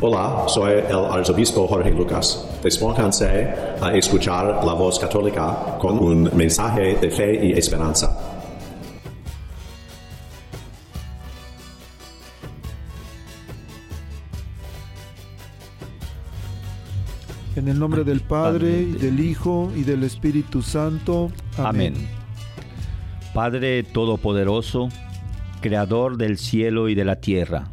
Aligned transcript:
Hola, 0.00 0.44
soy 0.46 0.74
el 0.74 0.94
arzobispo 1.10 1.66
Jorge 1.66 1.90
Lucas. 1.90 2.48
Despónganse 2.62 3.48
a 3.80 3.92
escuchar 3.96 4.64
la 4.64 4.72
voz 4.72 4.96
católica 4.96 5.76
con 5.80 5.98
un 5.98 6.30
mensaje 6.36 6.94
de 6.94 7.10
fe 7.10 7.46
y 7.46 7.52
esperanza. 7.58 8.16
En 17.56 17.66
el 17.66 17.76
nombre 17.76 18.04
del 18.04 18.20
Padre, 18.20 18.82
y 18.82 18.92
del 18.92 19.18
Hijo, 19.18 19.72
y 19.74 19.82
del 19.82 20.04
Espíritu 20.04 20.62
Santo. 20.62 21.32
Amén. 21.56 21.94
Amén. 21.96 22.08
Padre 23.34 23.82
Todopoderoso, 23.82 24.90
Creador 25.60 26.18
del 26.18 26.38
cielo 26.38 26.88
y 26.88 26.94
de 26.94 27.04
la 27.04 27.16
tierra, 27.16 27.72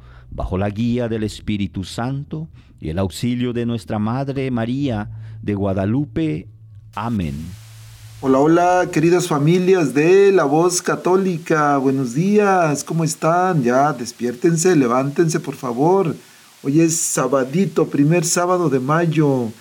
bajo 0.31 0.57
la 0.57 0.69
guía 0.69 1.07
del 1.07 1.23
Espíritu 1.23 1.83
Santo 1.83 2.49
y 2.79 2.89
el 2.89 2.99
auxilio 2.99 3.53
de 3.53 3.65
nuestra 3.65 3.99
Madre 3.99 4.49
María 4.49 5.09
de 5.41 5.53
Guadalupe. 5.53 6.47
Amén. 6.95 7.35
Hola, 8.21 8.39
hola, 8.39 8.89
queridas 8.91 9.27
familias 9.27 9.93
de 9.93 10.31
La 10.31 10.43
Voz 10.43 10.81
Católica. 10.81 11.77
Buenos 11.77 12.13
días, 12.13 12.83
¿cómo 12.83 13.03
están? 13.03 13.63
Ya, 13.63 13.93
despiértense, 13.93 14.75
levántense, 14.75 15.39
por 15.39 15.55
favor. 15.55 16.15
Hoy 16.63 16.81
es 16.81 16.97
sabadito, 16.97 17.87
primer 17.87 18.23
sábado 18.23 18.69
de 18.69 18.79
mayo. 18.79 19.51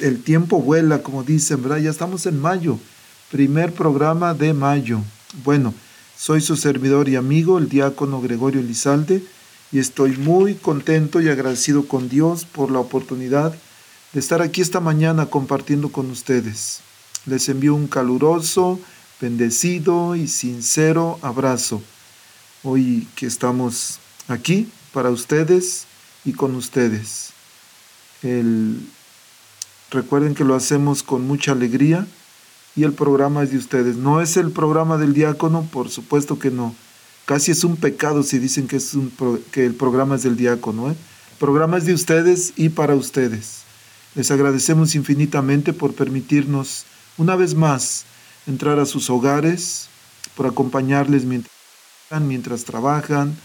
El 0.00 0.22
tiempo 0.22 0.60
vuela, 0.60 1.02
como 1.02 1.22
dicen, 1.22 1.62
¿verdad? 1.62 1.78
Ya 1.78 1.90
estamos 1.90 2.26
en 2.26 2.40
mayo. 2.40 2.78
Primer 3.30 3.72
programa 3.72 4.32
de 4.32 4.54
mayo. 4.54 5.00
Bueno, 5.44 5.74
soy 6.16 6.40
su 6.40 6.56
servidor 6.56 7.08
y 7.10 7.16
amigo, 7.16 7.58
el 7.58 7.68
diácono 7.68 8.22
Gregorio 8.22 8.62
Lizalde, 8.62 9.22
y 9.72 9.78
estoy 9.78 10.16
muy 10.16 10.54
contento 10.54 11.20
y 11.20 11.28
agradecido 11.28 11.86
con 11.88 12.08
Dios 12.08 12.44
por 12.44 12.70
la 12.70 12.78
oportunidad 12.78 13.54
de 14.12 14.20
estar 14.20 14.40
aquí 14.42 14.60
esta 14.60 14.80
mañana 14.80 15.26
compartiendo 15.26 15.90
con 15.90 16.10
ustedes. 16.10 16.80
Les 17.26 17.48
envío 17.48 17.74
un 17.74 17.88
caluroso, 17.88 18.78
bendecido 19.20 20.14
y 20.14 20.28
sincero 20.28 21.18
abrazo. 21.22 21.82
Hoy 22.62 23.06
que 23.16 23.26
estamos 23.26 23.98
aquí 24.28 24.68
para 24.92 25.10
ustedes 25.10 25.86
y 26.24 26.32
con 26.32 26.54
ustedes. 26.54 27.30
El, 28.22 28.88
recuerden 29.90 30.34
que 30.34 30.44
lo 30.44 30.54
hacemos 30.54 31.02
con 31.02 31.26
mucha 31.26 31.52
alegría 31.52 32.06
y 32.74 32.84
el 32.84 32.92
programa 32.92 33.42
es 33.42 33.50
de 33.50 33.58
ustedes. 33.58 33.96
No 33.96 34.20
es 34.20 34.36
el 34.36 34.50
programa 34.50 34.98
del 34.98 35.14
diácono, 35.14 35.68
por 35.72 35.88
supuesto 35.88 36.38
que 36.38 36.50
no. 36.50 36.74
Casi 37.26 37.50
es 37.50 37.64
un 37.64 37.76
pecado 37.76 38.22
si 38.22 38.38
dicen 38.38 38.68
que, 38.68 38.76
es 38.76 38.94
un 38.94 39.12
que 39.50 39.66
el 39.66 39.74
programa 39.74 40.14
es 40.14 40.22
del 40.22 40.36
diácono. 40.36 40.90
¿eh? 40.90 40.94
El 41.32 41.38
programa 41.38 41.76
es 41.76 41.84
de 41.84 41.92
ustedes 41.92 42.52
y 42.56 42.68
para 42.68 42.94
ustedes. 42.94 43.62
Les 44.14 44.30
agradecemos 44.30 44.94
infinitamente 44.94 45.72
por 45.72 45.92
permitirnos 45.92 46.84
una 47.18 47.34
vez 47.34 47.54
más 47.54 48.04
entrar 48.46 48.78
a 48.78 48.86
sus 48.86 49.10
hogares, 49.10 49.88
por 50.36 50.46
acompañarles 50.46 51.24
mientras, 51.24 51.52
mientras 52.22 52.64
trabajan, 52.64 53.36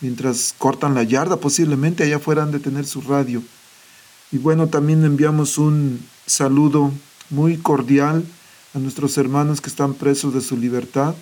mientras 0.00 0.54
cortan 0.56 0.94
la 0.94 1.02
yarda, 1.02 1.36
posiblemente 1.36 2.04
allá 2.04 2.20
fueran 2.20 2.52
de 2.52 2.60
tener 2.60 2.86
su 2.86 3.00
radio. 3.00 3.42
Y 4.30 4.38
bueno, 4.38 4.68
también 4.68 5.04
enviamos 5.04 5.58
un 5.58 6.06
saludo 6.24 6.92
muy 7.30 7.56
cordial 7.56 8.24
a 8.74 8.78
nuestros 8.78 9.18
hermanos 9.18 9.60
que 9.60 9.70
están 9.70 9.94
presos 9.94 10.34
de 10.34 10.40
su 10.40 10.56
libertad, 10.56 11.14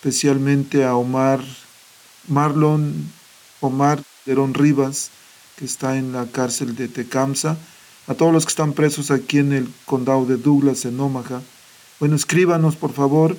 especialmente 0.00 0.82
a 0.84 0.96
Omar 0.96 1.40
Marlon 2.26 3.12
Omar 3.60 4.02
Derón 4.24 4.54
Rivas, 4.54 5.10
que 5.56 5.66
está 5.66 5.98
en 5.98 6.12
la 6.12 6.24
cárcel 6.24 6.74
de 6.74 6.88
Tecamsa, 6.88 7.58
a 8.06 8.14
todos 8.14 8.32
los 8.32 8.46
que 8.46 8.50
están 8.50 8.72
presos 8.72 9.10
aquí 9.10 9.38
en 9.38 9.52
el 9.52 9.68
condado 9.84 10.24
de 10.24 10.38
Douglas, 10.38 10.86
en 10.86 10.98
Omaha. 10.98 11.42
Bueno, 11.98 12.16
escríbanos 12.16 12.76
por 12.76 12.94
favor 12.94 13.36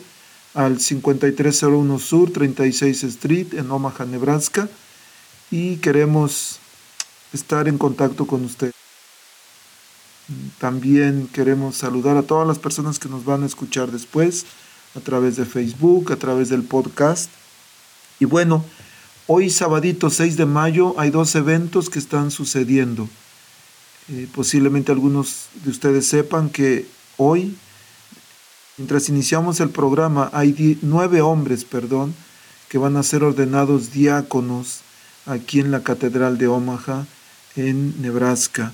al 0.53 0.79
5301 0.79 1.97
Sur 1.97 2.31
36 2.31 3.03
Street 3.05 3.53
en 3.55 3.71
Omaha, 3.71 4.05
Nebraska, 4.05 4.69
y 5.49 5.77
queremos 5.77 6.59
estar 7.33 7.67
en 7.67 7.79
contacto 7.79 8.27
con 8.27 8.45
usted. 8.45 8.71
También 10.59 11.27
queremos 11.33 11.77
saludar 11.77 12.17
a 12.17 12.21
todas 12.23 12.47
las 12.47 12.59
personas 12.59 12.99
que 12.99 13.09
nos 13.09 13.25
van 13.25 13.41
a 13.41 13.47
escuchar 13.47 13.89
después 13.89 14.45
a 14.95 14.99
través 14.99 15.35
de 15.35 15.45
Facebook, 15.45 16.11
a 16.11 16.17
través 16.17 16.49
del 16.49 16.63
podcast. 16.63 17.29
Y 18.19 18.25
bueno, 18.25 18.63
hoy 19.27 19.49
sabadito 19.49 20.09
6 20.09 20.37
de 20.37 20.45
mayo 20.45 20.99
hay 20.99 21.09
dos 21.09 21.33
eventos 21.35 21.89
que 21.89 21.99
están 21.99 22.31
sucediendo. 22.31 23.07
Eh, 24.09 24.27
posiblemente 24.33 24.91
algunos 24.91 25.47
de 25.63 25.69
ustedes 25.69 26.05
sepan 26.07 26.49
que 26.49 26.85
hoy, 27.17 27.55
mientras 28.77 29.09
iniciamos 29.09 29.59
el 29.59 29.69
programa, 29.69 30.29
hay 30.33 30.77
nueve 30.81 31.21
hombres, 31.21 31.63
perdón, 31.63 32.13
que 32.67 32.77
van 32.77 32.97
a 32.97 33.03
ser 33.03 33.23
ordenados 33.23 33.91
diáconos 33.91 34.81
aquí 35.25 35.59
en 35.59 35.71
la 35.71 35.83
Catedral 35.83 36.37
de 36.37 36.47
Omaha, 36.47 37.05
en 37.55 38.01
Nebraska. 38.01 38.73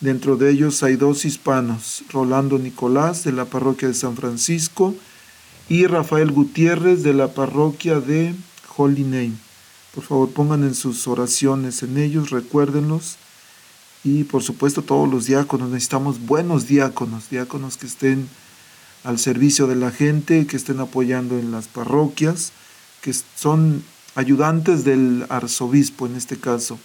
Dentro 0.00 0.36
de 0.36 0.50
ellos 0.50 0.82
hay 0.82 0.96
dos 0.96 1.24
hispanos, 1.24 2.04
Rolando 2.10 2.58
Nicolás 2.58 3.24
de 3.24 3.32
la 3.32 3.44
parroquia 3.44 3.88
de 3.88 3.94
San 3.94 4.16
Francisco 4.16 4.94
y 5.70 5.86
Rafael 5.86 6.32
Gutiérrez 6.32 7.04
de 7.04 7.14
la 7.14 7.28
parroquia 7.28 8.00
de 8.00 8.34
Holy 8.76 9.04
Name. 9.04 9.34
Por 9.94 10.02
favor, 10.02 10.30
pongan 10.30 10.64
en 10.64 10.74
sus 10.74 11.06
oraciones 11.06 11.84
en 11.84 11.96
ellos, 11.96 12.30
recuérdenlos. 12.30 13.16
Y 14.02 14.24
por 14.24 14.42
supuesto 14.42 14.82
todos 14.82 15.08
los 15.08 15.26
diáconos, 15.26 15.70
necesitamos 15.70 16.26
buenos 16.26 16.66
diáconos, 16.66 17.30
diáconos 17.30 17.76
que 17.76 17.86
estén 17.86 18.28
al 19.04 19.20
servicio 19.20 19.68
de 19.68 19.76
la 19.76 19.92
gente, 19.92 20.48
que 20.48 20.56
estén 20.56 20.80
apoyando 20.80 21.38
en 21.38 21.52
las 21.52 21.68
parroquias, 21.68 22.50
que 23.00 23.14
son 23.36 23.84
ayudantes 24.16 24.82
del 24.82 25.24
arzobispo 25.28 26.06
en 26.06 26.16
este 26.16 26.36
caso, 26.36 26.80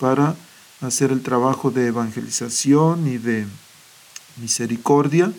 para 0.00 0.34
hacer 0.80 1.12
el 1.12 1.22
trabajo 1.22 1.70
de 1.70 1.86
evangelización 1.86 3.06
y 3.06 3.18
de 3.18 3.46
misericordia, 4.38 5.32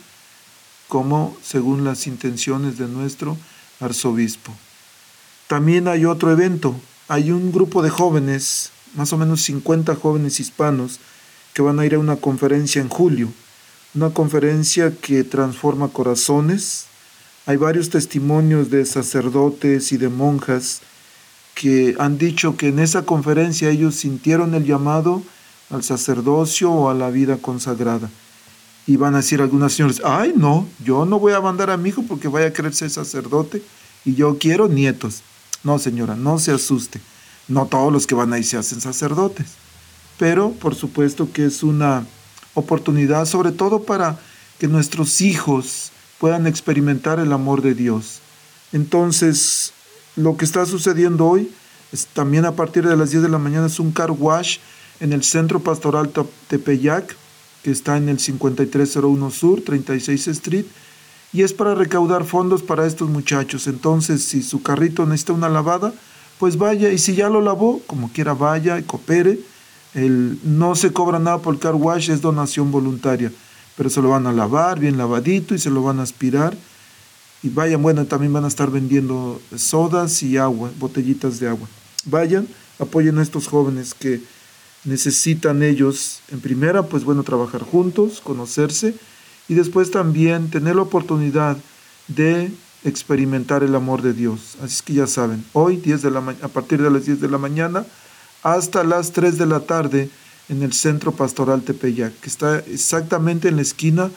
como 0.87 1.35
según 1.43 1.83
las 1.83 2.07
intenciones 2.07 2.77
de 2.77 2.87
nuestro 2.87 3.37
arzobispo. 3.79 4.53
También 5.47 5.87
hay 5.87 6.05
otro 6.05 6.31
evento, 6.31 6.75
hay 7.07 7.31
un 7.31 7.51
grupo 7.51 7.81
de 7.81 7.89
jóvenes, 7.89 8.71
más 8.95 9.13
o 9.13 9.17
menos 9.17 9.41
50 9.41 9.95
jóvenes 9.95 10.39
hispanos, 10.39 10.99
que 11.53 11.61
van 11.61 11.79
a 11.79 11.85
ir 11.85 11.95
a 11.95 11.99
una 11.99 12.17
conferencia 12.17 12.81
en 12.81 12.89
julio 12.89 13.31
una 13.95 14.09
conferencia 14.09 14.93
que 14.93 15.23
transforma 15.23 15.87
corazones. 15.87 16.87
Hay 17.45 17.55
varios 17.55 17.89
testimonios 17.89 18.69
de 18.69 18.85
sacerdotes 18.85 19.91
y 19.93 19.97
de 19.97 20.09
monjas 20.09 20.81
que 21.53 21.95
han 21.97 22.17
dicho 22.17 22.57
que 22.57 22.67
en 22.67 22.79
esa 22.79 23.05
conferencia 23.05 23.69
ellos 23.69 23.95
sintieron 23.95 24.53
el 24.53 24.65
llamado 24.65 25.23
al 25.69 25.83
sacerdocio 25.83 26.71
o 26.71 26.89
a 26.89 26.93
la 26.93 27.09
vida 27.09 27.37
consagrada. 27.37 28.09
Y 28.87 28.97
van 28.97 29.15
a 29.15 29.17
decir 29.17 29.41
algunas 29.41 29.73
señoras, 29.73 30.01
ay 30.03 30.33
no, 30.35 30.67
yo 30.83 31.05
no 31.05 31.19
voy 31.19 31.33
a 31.33 31.41
mandar 31.41 31.69
a 31.69 31.77
mi 31.77 31.89
hijo 31.89 32.03
porque 32.07 32.27
vaya 32.27 32.47
a 32.47 32.53
querer 32.53 32.73
ser 32.73 32.89
sacerdote 32.89 33.63
y 34.03 34.13
yo 34.15 34.37
quiero 34.37 34.67
nietos. 34.67 35.21
No 35.63 35.79
señora, 35.79 36.15
no 36.15 36.37
se 36.37 36.51
asuste. 36.51 37.01
No 37.47 37.65
todos 37.65 37.91
los 37.91 38.05
que 38.05 38.15
van 38.15 38.33
ahí 38.33 38.43
se 38.43 38.57
hacen 38.57 38.81
sacerdotes. 38.81 39.47
Pero 40.19 40.51
por 40.51 40.75
supuesto 40.75 41.31
que 41.31 41.45
es 41.45 41.63
una 41.63 42.05
oportunidad 42.53 43.25
sobre 43.25 43.51
todo 43.51 43.83
para 43.83 44.19
que 44.59 44.67
nuestros 44.67 45.21
hijos 45.21 45.91
puedan 46.19 46.47
experimentar 46.47 47.19
el 47.19 47.33
amor 47.33 47.61
de 47.61 47.73
Dios. 47.73 48.19
Entonces, 48.71 49.73
lo 50.15 50.37
que 50.37 50.45
está 50.45 50.65
sucediendo 50.65 51.25
hoy 51.25 51.51
es 51.91 52.07
también 52.07 52.45
a 52.45 52.55
partir 52.55 52.87
de 52.87 52.95
las 52.95 53.11
10 53.11 53.23
de 53.23 53.29
la 53.29 53.37
mañana 53.37 53.67
es 53.67 53.79
un 53.79 53.91
car 53.91 54.11
wash 54.11 54.57
en 54.99 55.13
el 55.13 55.23
Centro 55.23 55.59
Pastoral 55.59 56.11
Tepeyac, 56.47 57.15
está 57.71 57.97
en 57.97 58.09
el 58.09 58.19
5301 58.19 59.31
Sur, 59.31 59.61
36 59.61 60.27
Street, 60.27 60.65
y 61.33 61.43
es 61.43 61.53
para 61.53 61.75
recaudar 61.75 62.23
fondos 62.23 62.63
para 62.63 62.85
estos 62.85 63.09
muchachos. 63.09 63.67
Entonces, 63.67 64.23
si 64.23 64.41
su 64.41 64.61
carrito 64.61 65.05
necesita 65.05 65.33
una 65.33 65.49
lavada, 65.49 65.93
pues 66.39 66.57
vaya, 66.57 66.91
y 66.91 66.97
si 66.97 67.15
ya 67.15 67.29
lo 67.29 67.41
lavó, 67.41 67.81
como 67.87 68.11
quiera 68.11 68.33
vaya 68.33 68.79
y 68.79 68.83
coopere. 68.83 69.39
El, 69.93 70.39
no 70.43 70.75
se 70.75 70.91
cobra 70.91 71.19
nada 71.19 71.39
por 71.39 71.53
el 71.53 71.59
car 71.59 71.75
wash, 71.75 72.09
es 72.09 72.21
donación 72.21 72.69
voluntaria, 72.71 73.31
pero 73.77 73.89
se 73.89 74.01
lo 74.01 74.09
van 74.09 74.27
a 74.27 74.33
lavar 74.33 74.79
bien 74.79 74.97
lavadito 74.97 75.55
y 75.55 75.59
se 75.59 75.69
lo 75.69 75.83
van 75.83 75.99
a 75.99 76.03
aspirar. 76.03 76.55
Y 77.41 77.49
vayan, 77.49 77.81
bueno, 77.81 78.05
también 78.05 78.33
van 78.33 78.43
a 78.43 78.49
estar 78.49 78.71
vendiendo 78.71 79.41
sodas 79.55 80.21
y 80.23 80.37
agua, 80.37 80.71
botellitas 80.79 81.39
de 81.39 81.47
agua. 81.47 81.67
Vayan, 82.05 82.47
apoyen 82.79 83.17
a 83.19 83.21
estos 83.21 83.47
jóvenes 83.47 83.93
que 83.93 84.21
necesitan 84.85 85.63
ellos, 85.63 86.21
en 86.31 86.39
primera, 86.39 86.83
pues 86.83 87.03
bueno, 87.03 87.23
trabajar 87.23 87.63
juntos, 87.63 88.21
conocerse 88.21 88.95
y 89.47 89.55
después 89.55 89.91
también 89.91 90.49
tener 90.49 90.75
la 90.75 90.83
oportunidad 90.83 91.57
de 92.07 92.51
experimentar 92.83 93.63
el 93.63 93.75
amor 93.75 94.01
de 94.01 94.13
Dios. 94.13 94.57
Así 94.61 94.75
es 94.75 94.81
que 94.83 94.93
ya 94.93 95.07
saben, 95.07 95.43
hoy 95.53 95.77
10 95.77 96.03
de 96.03 96.11
la 96.11 96.19
a 96.19 96.47
partir 96.47 96.81
de 96.81 96.91
las 96.91 97.05
10 97.05 97.19
de 97.19 97.29
la 97.29 97.37
mañana 97.37 97.85
hasta 98.43 98.83
las 98.83 99.11
3 99.11 99.37
de 99.39 99.45
la 99.47 99.61
tarde 99.61 100.09
en 100.49 100.61
el 100.61 100.71
Centro 100.71 101.11
Pastoral 101.11 101.63
Tepeyac, 101.63 102.13
que 102.19 102.29
está 102.29 102.59
exactamente 102.59 103.47
en 103.47 103.55
la 103.55 103.63
esquina 103.63 104.11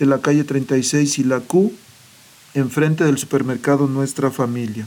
de 0.00 0.06
la 0.06 0.20
calle 0.20 0.42
36 0.42 1.20
y 1.20 1.24
la 1.24 1.38
Q, 1.40 1.72
enfrente 2.54 3.04
del 3.04 3.18
supermercado 3.18 3.86
Nuestra 3.86 4.32
Familia. 4.32 4.86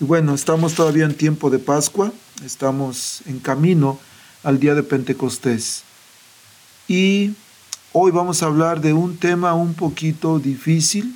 Y 0.00 0.04
bueno, 0.04 0.34
estamos 0.34 0.74
todavía 0.74 1.04
en 1.04 1.14
tiempo 1.14 1.50
de 1.50 1.60
Pascua, 1.60 2.12
estamos 2.44 3.22
en 3.26 3.38
camino 3.38 4.00
al 4.48 4.58
día 4.58 4.74
de 4.74 4.82
Pentecostés. 4.82 5.82
Y 6.88 7.32
hoy 7.92 8.10
vamos 8.12 8.42
a 8.42 8.46
hablar 8.46 8.80
de 8.80 8.94
un 8.94 9.18
tema 9.18 9.52
un 9.52 9.74
poquito 9.74 10.38
difícil, 10.38 11.14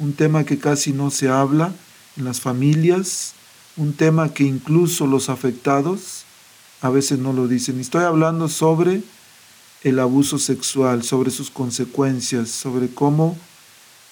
un 0.00 0.12
tema 0.12 0.42
que 0.42 0.58
casi 0.58 0.92
no 0.92 1.12
se 1.12 1.28
habla 1.28 1.72
en 2.16 2.24
las 2.24 2.40
familias, 2.40 3.34
un 3.76 3.92
tema 3.92 4.30
que 4.34 4.42
incluso 4.42 5.06
los 5.06 5.28
afectados 5.28 6.24
a 6.80 6.90
veces 6.90 7.20
no 7.20 7.32
lo 7.32 7.46
dicen. 7.46 7.78
Estoy 7.78 8.02
hablando 8.02 8.48
sobre 8.48 9.04
el 9.84 10.00
abuso 10.00 10.40
sexual, 10.40 11.04
sobre 11.04 11.30
sus 11.30 11.52
consecuencias, 11.52 12.48
sobre 12.48 12.88
cómo 12.88 13.38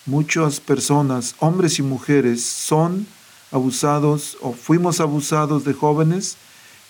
muchas 0.07 0.61
personas, 0.61 1.35
hombres 1.41 1.81
y 1.81 1.83
mujeres, 1.83 2.45
son 2.45 3.09
abusados 3.51 4.39
o 4.41 4.53
fuimos 4.53 5.01
abusados 5.01 5.65
de 5.65 5.73
jóvenes 5.73 6.37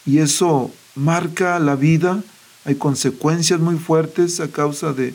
y 0.04 0.18
eso 0.18 0.70
marca 0.94 1.58
la 1.58 1.76
vida, 1.76 2.22
hay 2.64 2.74
consecuencias 2.76 3.60
muy 3.60 3.76
fuertes 3.76 4.40
a 4.40 4.48
causa 4.48 4.92
de, 4.92 5.14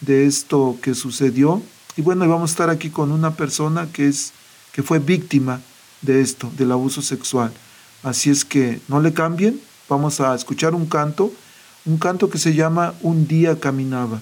de 0.00 0.26
esto 0.26 0.78
que 0.82 0.94
sucedió. 0.94 1.62
Y 1.96 2.02
bueno, 2.02 2.28
vamos 2.28 2.50
a 2.50 2.52
estar 2.52 2.70
aquí 2.70 2.90
con 2.90 3.12
una 3.12 3.34
persona 3.36 3.88
que, 3.92 4.08
es, 4.08 4.32
que 4.72 4.82
fue 4.82 4.98
víctima 4.98 5.60
de 6.02 6.20
esto, 6.20 6.50
del 6.56 6.72
abuso 6.72 7.02
sexual. 7.02 7.52
Así 8.02 8.30
es 8.30 8.44
que 8.44 8.80
no 8.88 9.00
le 9.00 9.12
cambien, 9.12 9.60
vamos 9.88 10.20
a 10.20 10.34
escuchar 10.34 10.74
un 10.74 10.86
canto, 10.86 11.32
un 11.84 11.98
canto 11.98 12.28
que 12.28 12.38
se 12.38 12.54
llama 12.54 12.94
Un 13.00 13.26
día 13.26 13.58
caminaba, 13.58 14.20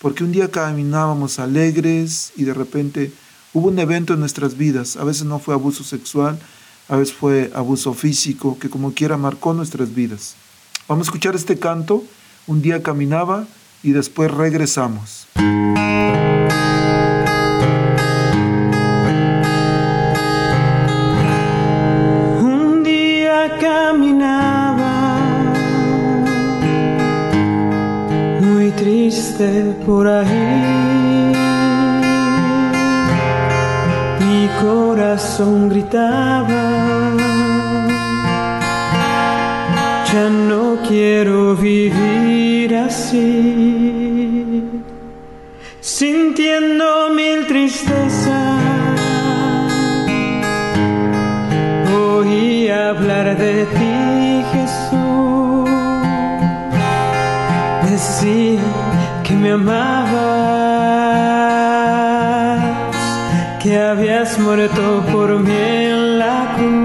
porque 0.00 0.24
un 0.24 0.32
día 0.32 0.50
caminábamos 0.50 1.38
alegres 1.38 2.32
y 2.36 2.44
de 2.44 2.54
repente 2.54 3.12
hubo 3.52 3.68
un 3.68 3.78
evento 3.78 4.14
en 4.14 4.20
nuestras 4.20 4.56
vidas, 4.56 4.96
a 4.96 5.04
veces 5.04 5.24
no 5.24 5.38
fue 5.38 5.54
abuso 5.54 5.82
sexual, 5.82 6.38
a 6.88 6.96
veces 6.96 7.14
fue 7.14 7.50
abuso 7.54 7.92
físico, 7.92 8.58
que 8.58 8.70
como 8.70 8.92
quiera 8.92 9.16
marcó 9.16 9.52
nuestras 9.52 9.94
vidas. 9.94 10.34
Vamos 10.88 11.06
a 11.06 11.10
escuchar 11.10 11.34
este 11.34 11.58
canto, 11.58 12.02
un 12.46 12.62
día 12.62 12.82
caminaba 12.82 13.46
y 13.82 13.92
después 13.92 14.30
regresamos. 14.30 15.26
Un 22.40 22.82
día 22.82 23.58
caminaba 23.60 25.20
muy 28.40 28.70
triste 28.72 29.76
por 29.84 30.08
ahí. 30.08 31.07
Corazón 34.60 35.68
gritaba, 35.68 36.62
ya 40.12 40.28
no 40.28 40.78
quiero 40.86 41.54
vivir 41.54 42.74
así, 42.76 44.64
sintiendo 45.80 47.10
mil 47.10 47.46
tristezas. 47.46 48.58
Oí 51.94 52.68
hablar 52.68 53.36
de 53.36 53.64
ti, 53.76 54.44
Jesús, 54.52 55.70
decía 57.90 58.60
que 59.24 59.34
me 59.34 59.52
amabas, 59.52 60.37
muerto 64.48 65.04
por 65.12 65.28
mí 65.40 65.52
en 65.52 66.18
la 66.18 66.54
cruz. 66.56 66.80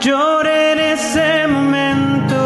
Lloré 0.00 0.72
en 0.72 0.80
ese 0.96 1.46
momento 1.46 2.40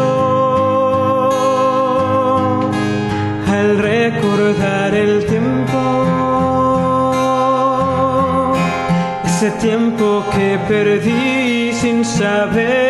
al 3.47 3.77
recordar 3.77 4.93
el 4.93 5.25
tiempo, 5.25 5.79
ese 9.23 9.51
tiempo 9.51 10.25
que 10.33 10.59
perdí 10.67 11.71
sin 11.71 12.03
saber 12.03 12.88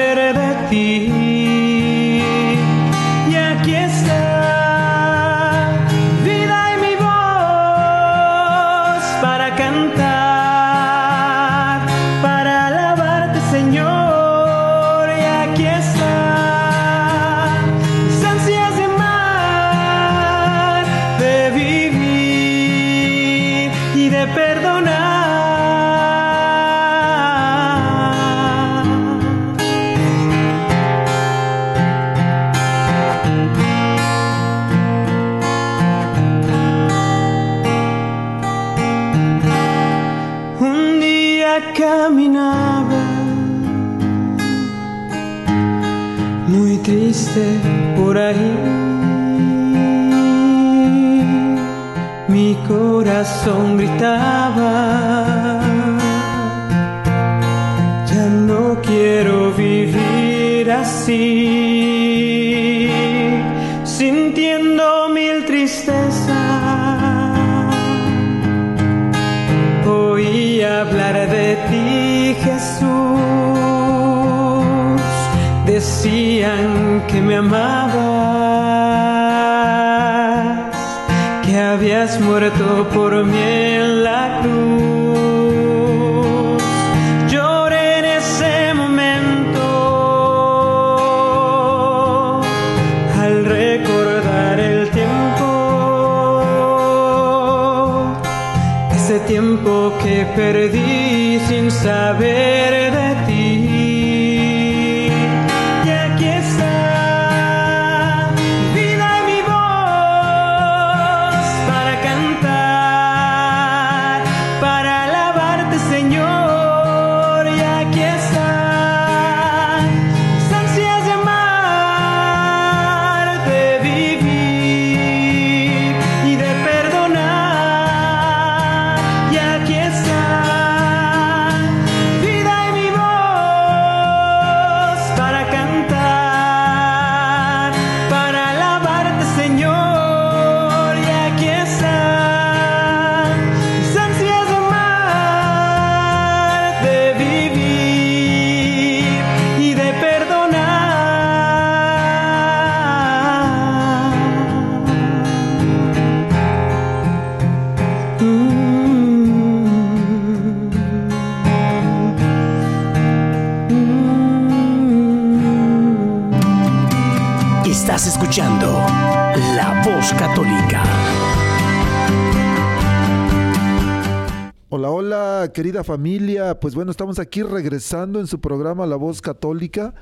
Querida 175.48 175.86
familia. 175.86 176.60
Pues 176.60 176.76
bueno, 176.76 176.92
estamos 176.92 177.18
aquí 177.18 177.42
regresando 177.44 178.20
en 178.20 178.28
su 178.28 178.42
programa 178.42 178.86
La 178.86 178.98
Voz 178.98 179.22
Católica. 179.22 179.96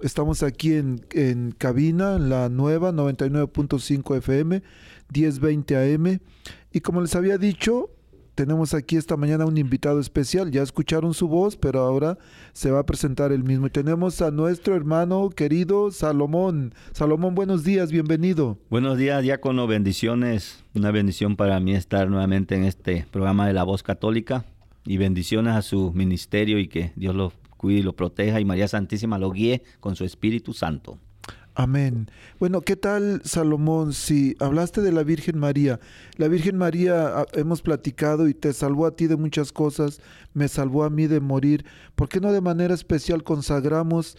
Estamos 0.00 0.44
aquí 0.44 0.74
en, 0.74 1.04
en 1.10 1.50
cabina, 1.50 2.14
en 2.14 2.30
la 2.30 2.48
nueva 2.48 2.92
99.5 2.92 4.16
FM, 4.18 4.62
1020 5.12 5.76
AM. 5.76 6.20
Y 6.72 6.80
como 6.80 7.00
les 7.00 7.14
había 7.16 7.38
dicho, 7.38 7.90
tenemos 8.36 8.72
aquí 8.72 8.96
esta 8.96 9.16
mañana 9.16 9.46
un 9.46 9.58
invitado 9.58 9.98
especial. 9.98 10.52
Ya 10.52 10.62
escucharon 10.62 11.12
su 11.12 11.26
voz, 11.26 11.56
pero 11.56 11.80
ahora 11.80 12.16
se 12.52 12.70
va 12.70 12.78
a 12.78 12.86
presentar 12.86 13.32
el 13.32 13.42
mismo. 13.42 13.66
Y 13.66 13.70
tenemos 13.70 14.22
a 14.22 14.30
nuestro 14.30 14.76
hermano 14.76 15.28
querido 15.30 15.90
Salomón. 15.90 16.72
Salomón, 16.92 17.34
buenos 17.34 17.64
días, 17.64 17.90
bienvenido. 17.90 18.58
Buenos 18.70 18.96
días, 18.96 19.22
diácono, 19.22 19.66
bendiciones. 19.66 20.64
Una 20.72 20.92
bendición 20.92 21.34
para 21.34 21.58
mí 21.58 21.74
estar 21.74 22.08
nuevamente 22.08 22.54
en 22.54 22.64
este 22.64 23.06
programa 23.10 23.48
de 23.48 23.54
la 23.54 23.64
voz 23.64 23.82
católica 23.82 24.44
y 24.86 24.96
bendiciones 24.96 25.54
a 25.54 25.62
su 25.62 25.92
ministerio 25.92 26.58
y 26.58 26.68
que 26.68 26.92
Dios 26.96 27.14
lo 27.14 27.32
cuide 27.56 27.80
y 27.80 27.82
lo 27.82 27.94
proteja 27.94 28.40
y 28.40 28.44
María 28.44 28.68
Santísima 28.68 29.18
lo 29.18 29.30
guíe 29.30 29.62
con 29.80 29.96
su 29.96 30.04
Espíritu 30.04 30.52
Santo. 30.52 30.98
Amén. 31.56 32.10
Bueno, 32.40 32.62
¿qué 32.62 32.74
tal, 32.74 33.22
Salomón? 33.24 33.92
Si 33.92 34.34
hablaste 34.40 34.80
de 34.80 34.90
la 34.90 35.04
Virgen 35.04 35.38
María, 35.38 35.78
la 36.16 36.26
Virgen 36.26 36.56
María 36.56 37.20
ah, 37.20 37.26
hemos 37.32 37.62
platicado 37.62 38.26
y 38.26 38.34
te 38.34 38.52
salvó 38.52 38.86
a 38.86 38.96
ti 38.96 39.06
de 39.06 39.16
muchas 39.16 39.52
cosas, 39.52 40.00
me 40.32 40.48
salvó 40.48 40.82
a 40.82 40.90
mí 40.90 41.06
de 41.06 41.20
morir. 41.20 41.64
¿Por 41.94 42.08
qué 42.08 42.18
no 42.20 42.32
de 42.32 42.40
manera 42.40 42.74
especial 42.74 43.22
consagramos 43.22 44.16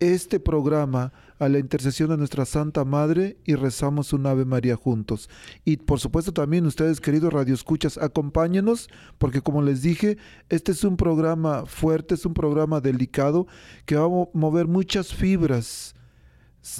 este 0.00 0.40
programa 0.40 1.12
a 1.38 1.48
la 1.48 1.58
intercesión 1.58 2.10
de 2.10 2.16
nuestra 2.16 2.44
Santa 2.44 2.84
Madre 2.84 3.36
y 3.44 3.54
rezamos 3.54 4.12
un 4.12 4.26
Ave 4.26 4.44
María 4.44 4.76
juntos? 4.76 5.28
Y 5.64 5.76
por 5.78 6.00
supuesto 6.00 6.32
también 6.32 6.66
ustedes, 6.66 7.00
queridos 7.00 7.32
radioescuchas, 7.32 7.98
acompáñenos 7.98 8.88
porque 9.18 9.40
como 9.40 9.62
les 9.62 9.82
dije, 9.82 10.18
este 10.48 10.72
es 10.72 10.84
un 10.84 10.96
programa 10.96 11.66
fuerte, 11.66 12.14
es 12.14 12.26
un 12.26 12.34
programa 12.34 12.80
delicado 12.80 13.46
que 13.86 13.96
va 13.96 14.04
a 14.06 14.08
mo- 14.08 14.30
mover 14.34 14.66
muchas 14.66 15.14
fibras 15.14 15.94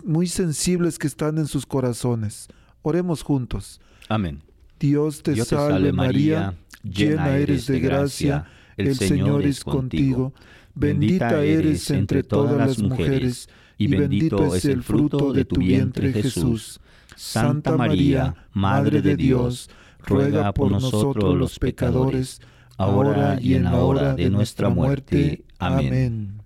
muy 0.05 0.27
sensibles 0.27 0.99
que 0.99 1.07
están 1.07 1.39
en 1.39 1.47
sus 1.47 1.67
corazones. 1.67 2.49
Oremos 2.83 3.23
juntos. 3.23 3.81
Amén. 4.09 4.43
Dios 4.81 5.23
te, 5.23 5.33
Dios 5.33 5.49
te 5.49 5.57
salve, 5.57 5.73
salve, 5.73 5.93
María, 5.93 6.41
María, 6.41 6.59
llena 6.83 7.37
eres 7.37 7.67
de 7.67 7.81
gracia, 7.81 8.47
el 8.77 8.95
Señor 8.97 9.45
es 9.47 9.63
contigo. 9.65 10.33
Bendita 10.75 11.43
eres 11.45 11.91
entre 11.91 12.23
todas 12.23 12.57
las 12.57 12.79
mujeres, 12.79 13.49
y 13.79 13.87
bendito 13.87 14.55
es 14.55 14.65
el 14.65 14.83
fruto 14.83 15.33
de 15.33 15.45
tu 15.45 15.57
vientre 15.57 16.13
Jesús. 16.13 16.81
Santa 17.17 17.77
María, 17.77 18.35
Madre 18.53 19.01
de 19.01 19.17
Dios, 19.17 19.71
ruega 20.05 20.53
por 20.53 20.71
nosotros 20.71 21.37
los 21.37 21.59
pecadores, 21.59 22.41
ahora 22.77 23.39
y 23.41 23.55
en 23.55 23.65
la 23.65 23.77
hora 23.77 24.15
de 24.15 24.31
nuestra 24.31 24.69
muerte. 24.69 25.45
Amén. 25.59 26.41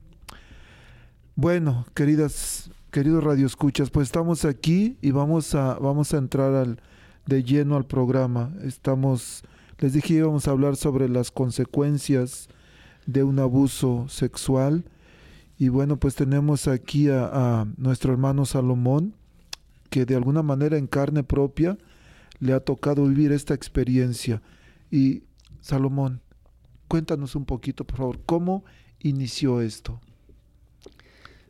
Bueno, 1.35 1.87
queridas, 1.94 2.70
queridos 2.90 3.25
radioescuchas, 3.25 3.90
pues 3.90 4.08
estamos 4.08 4.44
aquí 4.44 4.99
y 5.00 5.12
vamos 5.12 5.54
a, 5.54 5.75
vamos 5.78 6.12
a 6.12 6.18
entrar 6.18 6.52
al, 6.54 6.80
de 7.26 7.44
lleno 7.44 7.76
al 7.76 7.87
programa. 7.87 8.52
Estamos, 8.62 9.42
les 9.78 9.92
dije 9.92 10.14
íbamos 10.14 10.49
a 10.49 10.50
hablar 10.50 10.76
sobre 10.76 11.08
las 11.08 11.30
consecuencias 11.30 12.49
de 13.08 13.24
un 13.24 13.38
abuso 13.38 14.06
sexual. 14.08 14.84
Y 15.58 15.70
bueno, 15.70 15.96
pues 15.96 16.14
tenemos 16.14 16.68
aquí 16.68 17.08
a, 17.08 17.66
nuestro 17.78 18.12
hermano 18.12 18.44
Salomón, 18.44 19.14
que 19.88 20.04
de 20.04 20.14
alguna 20.14 20.42
manera 20.42 20.76
en 20.76 20.86
carne 20.86 21.24
propia 21.24 21.78
le 22.38 22.52
ha 22.52 22.60
tocado 22.60 23.06
vivir 23.06 23.32
esta 23.32 23.54
experiencia. 23.54 24.42
Y 24.90 25.22
Salomón, 25.60 26.20
cuéntanos 26.86 27.34
un 27.34 27.46
poquito, 27.46 27.84
por 27.84 27.96
favor, 27.96 28.20
¿cómo 28.26 28.64
inició 29.00 29.62
esto? 29.62 30.00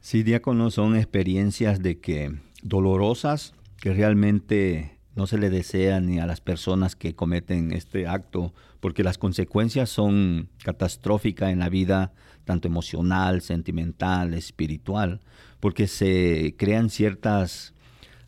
Sí, 0.00 0.22
diácono, 0.22 0.70
son 0.70 0.96
experiencias 0.96 1.82
de 1.82 1.98
que 1.98 2.38
dolorosas 2.62 3.54
que 3.80 3.92
realmente 3.92 4.97
no 5.18 5.26
se 5.26 5.36
le 5.36 5.50
desean 5.50 6.06
ni 6.06 6.20
a 6.20 6.26
las 6.26 6.40
personas 6.40 6.94
que 6.94 7.16
cometen 7.16 7.72
este 7.72 8.06
acto, 8.06 8.54
porque 8.78 9.02
las 9.02 9.18
consecuencias 9.18 9.90
son 9.90 10.48
catastróficas 10.62 11.50
en 11.50 11.58
la 11.58 11.68
vida, 11.68 12.12
tanto 12.44 12.68
emocional, 12.68 13.42
sentimental, 13.42 14.32
espiritual, 14.32 15.20
porque 15.58 15.88
se 15.88 16.54
crean 16.56 16.88
ciertas 16.88 17.74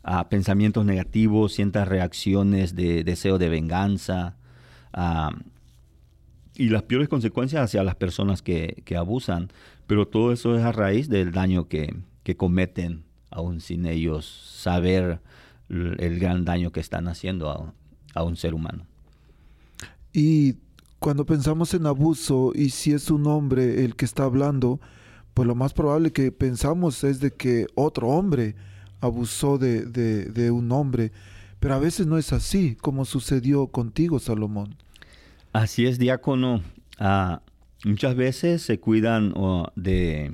ah, 0.03 0.27
pensamientos 0.27 0.83
negativos, 0.83 1.53
ciertas 1.53 1.87
reacciones 1.87 2.75
de 2.75 3.05
deseo 3.05 3.37
de 3.37 3.47
venganza, 3.47 4.35
ah, 4.91 5.31
y 6.55 6.67
las 6.67 6.83
peores 6.83 7.07
consecuencias 7.07 7.63
hacia 7.63 7.85
las 7.85 7.95
personas 7.95 8.41
que, 8.41 8.83
que 8.83 8.97
abusan, 8.97 9.49
pero 9.87 10.09
todo 10.09 10.33
eso 10.33 10.57
es 10.57 10.65
a 10.65 10.73
raíz 10.73 11.07
del 11.07 11.31
daño 11.31 11.69
que, 11.69 11.95
que 12.23 12.35
cometen, 12.35 13.05
aún 13.29 13.61
sin 13.61 13.85
ellos 13.85 14.25
saber 14.25 15.21
el 15.71 16.19
gran 16.19 16.43
daño 16.45 16.71
que 16.71 16.79
están 16.81 17.07
haciendo 17.07 17.49
a, 17.49 17.73
a 18.13 18.23
un 18.23 18.35
ser 18.35 18.53
humano. 18.53 18.85
Y 20.13 20.55
cuando 20.99 21.25
pensamos 21.25 21.73
en 21.73 21.85
abuso 21.85 22.51
y 22.53 22.69
si 22.69 22.91
es 22.93 23.09
un 23.09 23.25
hombre 23.27 23.83
el 23.85 23.95
que 23.95 24.05
está 24.05 24.23
hablando, 24.25 24.79
pues 25.33 25.47
lo 25.47 25.55
más 25.55 25.73
probable 25.73 26.11
que 26.11 26.31
pensamos 26.31 27.03
es 27.03 27.19
de 27.19 27.31
que 27.31 27.67
otro 27.75 28.09
hombre 28.09 28.55
abusó 28.99 29.57
de, 29.57 29.85
de- 29.85 30.25
de 30.25 30.51
un 30.51 30.71
hombre. 30.71 31.11
Pero 31.59 31.75
a 31.75 31.79
veces 31.79 32.05
no 32.07 32.17
es 32.17 32.33
así, 32.33 32.75
como 32.75 33.05
sucedió 33.05 33.67
contigo, 33.67 34.19
Salomón. 34.19 34.75
Así 35.53 35.85
es, 35.85 35.97
diácono. 35.99 36.61
Ah, 36.99 37.41
muchas 37.85 38.15
veces 38.15 38.61
se 38.61 38.79
cuidan 38.79 39.33
oh, 39.35 39.67
de, 39.75 40.33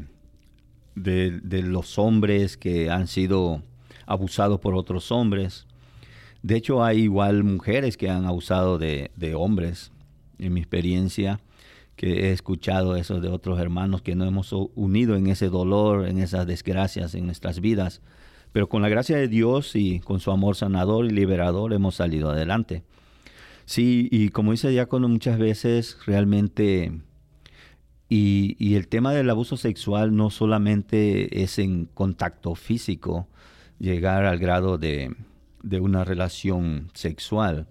de 0.96 1.62
los 1.64 1.98
hombres 2.00 2.58
que 2.58 2.90
han 2.90 3.08
sido 3.08 3.62
abusados 4.08 4.60
por 4.60 4.74
otros 4.74 5.12
hombres. 5.12 5.68
De 6.42 6.56
hecho, 6.56 6.84
hay 6.84 7.02
igual 7.02 7.44
mujeres 7.44 7.98
que 7.98 8.10
han 8.10 8.26
abusado 8.26 8.80
de, 8.80 9.12
hombres, 9.36 9.92
en 10.40 10.54
mi 10.54 10.62
experiencia, 10.62 11.40
que 11.96 12.28
he 12.28 12.32
escuchado 12.32 12.96
eso 12.96 13.20
de 13.22 13.30
otros 13.30 13.60
hermanos 13.60 14.02
que 14.02 14.16
no 14.16 14.26
hemos 14.26 14.52
unido 14.76 15.16
en 15.16 15.28
ese 15.28 15.50
dolor, 15.50 16.08
en 16.08 16.20
esas 16.20 16.48
desgracias 16.48 17.14
en 17.14 17.26
nuestras 17.26 17.60
vidas. 17.60 18.02
Pero 18.52 18.70
con 18.70 18.82
la 18.82 18.90
gracia 18.90 19.18
de 19.18 19.28
Dios 19.28 19.76
y 19.76 20.00
con 20.00 20.20
su 20.20 20.32
amor 20.32 20.56
sanador 20.56 21.06
y 21.06 21.10
liberador 21.10 21.74
hemos 21.74 21.96
salido 21.96 22.32
adelante. 22.32 22.84
Sí, 23.66 24.08
y 24.12 24.30
como 24.30 24.52
dice 24.52 24.70
Diácono, 24.70 25.10
muchas 25.10 25.38
veces 25.38 25.98
realmente, 26.06 27.02
y, 28.08 28.76
el 28.76 28.88
tema 28.88 29.12
del 29.12 29.30
abuso 29.30 29.58
sexual 29.58 30.16
no 30.16 30.30
solamente 30.30 31.44
es 31.44 31.60
en 31.60 31.86
contacto 31.86 32.56
físico, 32.56 33.28
llegar 33.80 34.26
al 34.26 34.40
grado 34.40 34.78
de, 34.78 35.16
de 35.64 35.80
una 35.80 36.04
relación 36.04 36.90
sexual. 36.94 37.68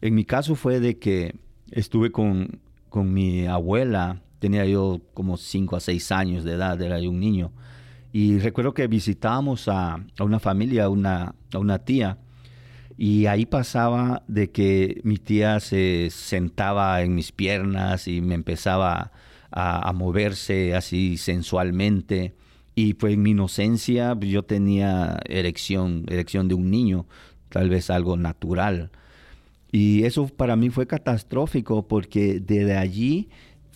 En 0.00 0.14
mi 0.14 0.24
caso 0.24 0.54
fue 0.54 0.80
de 0.80 0.98
que 0.98 1.34
estuve 1.70 2.10
con, 2.10 2.60
con 2.88 3.12
mi 3.12 3.46
abuela, 3.46 4.22
tenía 4.38 4.64
yo 4.64 5.00
como 5.14 5.36
5 5.36 5.76
a 5.76 5.80
6 5.80 6.12
años 6.12 6.44
de 6.44 6.52
edad, 6.52 6.80
era 6.80 7.00
yo 7.00 7.10
un 7.10 7.20
niño, 7.20 7.52
y 8.12 8.38
recuerdo 8.38 8.74
que 8.74 8.86
visitábamos 8.86 9.68
a, 9.68 9.94
a 9.94 10.24
una 10.24 10.40
familia, 10.40 10.88
una, 10.88 11.34
a 11.52 11.58
una 11.58 11.78
tía, 11.80 12.18
y 13.02 13.24
ahí 13.24 13.46
pasaba 13.46 14.22
de 14.28 14.50
que 14.50 15.00
mi 15.04 15.16
tía 15.16 15.58
se 15.60 16.08
sentaba 16.10 17.00
en 17.00 17.14
mis 17.14 17.32
piernas 17.32 18.06
y 18.06 18.20
me 18.20 18.34
empezaba 18.34 19.10
a, 19.50 19.92
moverse 19.94 20.74
así 20.74 21.16
sensualmente. 21.16 22.34
Y 22.74 22.94
pues 22.94 23.14
en 23.14 23.22
mi 23.22 23.30
inocencia 23.30 24.14
pues, 24.14 24.30
yo 24.30 24.42
tenía 24.42 25.18
erección, 25.26 26.04
erección 26.08 26.48
de 26.48 26.54
un 26.54 26.70
niño, 26.70 27.06
tal 27.48 27.68
vez 27.68 27.90
algo 27.90 28.16
natural. 28.16 28.90
Y 29.72 30.04
eso 30.04 30.26
para 30.28 30.56
mí 30.56 30.70
fue 30.70 30.86
catastrófico 30.86 31.86
porque 31.86 32.40
desde 32.40 32.76
allí 32.76 33.28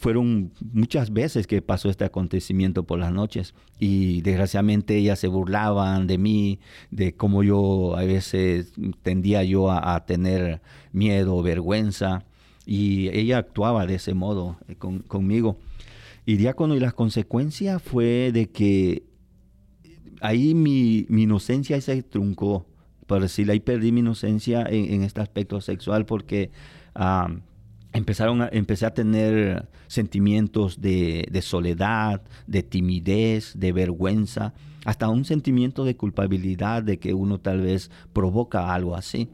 fueron 0.05 0.53
muchas 0.73 1.13
veces 1.13 1.47
que 1.47 1.63
pasó 1.63 1.89
este 1.89 2.05
acontecimiento 2.05 2.83
por 2.83 2.99
las 2.99 3.13
noches 3.13 3.55
y 3.79 4.21
desgraciadamente 4.23 4.97
ellas 4.97 5.19
se 5.19 5.29
burlaban 5.29 6.07
de 6.07 6.19
mí, 6.19 6.61
de 6.91 7.15
cómo 7.15 7.43
yo 7.43 7.97
a 7.97 8.05
veces 8.05 8.73
tendía 9.03 9.45
yo 9.45 9.71
a, 9.71 10.05
tener 10.05 10.61
miedo, 10.93 11.43
vergüenza 11.43 12.25
y 12.67 13.09
ella 13.17 13.39
actuaba 13.39 13.87
de 13.87 13.95
ese 13.95 14.15
modo 14.15 14.59
eh, 14.69 14.77
conmigo. 14.77 15.57
Y 16.27 16.37
diácono, 16.37 16.75
y 16.75 16.81
la 16.81 16.93
consecuencia 16.93 17.79
fue 17.79 18.31
de 18.33 18.51
que 18.51 19.05
ahí 20.21 20.55
mi, 20.55 21.07
inocencia 21.11 21.81
se 21.81 22.03
truncó, 22.03 22.67
por 23.07 23.21
decirlo, 23.21 23.53
ahí 23.53 23.61
perdí 23.61 23.93
mi 23.93 24.01
inocencia 24.01 24.65
en, 24.69 25.03
este 25.03 25.21
aspecto 25.21 25.61
sexual 25.61 26.07
porque... 26.07 26.51
Empezaron 27.95 28.43
a, 28.43 28.49
empecé 28.51 28.87
a 28.87 28.93
tener 28.93 29.69
sentimientos 29.87 30.81
de, 30.81 31.29
soledad, 31.43 32.23
de 32.49 32.65
timidez, 32.65 33.53
de 33.57 33.71
vergüenza, 33.71 34.53
hasta 34.85 35.09
un 35.09 35.25
sentimiento 35.25 35.85
de 35.85 35.97
culpabilidad 35.97 36.83
de 36.83 36.99
que 36.99 37.15
uno 37.15 37.39
tal 37.39 37.61
vez 37.61 37.93
provoca 38.13 38.75
algo 38.75 38.97
así. 38.97 39.29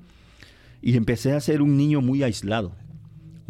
Y 0.82 0.98
empecé 0.98 1.32
a 1.32 1.40
ser 1.40 1.62
un 1.62 1.78
niño 1.78 2.02
muy 2.02 2.22
aislado, 2.22 2.72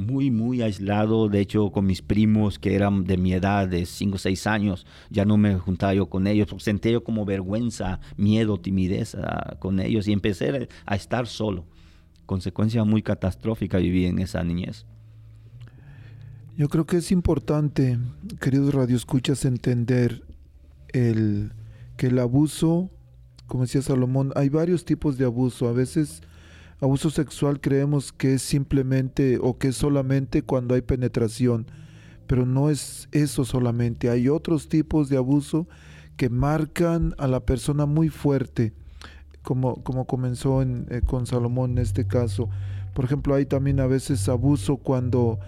muy, 0.00 0.30
muy 0.30 0.62
aislado. 0.62 1.28
De 1.28 1.40
hecho, 1.40 1.70
con 1.70 1.86
mis 1.86 2.02
primos 2.02 2.58
que 2.58 2.74
eran 2.74 3.04
de 3.04 3.16
mi 3.16 3.32
edad, 3.32 3.68
de 3.68 3.86
5 3.86 4.16
o 4.16 4.18
6 4.18 4.46
años, 4.46 4.86
ya 5.10 5.24
no 5.24 5.36
me 5.36 5.56
juntaba 5.56 5.94
yo 5.94 6.06
con 6.08 6.26
ellos. 6.26 6.48
Sentía 6.58 6.92
yo 6.92 7.04
como 7.04 7.24
vergüenza, 7.24 8.00
miedo, 8.16 8.58
timidez 8.58 9.14
ah, 9.14 9.56
con 9.58 9.80
ellos 9.80 10.08
y 10.08 10.12
empecé 10.12 10.68
a 10.86 10.94
estar 10.96 11.26
solo. 11.26 11.64
Consecuencia 12.26 12.84
muy 12.84 13.02
catastrófica 13.02 13.78
viví 13.78 14.06
en 14.06 14.18
esa 14.18 14.42
niñez. 14.44 14.86
Yo 16.56 16.68
creo 16.68 16.84
que 16.84 16.98
es 16.98 17.10
importante, 17.10 17.98
queridos 18.40 18.74
radioescuchas, 18.74 19.44
entender 19.44 20.22
el, 20.88 21.52
que 21.96 22.08
el 22.08 22.18
abuso, 22.18 22.90
como 23.46 23.64
decía 23.64 23.82
Salomón, 23.82 24.32
hay 24.36 24.48
varios 24.48 24.84
tipos 24.84 25.16
de 25.16 25.24
abuso. 25.24 25.68
A 25.68 25.72
veces 25.72 26.22
abuso 26.80 27.10
sexual 27.10 27.60
creemos 27.60 28.12
que 28.12 28.34
es 28.34 28.42
simplemente 28.42 29.38
o 29.40 29.58
que 29.58 29.68
es 29.68 29.76
solamente 29.76 30.42
cuando 30.42 30.74
hay 30.74 30.82
penetración, 30.82 31.66
pero 32.26 32.46
no 32.46 32.70
es 32.70 33.08
eso 33.12 33.44
solamente. 33.44 34.10
Hay 34.10 34.28
otros 34.28 34.68
tipos 34.68 35.08
de 35.08 35.16
abuso 35.16 35.68
que 36.16 36.28
marcan 36.28 37.14
a 37.18 37.26
la 37.26 37.40
persona 37.40 37.86
muy 37.86 38.08
fuerte, 38.08 38.72
como, 39.42 39.82
como 39.82 40.06
comenzó 40.06 40.62
eh, 40.62 41.02
con 41.06 41.26
Salomón 41.26 41.72
en 41.72 41.78
este 41.78 42.06
caso. 42.06 42.48
Por 42.94 43.04
ejemplo, 43.04 43.34
hay 43.34 43.46
también 43.46 43.80
a 43.80 43.86
veces 43.86 44.28
abuso 44.28 44.76
cuando 44.76 45.38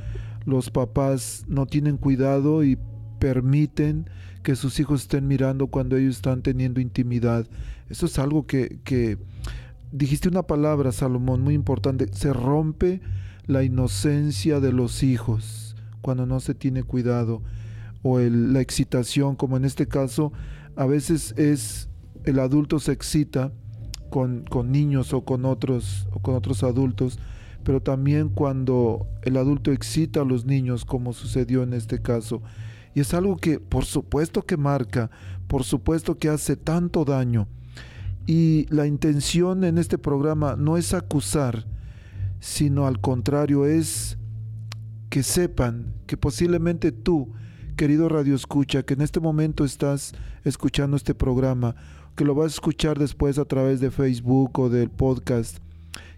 los 0.45 0.71
papás 0.71 1.45
no 1.49 1.67
tienen 1.67 1.97
cuidado 1.97 2.65
y 2.65 2.79
permiten 3.19 4.09
que 4.43 4.57
sus 4.57 4.81
hijos 4.81 5.03
estén 5.03 5.29
mirando 5.29 5.69
cuando 5.69 5.97
ellos 5.97 6.17
están 6.17 6.43
teniendo 6.43 6.81
intimidad. 6.81 7.47
Eso 7.89 8.07
es 8.07 8.19
algo 8.19 8.47
que, 8.47 9.19
dijiste 9.93 10.29
una 10.29 10.43
palabra, 10.43 10.91
Salomón, 10.93 11.43
muy 11.43 11.55
importante. 11.55 12.09
Se 12.13 12.33
rompe 12.33 13.01
la 13.47 13.63
inocencia 13.63 14.61
de 14.61 14.73
los 14.73 15.03
hijos 15.03 15.77
cuando 16.01 16.27
no 16.27 16.41
se 16.41 16.55
tiene 16.55 16.83
cuidado. 16.83 17.43
O 18.03 18.19
la 18.19 18.61
excitación, 18.61 19.37
como 19.37 19.57
en 19.57 19.65
este 19.65 19.87
caso, 19.87 20.33
a 20.75 20.87
veces 20.87 21.35
es 21.37 21.89
el 22.25 22.39
adulto 22.39 22.79
se 22.79 22.93
excita 22.93 23.53
con, 24.11 24.45
con 24.45 24.73
niños 24.73 25.13
o 25.13 25.25
con 25.25 25.45
otros, 25.45 26.09
o 26.13 26.21
con 26.21 26.35
otros 26.35 26.63
adultos 26.63 27.19
pero 27.63 27.81
también 27.81 28.29
cuando 28.29 29.07
el 29.23 29.37
adulto 29.37 29.73
excita 29.73 30.23
a 30.23 30.25
los 30.25 30.45
niños, 30.45 30.85
como 30.85 31.13
sucedió 31.13 31.63
en 31.63 31.73
este 31.73 32.01
caso. 32.01 32.43
Y 32.95 33.01
es 33.01 33.15
algo 33.15 33.37
que 33.37 33.59
por 33.61 33.85
supuesto 33.85 34.43
que 34.43 34.57
marca, 34.57 35.11
por 35.47 35.65
supuesto 35.65 36.19
que 36.19 36.29
hace 36.29 36.57
tanto 36.57 37.05
daño. 37.05 37.49
Y 38.27 38.67
la 38.71 38.87
intención 38.87 39.65
en 39.65 39.79
este 39.79 39.99
programa 39.99 40.57
no 40.57 40.77
es 40.77 40.95
acusar, 40.95 41.67
sino 42.41 42.87
al 42.87 43.01
contrario, 43.01 43.67
es 43.67 44.19
que 45.11 45.23
sepan 45.23 45.95
que 46.07 46.17
posiblemente 46.17 46.93
tú, 46.93 47.33
querido 47.77 48.09
Radio 48.09 48.35
Escucha, 48.35 48.83
que 48.83 48.95
en 48.95 49.03
este 49.03 49.21
momento 49.21 49.65
estás 49.65 50.15
escuchando 50.45 50.97
este 50.97 51.15
programa, 51.15 51.75
que 52.17 52.25
lo 52.25 52.35
vas 52.35 52.53
a 52.53 52.55
escuchar 52.55 52.99
después 52.99 53.39
a 53.39 53.45
través 53.45 53.81
de 53.81 53.91
Facebook 53.91 54.59
o 54.59 54.69
del 54.69 54.91
podcast, 54.91 55.59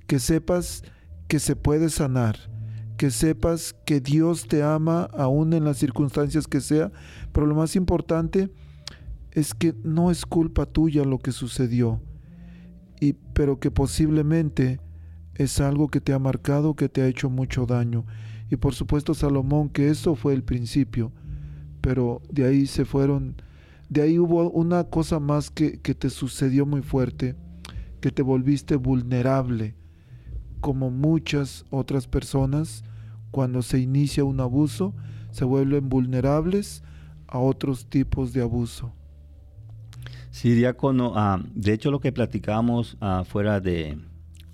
que 0.07 0.19
sepas 0.19 0.85
que 1.29 1.41
se 1.41 1.57
puede 1.57 1.89
sanar, 1.89 2.37
que 2.97 3.11
sepas 3.11 3.75
que 3.85 4.01
Dios 4.01 4.47
te 4.47 4.63
ama 4.63 5.09
aún 5.17 5.53
en 5.53 5.65
las 5.65 5.79
circunstancias 5.79 6.47
que 6.47 6.61
sea, 6.61 6.93
pero 7.33 7.47
lo 7.47 7.55
más 7.55 7.77
importante 7.77 8.51
es 9.35 9.53
que 9.53 9.75
no 9.83 10.11
es 10.11 10.25
culpa 10.25 10.65
tuya 10.65 11.05
lo 11.05 11.19
que 11.19 11.33
sucedió, 11.33 12.01
y, 13.01 13.15
pero 13.35 13.59
que 13.59 13.71
posiblemente 13.71 14.81
es 15.35 15.61
algo 15.61 15.89
que 15.89 16.01
te 16.01 16.13
ha 16.13 16.19
marcado, 16.19 16.75
que 16.75 16.89
te 16.89 17.03
ha 17.03 17.09
hecho 17.09 17.29
mucho 17.29 17.67
daño. 17.67 18.07
Y 18.51 18.57
por 18.57 18.75
supuesto 18.75 19.13
Salomón, 19.15 19.69
que 19.69 19.91
eso 19.91 20.15
fue 20.15 20.33
el 20.35 20.45
principio, 20.45 21.13
pero 21.81 22.23
de 22.31 22.47
ahí 22.47 22.67
se 22.67 22.85
fueron, 22.85 23.37
de 23.89 24.03
ahí 24.03 24.19
hubo 24.19 24.49
una 24.51 24.85
cosa 24.85 25.19
más 25.19 25.51
que, 25.51 25.81
que 25.81 25.95
te 25.95 26.09
sucedió 26.09 26.65
muy 26.65 26.83
fuerte, 26.83 27.35
que 28.01 28.11
te 28.11 28.23
volviste 28.23 28.77
vulnerable 28.77 29.75
como 30.61 30.91
muchas 30.91 31.67
otras 31.69 32.07
personas, 32.07 32.85
cuando 33.31 33.61
se 33.61 33.81
inicia 33.81 34.25
un 34.25 34.41
abuso, 34.41 34.95
se 35.31 35.45
vuelven 35.45 35.91
vulnerables 35.91 36.83
a 37.27 37.39
otros 37.39 37.87
tipos 37.91 38.33
de 38.33 38.41
abuso. 38.41 38.95
Sí, 40.35 40.53
diácono, 40.53 41.13
ah, 41.15 41.41
de 41.55 41.73
hecho 41.73 41.93
lo 41.93 42.01
que 42.01 42.11
platicamos 42.11 42.97
uh, 43.01 43.23
fuera 43.23 43.61
de, 43.61 43.99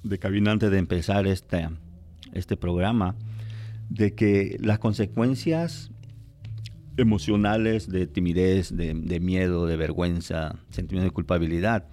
de 0.02 0.18
cabina 0.18 0.50
antes 0.50 0.70
de 0.70 0.76
empezar 0.76 1.26
este, 1.26 1.70
este 2.34 2.58
programa, 2.58 3.16
de 3.88 4.14
que 4.14 4.58
las 4.60 4.78
consecuencias 4.78 5.90
emocionales 6.98 7.88
de 7.88 8.06
timidez, 8.06 8.76
de, 8.76 9.20
miedo, 9.20 9.64
de 9.64 9.76
vergüenza, 9.76 10.56
sentimiento 10.68 11.06
de 11.06 11.14
culpabilidad. 11.14 11.88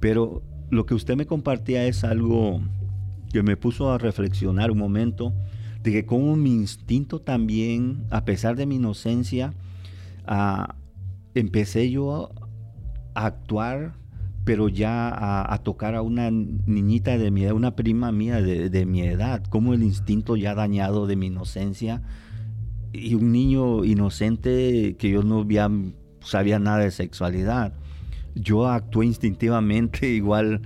Pero 0.00 0.42
lo 0.70 0.84
que 0.84 0.94
usted 0.94 1.14
me 1.14 1.24
compartía 1.24 1.86
es 1.86 2.02
algo 2.02 2.62
que 3.32 3.44
me 3.44 3.56
puso 3.56 3.92
a 3.92 3.98
reflexionar 3.98 4.72
un 4.72 4.78
momento 4.78 5.32
de 5.84 5.92
que 5.92 6.04
como 6.04 6.34
mi 6.34 6.50
instinto 6.50 7.20
también, 7.20 8.06
a 8.10 8.24
pesar 8.24 8.56
de 8.56 8.66
mi 8.66 8.74
inocencia, 8.74 9.54
empecé 11.36 11.92
yo 11.92 12.30
a 13.14 13.26
actuar, 13.26 13.94
pero 14.44 14.68
ya 14.68 15.08
a, 15.52 15.58
tocar 15.58 15.94
a 15.94 16.02
una 16.02 16.30
niñita 16.30 17.16
de 17.16 17.30
mi 17.30 17.44
edad, 17.44 17.54
una 17.54 17.76
prima 17.76 18.12
mía 18.12 18.42
de, 18.42 18.86
mi 18.86 19.02
edad, 19.02 19.42
como 19.44 19.72
el 19.72 19.82
instinto 19.82 20.36
ya 20.36 20.54
dañado 20.54 21.06
de 21.06 21.16
mi 21.16 21.26
inocencia 21.26 22.02
y 22.92 23.14
un 23.14 23.32
niño 23.32 23.84
inocente 23.84 24.96
que 24.98 25.10
yo 25.10 25.22
no 25.22 25.46
sabía 26.20 26.58
nada 26.58 26.78
de 26.78 26.90
sexualidad. 26.90 27.72
Yo 28.34 28.68
actué 28.68 29.06
instintivamente 29.06 30.08
igual 30.10 30.60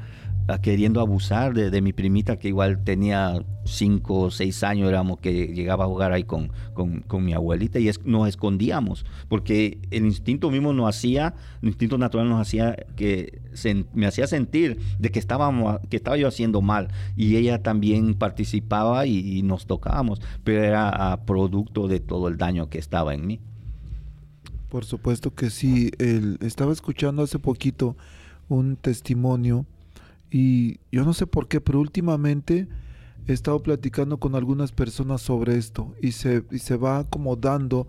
queriendo 0.56 1.02
abusar 1.02 1.52
de, 1.52 1.82
mi 1.82 1.92
primita 1.92 2.38
que 2.38 2.48
igual 2.48 2.82
tenía 2.82 3.44
cinco 3.64 4.20
o 4.20 4.30
seis 4.30 4.64
años, 4.64 4.88
éramos 4.88 5.18
que 5.18 5.48
llegaba 5.48 5.84
a 5.84 5.86
jugar 5.86 6.12
ahí 6.12 6.24
con, 6.24 6.50
con, 6.72 7.24
mi 7.24 7.34
abuelita 7.34 7.78
y 7.78 7.90
nos 8.04 8.26
escondíamos, 8.26 9.04
porque 9.28 9.78
el 9.90 10.06
instinto 10.06 10.50
mismo 10.50 10.72
nos 10.72 10.88
hacía, 10.88 11.34
el 11.60 11.68
instinto 11.68 11.98
natural 11.98 12.30
nos 12.30 12.40
hacía 12.40 12.74
que 12.96 13.42
me 13.92 14.06
hacía 14.06 14.26
sentir 14.26 14.78
de 14.98 15.10
que, 15.10 15.18
estábamos, 15.18 15.80
que 15.90 15.98
estaba 15.98 16.16
yo 16.16 16.26
haciendo 16.26 16.62
mal 16.62 16.88
y 17.14 17.36
ella 17.36 17.62
también 17.62 18.14
participaba 18.14 19.06
y, 19.06 19.42
nos 19.42 19.66
tocábamos, 19.66 20.20
pero 20.44 20.64
era 20.64 21.12
a 21.12 21.24
producto 21.26 21.88
de 21.88 22.00
todo 22.00 22.28
el 22.28 22.38
daño 22.38 22.70
que 22.70 22.78
estaba 22.78 23.12
en 23.12 23.26
mí. 23.26 23.40
Por 24.70 24.86
supuesto 24.86 25.34
que 25.34 25.50
sí, 25.50 25.90
estaba 26.40 26.72
escuchando 26.72 27.22
hace 27.22 27.38
poquito 27.38 27.96
un 28.48 28.76
testimonio 28.76 29.66
y 30.30 30.80
yo 30.92 31.04
no 31.04 31.14
sé 31.14 31.26
por 31.26 31.48
qué, 31.48 31.60
pero 31.60 31.80
últimamente 31.80 32.68
he 33.26 33.32
estado 33.32 33.62
platicando 33.62 34.18
con 34.18 34.34
algunas 34.34 34.72
personas 34.72 35.20
sobre 35.22 35.56
esto 35.56 35.94
y 36.00 36.12
se, 36.12 36.44
y 36.50 36.58
se 36.58 36.76
va 36.76 37.04
como 37.08 37.36
dando 37.36 37.86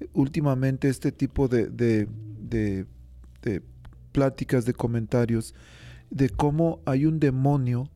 eh, 0.00 0.08
últimamente 0.12 0.88
este 0.88 1.12
tipo 1.12 1.48
de, 1.48 1.66
de, 1.66 2.08
de, 2.38 2.86
de 3.42 3.62
pláticas, 4.12 4.64
de 4.64 4.74
comentarios, 4.74 5.54
de 6.10 6.28
cómo 6.28 6.80
hay 6.86 7.06
un 7.06 7.20
demonio, 7.20 7.88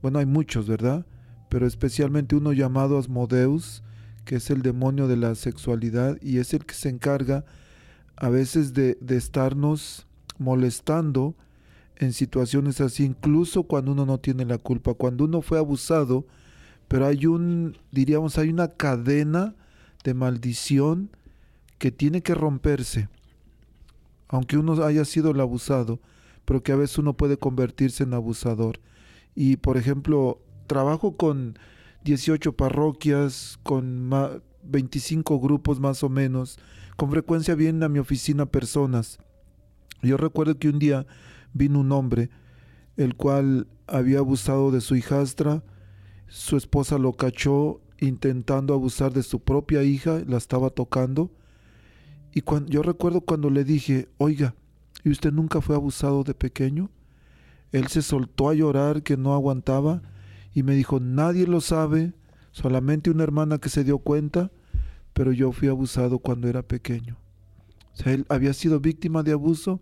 bueno, 0.00 0.18
hay 0.18 0.26
muchos, 0.26 0.66
¿verdad? 0.66 1.06
Pero 1.48 1.66
especialmente 1.66 2.34
uno 2.34 2.52
llamado 2.52 2.98
Asmodeus, 2.98 3.82
que 4.24 4.36
es 4.36 4.50
el 4.50 4.62
demonio 4.62 5.08
de 5.08 5.16
la 5.16 5.34
sexualidad 5.34 6.16
y 6.22 6.38
es 6.38 6.54
el 6.54 6.64
que 6.64 6.74
se 6.74 6.88
encarga 6.88 7.44
a 8.16 8.28
veces 8.28 8.72
de, 8.72 8.96
de 9.00 9.16
estarnos 9.16 10.06
molestando, 10.38 11.36
en 12.02 12.12
situaciones 12.12 12.80
así, 12.80 13.04
incluso 13.04 13.64
cuando 13.64 13.92
uno 13.92 14.06
no 14.06 14.18
tiene 14.18 14.44
la 14.44 14.58
culpa, 14.58 14.94
cuando 14.94 15.24
uno 15.24 15.42
fue 15.42 15.58
abusado, 15.58 16.26
pero 16.88 17.06
hay 17.06 17.26
un, 17.26 17.78
diríamos, 17.90 18.38
hay 18.38 18.50
una 18.50 18.68
cadena 18.68 19.54
de 20.04 20.14
maldición 20.14 21.10
que 21.78 21.90
tiene 21.90 22.22
que 22.22 22.34
romperse, 22.34 23.08
aunque 24.28 24.58
uno 24.58 24.82
haya 24.84 25.04
sido 25.04 25.30
el 25.30 25.40
abusado, 25.40 26.00
pero 26.44 26.62
que 26.62 26.72
a 26.72 26.76
veces 26.76 26.98
uno 26.98 27.14
puede 27.14 27.36
convertirse 27.36 28.04
en 28.04 28.14
abusador. 28.14 28.80
Y 29.34 29.56
por 29.56 29.76
ejemplo, 29.76 30.40
trabajo 30.66 31.16
con 31.16 31.58
18 32.04 32.52
parroquias, 32.52 33.58
con 33.62 34.10
25 34.62 35.40
grupos 35.40 35.80
más 35.80 36.02
o 36.02 36.08
menos, 36.08 36.58
con 36.96 37.10
frecuencia 37.10 37.54
vienen 37.54 37.82
a 37.82 37.88
mi 37.88 37.98
oficina 37.98 38.46
personas. 38.46 39.18
Yo 40.02 40.16
recuerdo 40.16 40.58
que 40.58 40.68
un 40.68 40.78
día 40.78 41.06
vino 41.52 41.80
un 41.80 41.92
hombre, 41.92 42.30
el 42.96 43.14
cual 43.14 43.66
había 43.86 44.18
abusado 44.18 44.70
de 44.70 44.80
su 44.80 44.96
hijastra, 44.96 45.62
su 46.28 46.56
esposa 46.56 46.98
lo 46.98 47.12
cachó 47.12 47.80
intentando 47.98 48.74
abusar 48.74 49.12
de 49.12 49.22
su 49.22 49.40
propia 49.40 49.82
hija, 49.82 50.22
la 50.26 50.36
estaba 50.36 50.70
tocando, 50.70 51.30
y 52.34 52.40
cuando, 52.40 52.70
yo 52.70 52.82
recuerdo 52.82 53.20
cuando 53.20 53.50
le 53.50 53.64
dije, 53.64 54.08
oiga, 54.18 54.54
¿y 55.04 55.10
usted 55.10 55.32
nunca 55.32 55.60
fue 55.60 55.76
abusado 55.76 56.24
de 56.24 56.34
pequeño? 56.34 56.90
Él 57.72 57.88
se 57.88 58.02
soltó 58.02 58.48
a 58.48 58.54
llorar 58.54 59.02
que 59.02 59.16
no 59.16 59.34
aguantaba 59.34 60.02
y 60.54 60.62
me 60.62 60.74
dijo, 60.74 61.00
nadie 61.00 61.46
lo 61.46 61.60
sabe, 61.60 62.14
solamente 62.50 63.10
una 63.10 63.24
hermana 63.24 63.58
que 63.58 63.68
se 63.68 63.84
dio 63.84 63.98
cuenta, 63.98 64.50
pero 65.12 65.32
yo 65.32 65.52
fui 65.52 65.68
abusado 65.68 66.18
cuando 66.18 66.48
era 66.48 66.62
pequeño. 66.62 67.16
Él 68.04 68.24
había 68.28 68.54
sido 68.54 68.80
víctima 68.80 69.22
de 69.22 69.32
abuso 69.32 69.80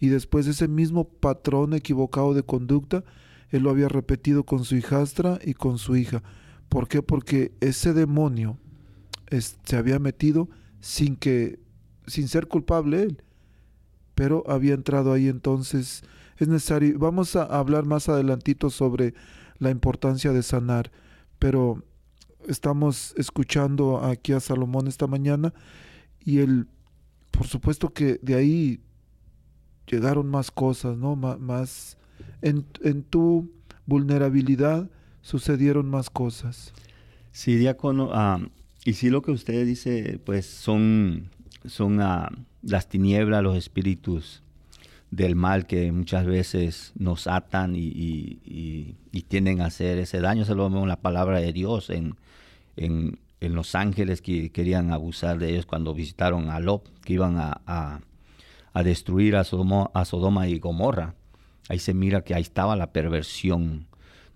y 0.00 0.08
después 0.08 0.46
ese 0.46 0.68
mismo 0.68 1.04
patrón 1.04 1.74
equivocado 1.74 2.34
de 2.34 2.42
conducta, 2.42 3.04
él 3.50 3.62
lo 3.62 3.70
había 3.70 3.88
repetido 3.88 4.44
con 4.44 4.64
su 4.64 4.76
hijastra 4.76 5.38
y 5.44 5.54
con 5.54 5.78
su 5.78 5.96
hija. 5.96 6.22
¿Por 6.68 6.86
qué? 6.88 7.02
Porque 7.02 7.52
ese 7.60 7.92
demonio 7.94 8.58
se 9.64 9.76
había 9.76 9.98
metido 9.98 10.48
sin 10.80 11.16
que, 11.16 11.58
sin 12.06 12.28
ser 12.28 12.46
culpable 12.46 13.02
él, 13.02 13.22
pero 14.14 14.44
había 14.48 14.74
entrado 14.74 15.12
ahí 15.12 15.28
entonces. 15.28 16.02
Es 16.36 16.48
necesario, 16.48 16.98
vamos 16.98 17.36
a 17.36 17.44
hablar 17.44 17.84
más 17.84 18.08
adelantito 18.08 18.70
sobre 18.70 19.14
la 19.58 19.70
importancia 19.70 20.32
de 20.32 20.42
sanar, 20.42 20.92
pero 21.38 21.82
estamos 22.46 23.14
escuchando 23.16 24.04
aquí 24.04 24.32
a 24.32 24.40
Salomón 24.40 24.86
esta 24.86 25.06
mañana 25.06 25.52
y 26.24 26.38
él, 26.38 26.68
por 27.30 27.46
supuesto 27.46 27.92
que 27.92 28.20
de 28.22 28.34
ahí 28.34 28.80
llegaron 29.90 30.28
más 30.28 30.50
cosas, 30.50 30.96
¿no? 30.96 31.16
más 31.16 31.96
en, 32.42 33.02
tu 33.02 33.50
vulnerabilidad 33.86 34.88
sucedieron 35.22 35.88
más 35.88 36.10
cosas. 36.10 36.72
Sí, 37.32 37.56
diácono, 37.56 38.10
ah, 38.12 38.40
y 38.84 38.94
sí 38.94 39.10
lo 39.10 39.22
que 39.22 39.30
usted 39.30 39.66
dice, 39.66 40.20
pues 40.24 40.46
son, 40.46 41.30
son 41.64 42.00
ah, 42.00 42.30
las 42.62 42.88
tinieblas, 42.88 43.42
los 43.42 43.56
espíritus 43.56 44.42
del 45.10 45.36
mal 45.36 45.66
que 45.66 45.90
muchas 45.90 46.26
veces 46.26 46.92
nos 46.96 47.26
atan 47.26 47.74
y, 47.74 47.80
y, 48.44 48.94
tienden 49.28 49.60
a 49.60 49.66
hacer 49.66 49.98
ese 49.98 50.20
daño. 50.20 50.44
Se 50.44 50.54
lo 50.54 50.64
vemos 50.64 50.82
en 50.82 50.88
la 50.88 51.00
palabra 51.00 51.38
de 51.38 51.52
Dios, 51.52 51.90
en, 51.90 52.16
en, 52.76 53.18
los 53.40 53.74
ángeles 53.74 54.22
que 54.22 54.50
querían 54.50 54.92
abusar 54.92 55.38
de 55.38 55.50
ellos 55.50 55.66
cuando 55.66 55.92
visitaron 55.92 56.50
a 56.50 56.60
Lot, 56.60 56.88
que 57.00 57.14
iban 57.14 57.36
a 57.38 58.00
destruir 58.82 59.36
a 59.36 59.44
Sodoma, 59.44 59.90
a 59.94 60.04
Sodoma 60.04 60.48
y 60.48 60.58
Gomorra. 60.58 61.14
Ahí 61.68 61.78
se 61.78 61.94
mira 61.94 62.22
que 62.22 62.34
ahí 62.34 62.42
estaba 62.42 62.76
la 62.76 62.92
perversión 62.92 63.86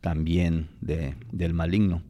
también 0.01 0.69
de, 0.81 1.15
del 1.31 1.55
maligno. 1.55 2.03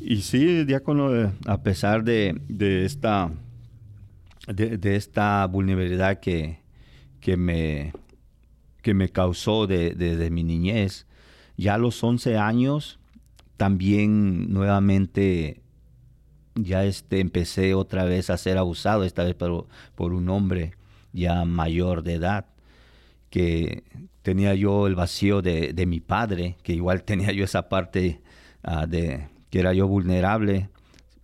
Y 0.00 0.22
sí, 0.22 0.64
diácono, 0.64 1.14
eh, 1.14 1.30
a 1.46 1.62
pesar 1.62 2.02
de, 2.02 2.40
esta, 2.84 3.30
de, 4.48 4.96
esta 4.96 5.46
vulnerabilidad 5.46 6.18
que, 6.18 6.58
que, 7.20 7.36
me, 7.36 7.92
que 8.82 8.94
me 8.94 9.10
causó 9.10 9.68
desde 9.68 10.30
mi 10.30 10.42
niñez, 10.42 11.06
ya 11.56 11.74
a 11.74 11.78
los 11.78 12.02
11 12.02 12.36
años 12.36 12.98
también 13.56 14.52
nuevamente 14.52 15.62
ya 16.54 16.84
este, 16.84 17.20
empecé 17.20 17.74
otra 17.74 18.04
vez 18.04 18.30
a 18.30 18.36
ser 18.36 18.58
abusado, 18.58 19.04
esta 19.04 19.22
vez 19.22 19.34
por, 19.34 19.68
por 19.94 20.12
un 20.12 20.28
hombre 20.28 20.74
ya 21.12 21.44
mayor 21.44 22.02
de 22.02 22.14
edad, 22.14 22.46
que 23.30 23.84
tenía 24.22 24.54
yo 24.54 24.86
el 24.86 24.94
vacío 24.94 25.42
de, 25.42 25.84
mi 25.86 26.00
padre, 26.00 26.56
que 26.62 26.72
igual 26.72 27.02
tenía 27.04 27.32
yo 27.32 27.44
esa 27.44 27.68
parte 27.68 28.20
ah, 28.62 28.86
de 28.86 29.28
que 29.50 29.60
era 29.60 29.74
yo 29.74 29.86
vulnerable, 29.86 30.70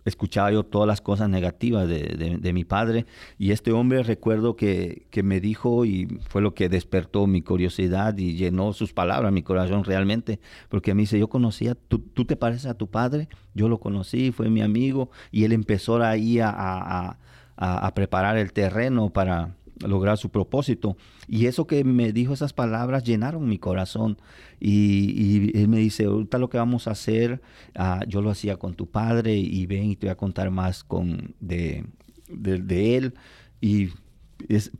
escuchaba 0.05 0.51
yo 0.51 0.63
todas 0.63 0.87
las 0.87 1.01
cosas 1.01 1.29
negativas 1.29 1.87
de, 1.87 2.53
mi 2.53 2.63
padre 2.65 3.05
y 3.37 3.51
este 3.51 3.71
hombre 3.71 4.03
recuerdo 4.03 4.55
que, 4.55 5.07
me 5.23 5.39
dijo 5.39 5.85
y 5.85 6.19
fue 6.27 6.41
lo 6.41 6.53
que 6.53 6.69
despertó 6.69 7.27
mi 7.27 7.41
curiosidad 7.41 8.17
y 8.17 8.35
llenó 8.35 8.73
sus 8.73 8.93
palabras, 8.93 9.31
mi 9.31 9.43
corazón 9.43 9.83
realmente, 9.83 10.39
porque 10.69 10.93
me 10.93 11.01
dice, 11.01 11.17
yo 11.19 11.27
conocía, 11.27 11.75
¿tú, 11.75 11.99
te 12.25 12.35
pareces 12.35 12.67
a 12.67 12.75
tu 12.75 12.87
padre? 12.87 13.29
Yo 13.53 13.69
lo 13.69 13.79
conocí, 13.79 14.31
fue 14.31 14.49
mi 14.49 14.61
amigo 14.61 15.09
y 15.31 15.45
él 15.45 15.53
empezó 15.53 16.01
ahí 16.03 16.39
a, 16.39 17.17
a 17.57 17.93
preparar 17.93 18.37
el 18.37 18.53
terreno 18.53 19.09
para, 19.09 19.55
lograr 19.87 20.17
su 20.17 20.29
propósito. 20.29 20.97
Y 21.27 21.45
eso 21.45 21.67
que 21.67 21.83
me 21.83 22.11
dijo 22.11 22.33
esas 22.33 22.53
palabras 22.53 23.03
llenaron 23.03 23.47
mi 23.47 23.57
corazón. 23.57 24.17
Y, 24.59 25.57
él 25.57 25.67
me 25.67 25.77
dice, 25.77 26.05
ahorita 26.05 26.37
lo 26.37 26.49
que 26.49 26.57
vamos 26.57 26.87
a 26.87 26.91
hacer, 26.91 27.41
ah, 27.75 28.01
yo 28.07 28.21
lo 28.21 28.29
hacía 28.29 28.57
con 28.57 28.73
tu 28.73 28.87
padre 28.87 29.35
y 29.37 29.65
ven 29.65 29.85
y 29.85 29.95
te 29.95 30.07
voy 30.07 30.11
a 30.11 30.17
contar 30.17 30.51
más 30.51 30.83
con, 30.83 31.35
de, 31.39 31.85
de, 32.27 32.97
él. 32.97 33.13
Y 33.61 33.89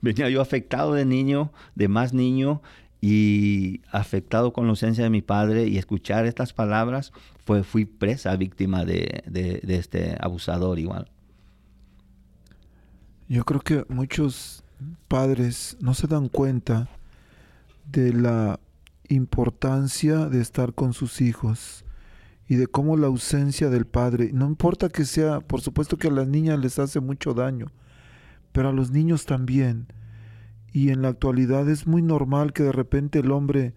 venía 0.02 0.30
yo 0.30 0.42
afectado 0.42 0.94
de 0.94 1.06
niño, 1.06 1.52
de 1.76 1.88
más 1.88 2.14
niño, 2.14 2.62
y 3.02 3.80
afectado 3.92 4.52
con 4.52 4.66
la 4.66 4.72
ausencia 4.72 5.06
de 5.06 5.10
mi 5.10 5.22
padre 5.22 5.68
y 5.68 5.78
escuchar 5.78 6.26
estas 6.26 6.52
palabras, 6.52 7.14
fue, 7.46 7.64
fui 7.64 7.86
presa, 7.86 8.36
víctima 8.36 8.84
de, 8.84 9.24
de 9.26 9.76
este 9.76 10.18
abusador 10.20 10.80
igual. 10.80 11.10
Yo 13.30 13.46
creo 13.46 13.62
que 13.62 13.86
muchos 13.88 14.64
padres 15.08 15.78
no 15.80 15.94
se 15.94 16.08
dan 16.08 16.30
cuenta 16.30 16.90
de 17.92 18.14
la 18.14 18.60
importancia 19.10 20.28
de 20.28 20.42
estar 20.42 20.74
con 20.74 20.94
sus 20.94 21.22
hijos 21.22 21.84
y 22.48 22.56
de 22.56 22.68
cómo 22.68 22.98
la 22.98 23.08
ausencia 23.08 23.70
del 23.70 23.86
padre, 23.86 24.32
no 24.34 24.48
importa 24.48 24.90
que 24.90 25.06
sea, 25.06 25.40
por 25.40 25.62
supuesto 25.62 25.98
que 25.98 26.08
a 26.08 26.12
las 26.12 26.28
niñas 26.28 26.60
les 26.60 26.80
hace 26.80 27.00
mucho 27.00 27.34
daño, 27.34 27.68
pero 28.52 28.70
a 28.70 28.74
los 28.74 28.92
niños 28.92 29.26
también. 29.26 29.88
Y 30.72 30.90
en 30.90 31.02
la 31.02 31.10
actualidad 31.10 31.70
es 31.70 31.88
muy 31.88 32.02
normal 32.02 32.54
que 32.54 32.64
de 32.64 32.72
repente 32.72 33.20
el 33.20 33.32
hombre 33.32 33.74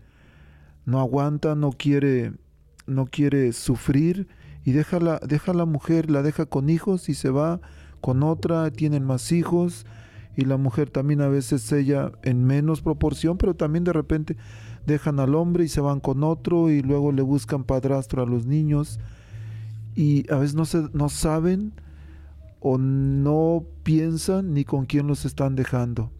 no 0.84 1.00
aguanta, 1.00 1.54
no 1.54 1.72
quiere, 1.72 2.32
no 2.86 3.06
quiere 3.06 3.52
sufrir 3.52 4.28
y 4.64 4.72
deja 4.72 5.00
la, 5.00 5.18
deja 5.18 5.52
a 5.52 5.54
la 5.54 5.64
mujer, 5.66 6.10
la 6.10 6.22
deja 6.22 6.46
con 6.46 6.70
hijos 6.70 7.08
y 7.08 7.14
se 7.14 7.30
va 7.30 7.60
con 8.00 8.22
otra, 8.22 8.70
tienen 8.70 9.04
más 9.04 9.32
hijos 9.32 9.86
y 10.36 10.44
la 10.44 10.56
mujer 10.56 10.90
también 10.90 11.20
a 11.20 11.28
veces 11.28 11.70
ella 11.72 12.12
en 12.22 12.44
menos 12.44 12.80
proporción, 12.80 13.36
pero 13.36 13.54
también 13.54 13.84
de 13.84 13.92
repente 13.92 14.36
dejan 14.86 15.20
al 15.20 15.34
hombre 15.34 15.64
y 15.64 15.68
se 15.68 15.80
van 15.80 16.00
con 16.00 16.24
otro 16.24 16.70
y 16.70 16.82
luego 16.82 17.12
le 17.12 17.22
buscan 17.22 17.64
padrastro 17.64 18.22
a 18.22 18.26
los 18.26 18.46
niños 18.46 18.98
y 19.94 20.30
a 20.32 20.36
veces 20.36 20.54
no, 20.54 20.64
se, 20.64 20.88
no 20.92 21.08
saben 21.08 21.72
o 22.60 22.78
no 22.78 23.64
piensan 23.82 24.54
ni 24.54 24.64
con 24.64 24.86
quién 24.86 25.06
los 25.06 25.24
están 25.24 25.54
dejando. 25.54 26.10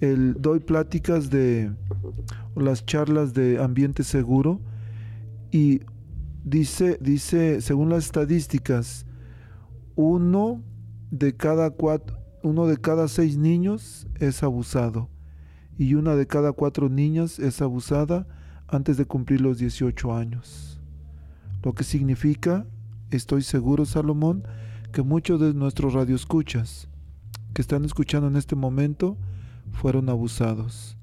El, 0.00 0.34
doy 0.40 0.60
pláticas 0.60 1.30
de 1.30 1.72
las 2.56 2.86
charlas 2.86 3.34
de 3.34 3.62
ambiente 3.62 4.02
seguro 4.02 4.60
y 5.50 5.80
dice, 6.44 6.98
dice, 7.00 7.60
según 7.60 7.90
las 7.90 8.06
estadísticas, 8.06 9.06
uno 9.94 10.62
de 11.10 11.36
cada 11.36 11.70
cuatro, 11.70 12.21
uno 12.42 12.66
de 12.66 12.76
cada 12.76 13.08
seis 13.08 13.36
niños 13.36 14.06
es 14.18 14.42
abusado 14.42 15.08
y 15.78 15.94
una 15.94 16.16
de 16.16 16.26
cada 16.26 16.52
cuatro 16.52 16.88
niñas 16.88 17.38
es 17.38 17.62
abusada 17.62 18.26
antes 18.68 18.96
de 18.96 19.06
cumplir 19.06 19.40
los 19.40 19.58
18 19.58 20.14
años. 20.14 20.80
Lo 21.62 21.74
que 21.74 21.84
significa, 21.84 22.66
estoy 23.10 23.42
seguro, 23.42 23.84
Salomón, 23.84 24.44
que 24.92 25.02
muchos 25.02 25.40
de 25.40 25.54
nuestros 25.54 25.94
radioescuchas 25.94 26.88
que 27.54 27.62
están 27.62 27.84
escuchando 27.84 28.28
en 28.28 28.36
este 28.36 28.56
momento 28.56 29.16
fueron 29.72 30.08
abusados. 30.08 30.96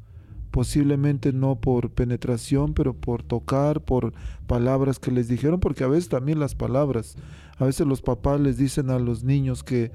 Posiblemente 0.51 1.31
no 1.31 1.55
por 1.55 1.91
penetración, 1.91 2.73
pero 2.73 2.93
por 2.93 3.23
tocar, 3.23 3.81
por 3.81 4.13
palabras 4.47 4.99
que 4.99 5.11
les 5.11 5.27
dijeron, 5.27 5.59
porque 5.59 5.83
a 5.83 5.87
veces 5.87 6.09
también 6.09 6.39
las 6.39 6.55
palabras, 6.55 7.15
a 7.57 7.65
veces 7.65 7.85
los 7.85 8.01
papás 8.01 8.41
les 8.41 8.57
dicen 8.57 8.89
a 8.89 8.99
los 8.99 9.23
niños 9.23 9.63
que 9.63 9.91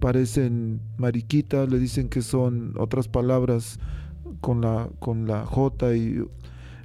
parecen 0.00 0.80
mariquitas, 0.96 1.70
le 1.70 1.78
dicen 1.78 2.08
que 2.08 2.22
son 2.22 2.74
otras 2.78 3.08
palabras 3.08 3.78
con 4.40 4.60
la, 4.60 4.88
con 4.98 5.26
la 5.26 5.44
J 5.44 5.94
y 5.94 6.22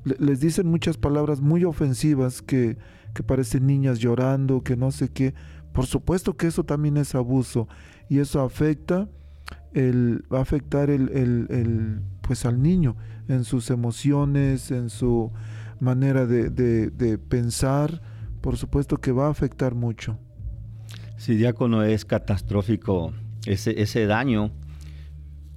les 0.04 0.39
dicen 0.39 0.67
muchas 0.67 0.97
palabras 0.97 1.41
muy 1.41 1.63
ofensivas 1.63 2.41
que, 2.41 2.78
que 3.13 3.23
parecen 3.23 3.67
niñas 3.67 3.99
llorando, 3.99 4.62
que 4.62 4.76
no 4.76 4.91
sé 4.91 5.10
qué. 5.10 5.34
Por 5.71 5.86
supuesto 5.86 6.36
que 6.36 6.47
eso 6.47 6.63
también 6.63 6.97
es 6.97 7.15
abuso 7.15 7.67
y 8.10 8.19
eso 8.19 8.41
afecta 8.41 9.10
el, 9.73 10.23
va 10.32 10.39
a 10.39 10.41
afectar 10.41 10.89
el, 10.89 11.10
el, 11.10 11.47
el, 11.49 12.02
pues 12.21 12.45
al 12.45 12.62
niño 12.62 12.95
en 13.28 13.43
sus 13.43 13.69
emociones, 13.69 14.71
en 14.71 14.89
su 14.89 15.32
manera 15.80 16.26
de, 16.26 16.49
de, 16.49 16.89
de 16.89 17.17
pensar. 17.17 18.02
Por 18.41 18.58
supuesto 18.58 18.97
que 18.97 19.12
va 19.12 19.28
a 19.28 19.32
afectar 19.32 19.73
mucho. 19.73 20.19
Sí, 21.23 21.36
diácono, 21.36 21.83
es 21.83 22.03
catastrófico 22.03 23.13
ese, 23.45 24.05
daño, 24.07 24.51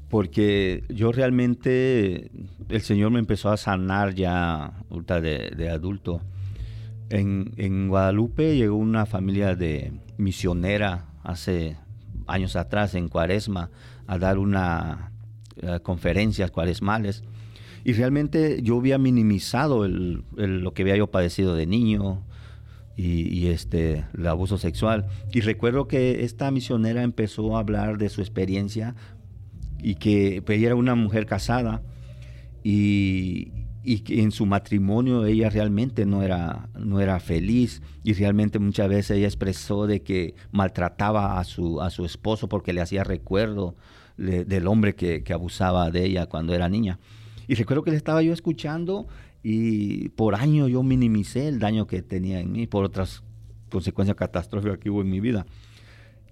porque 0.08 0.84
yo 0.88 1.10
realmente, 1.10 2.30
el 2.68 2.82
Señor 2.82 3.10
me 3.10 3.18
empezó 3.18 3.50
a 3.50 3.56
sanar 3.56 4.14
ya 4.14 4.74
de, 5.20 5.68
adulto. 5.68 6.22
En, 7.10 7.88
Guadalupe 7.88 8.56
llegó 8.56 8.76
una 8.76 9.06
familia 9.06 9.56
de 9.56 9.90
misionera 10.18 11.06
hace 11.24 11.76
años 12.28 12.54
atrás 12.54 12.94
en 12.94 13.08
Cuaresma 13.08 13.70
a 14.06 14.18
dar 14.18 14.38
una 14.38 15.10
uh, 15.64 15.80
conferencias 15.82 16.52
cuaresmales 16.52 17.24
y 17.82 17.92
realmente 17.92 18.62
yo 18.62 18.78
había 18.78 18.98
minimizado 18.98 19.88
lo 19.88 20.74
que 20.74 20.82
había 20.82 20.96
yo 20.96 21.08
padecido 21.08 21.56
de 21.56 21.66
niño, 21.66 22.22
y, 22.96 23.48
este, 23.48 24.06
el 24.16 24.26
abuso 24.26 24.56
sexual. 24.56 25.06
Y 25.32 25.40
recuerdo 25.40 25.86
que 25.86 26.24
esta 26.24 26.50
misionera 26.50 27.02
empezó 27.02 27.56
a 27.56 27.60
hablar 27.60 27.98
de 27.98 28.08
su 28.08 28.22
experiencia 28.22 28.94
y 29.82 29.96
que 29.96 30.42
pues, 30.44 30.58
ella 30.58 30.68
era 30.68 30.76
una 30.76 30.94
mujer 30.94 31.26
casada 31.26 31.82
y, 32.64 33.52
y 33.84 34.00
que 34.00 34.22
en 34.22 34.32
su 34.32 34.46
matrimonio 34.46 35.26
ella 35.26 35.50
realmente 35.50 36.06
no 36.06 36.22
era, 36.22 36.70
no 36.78 37.00
era 37.00 37.20
feliz 37.20 37.82
y 38.02 38.14
realmente 38.14 38.58
muchas 38.58 38.88
veces 38.88 39.18
ella 39.18 39.26
expresó 39.26 39.86
de 39.86 40.02
que 40.02 40.34
maltrataba 40.50 41.38
a 41.38 41.44
su, 41.44 41.82
a 41.82 41.90
su 41.90 42.04
esposo 42.06 42.48
porque 42.48 42.72
le 42.72 42.80
hacía 42.80 43.04
recuerdo 43.04 43.76
de, 44.16 44.44
del 44.46 44.66
hombre 44.66 44.94
que, 44.94 45.22
que 45.22 45.34
abusaba 45.34 45.90
de 45.90 46.04
ella 46.06 46.26
cuando 46.26 46.54
era 46.54 46.68
niña. 46.70 46.98
Y 47.48 47.54
recuerdo 47.54 47.84
que 47.84 47.92
le 47.92 47.96
estaba 47.96 48.22
yo 48.22 48.32
escuchando 48.32 49.06
y 49.48 50.08
por 50.08 50.34
años 50.34 50.68
yo 50.72 50.82
minimicé 50.82 51.46
el 51.46 51.60
daño 51.60 51.86
que 51.86 52.02
tenía 52.02 52.40
en 52.40 52.50
mí 52.50 52.66
por 52.66 52.84
otras 52.84 53.22
consecuencias 53.70 54.16
catastróficas 54.16 54.78
que 54.78 54.90
hubo 54.90 55.02
en 55.02 55.08
mi 55.08 55.20
vida. 55.20 55.46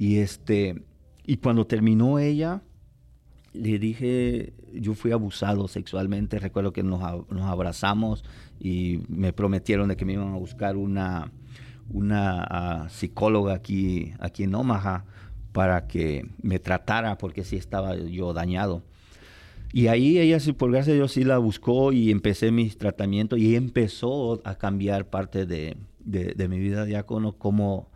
Y 0.00 0.16
este 0.16 0.83
y 1.24 1.37
cuando 1.37 1.64
terminó 1.64 2.18
ella 2.18 2.62
le 3.53 3.79
dije, 3.79 4.53
yo 4.72 4.94
fui 4.94 5.12
abusado 5.12 5.68
sexualmente, 5.68 6.40
recuerdo 6.40 6.72
que 6.72 6.83
nos, 6.83 7.05
abrazamos 7.05 8.24
y 8.59 9.03
me 9.09 9.33
prometieron 9.33 9.90
de 9.90 9.96
que 9.96 10.05
me 10.05 10.14
iban 10.14 10.35
a 10.35 10.37
buscar 10.37 10.77
una, 10.77 11.31
una 11.90 12.87
uh, 12.87 12.90
psicóloga 12.90 13.55
aquí, 13.55 14.12
aquí 14.18 14.42
en 14.42 14.57
Omaha 14.57 15.05
para 15.53 15.87
que 15.87 16.29
me 16.42 16.59
tratara 16.59 17.16
porque 17.16 17.44
sí 17.44 17.55
estaba 17.55 17.94
yo 17.94 18.33
dañado. 18.33 18.83
Y 19.77 19.89
ahí 19.89 20.21
ella, 20.21 20.39
por 20.57 20.71
gracia 20.71 20.93
de 20.93 21.01
Dios, 21.01 21.11
sí 21.11 21.25
la 21.25 21.39
buscó 21.39 21.93
y 21.93 22.13
empecé 22.13 22.53
mis 22.53 22.79
tratamientos 22.79 23.41
y 23.41 23.57
empezó 23.57 24.41
a 24.45 24.55
cambiar 24.55 25.11
parte 25.11 25.47
de, 25.47 25.77
de, 25.99 26.49
mi 26.49 26.61
vida 26.61 26.85
diácono, 26.85 27.33
como, 27.33 27.91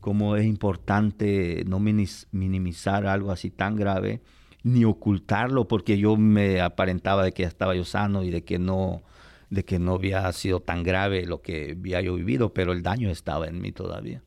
como 0.00 0.34
es 0.34 0.44
importante 0.44 1.62
no 1.68 1.78
minimizar 1.78 3.06
algo 3.06 3.30
así 3.30 3.48
tan 3.48 3.76
grave, 3.76 4.22
ni 4.64 4.84
ocultarlo, 4.84 5.68
porque 5.68 5.98
yo 5.98 6.16
me 6.16 6.60
aparentaba 6.60 7.22
de 7.22 7.30
que 7.30 7.44
estaba 7.44 7.76
yo 7.76 7.84
sano 7.84 8.24
y 8.24 8.30
de 8.30 8.42
que 8.42 8.58
no 8.58 9.02
de 9.50 9.64
que 9.64 9.78
no 9.78 9.94
había 9.94 10.32
sido 10.32 10.58
tan 10.58 10.82
grave 10.82 11.26
lo 11.26 11.42
que 11.42 11.76
había 11.78 12.00
yo 12.00 12.16
vivido, 12.16 12.52
pero 12.52 12.72
el 12.72 12.82
daño 12.82 13.08
estaba 13.08 13.46
en 13.46 13.60
mí 13.60 13.70
todavía. 13.70 14.20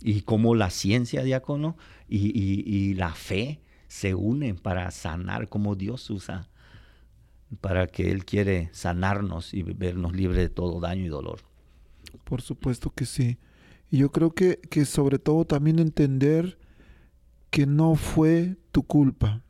Y 0.00 0.20
como 0.20 0.54
la 0.54 0.70
ciencia, 0.70 1.24
diácono, 1.24 1.76
y, 2.08 2.30
y 2.38 2.94
la 2.94 3.10
fe, 3.10 3.58
se 3.94 4.16
unen 4.16 4.56
para 4.56 4.90
sanar 4.90 5.48
como 5.48 5.76
Dios 5.76 6.10
usa, 6.10 6.48
para 7.60 7.86
que 7.86 8.10
Él 8.10 8.24
quiere 8.24 8.68
sanarnos 8.72 9.54
y 9.54 9.62
vernos 9.62 10.16
libres 10.16 10.38
de 10.38 10.48
todo 10.48 10.80
daño 10.80 11.04
y 11.04 11.08
dolor. 11.08 11.42
Por 12.24 12.42
supuesto 12.42 12.90
que 12.90 13.06
sí. 13.06 13.38
Y 13.92 13.98
yo 13.98 14.10
creo 14.10 14.34
que, 14.34 14.58
que 14.68 14.84
sobre 14.84 15.20
todo 15.20 15.44
también 15.44 15.78
entender 15.78 16.58
que 17.50 17.66
no 17.66 17.94
fue 17.94 18.56
tu 18.72 18.82
culpa. 18.82 19.44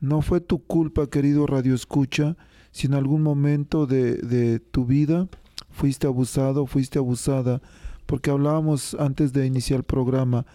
No 0.00 0.22
fue 0.22 0.40
tu 0.40 0.64
culpa, 0.64 1.10
querido 1.10 1.46
Radio 1.46 1.74
Escucha, 1.74 2.38
si 2.70 2.86
en 2.86 2.94
algún 2.94 3.22
momento 3.22 3.84
de, 3.84 4.14
de 4.14 4.58
tu 4.58 4.86
vida 4.86 5.28
fuiste 5.68 6.06
abusado, 6.06 6.64
fuiste 6.64 6.98
abusada, 6.98 7.60
porque 8.06 8.30
hablábamos 8.30 8.94
antes 8.94 9.34
de 9.34 9.44
iniciar 9.44 9.80
el 9.80 9.84
programa, 9.84 10.46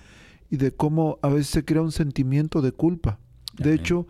y 0.56 0.58
de 0.58 0.72
cómo 0.72 1.20
a 1.22 1.28
veces 1.28 1.48
se 1.48 1.65
crea 1.65 1.82
un 1.82 1.91
sentimiento 1.91 2.62
de 2.62 2.72
culpa. 2.72 3.20
De 3.58 3.72
Amén. 3.72 3.80
hecho, 3.80 4.08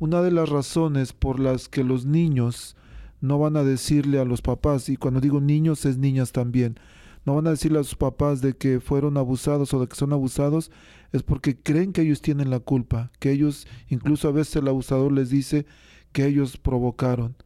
una 0.00 0.22
de 0.22 0.32
las 0.32 0.48
razones 0.48 1.12
por 1.12 1.38
las 1.38 1.68
que 1.68 1.84
los 1.84 2.04
niños 2.04 2.76
no 3.20 3.38
van 3.38 3.56
a 3.56 3.62
decirle 3.62 4.18
a 4.18 4.24
los 4.24 4.42
papás, 4.42 4.88
y 4.88 4.96
cuando 4.96 5.20
digo 5.20 5.40
niños 5.40 5.86
es 5.86 5.96
niñas 5.96 6.32
también, 6.32 6.80
no 7.24 7.36
van 7.36 7.46
a 7.46 7.50
decirle 7.50 7.78
a 7.78 7.84
sus 7.84 7.94
papás 7.94 8.40
de 8.40 8.56
que 8.56 8.80
fueron 8.80 9.16
abusados 9.16 9.72
o 9.72 9.80
de 9.80 9.86
que 9.86 9.94
son 9.94 10.12
abusados, 10.12 10.72
es 11.12 11.22
porque 11.22 11.56
creen 11.56 11.92
que 11.92 12.02
ellos 12.02 12.20
tienen 12.20 12.50
la 12.50 12.58
culpa, 12.58 13.12
que 13.20 13.30
ellos, 13.30 13.68
incluso 13.88 14.26
a 14.26 14.32
veces 14.32 14.56
el 14.56 14.66
abusador 14.66 15.12
les 15.12 15.30
dice 15.30 15.64
que 16.10 16.26
ellos 16.26 16.56
provocaron. 16.56 17.36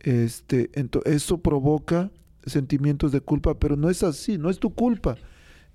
Este, 0.00 0.70
eso 1.06 1.38
provoca 1.38 2.10
sentimientos 2.44 3.10
de 3.10 3.22
culpa, 3.22 3.58
pero 3.58 3.76
no 3.76 3.88
es 3.88 4.02
así, 4.02 4.36
no 4.36 4.50
es 4.50 4.58
tu 4.58 4.74
culpa 4.74 5.16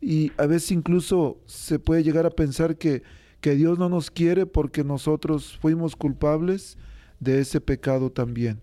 y 0.05 0.31
a 0.37 0.45
veces 0.45 0.71
incluso 0.71 1.41
se 1.47 1.79
puede 1.79 2.03
llegar 2.03 2.27
a 2.27 2.29
pensar 2.29 2.77
que, 2.77 3.01
que 3.41 3.55
Dios 3.55 3.79
no 3.79 3.89
nos 3.89 4.11
quiere 4.11 4.45
porque 4.45 4.83
nosotros 4.83 5.57
fuimos 5.59 5.95
culpables 5.95 6.77
de 7.19 7.39
ese 7.39 7.59
pecado 7.59 8.11
también. 8.11 8.61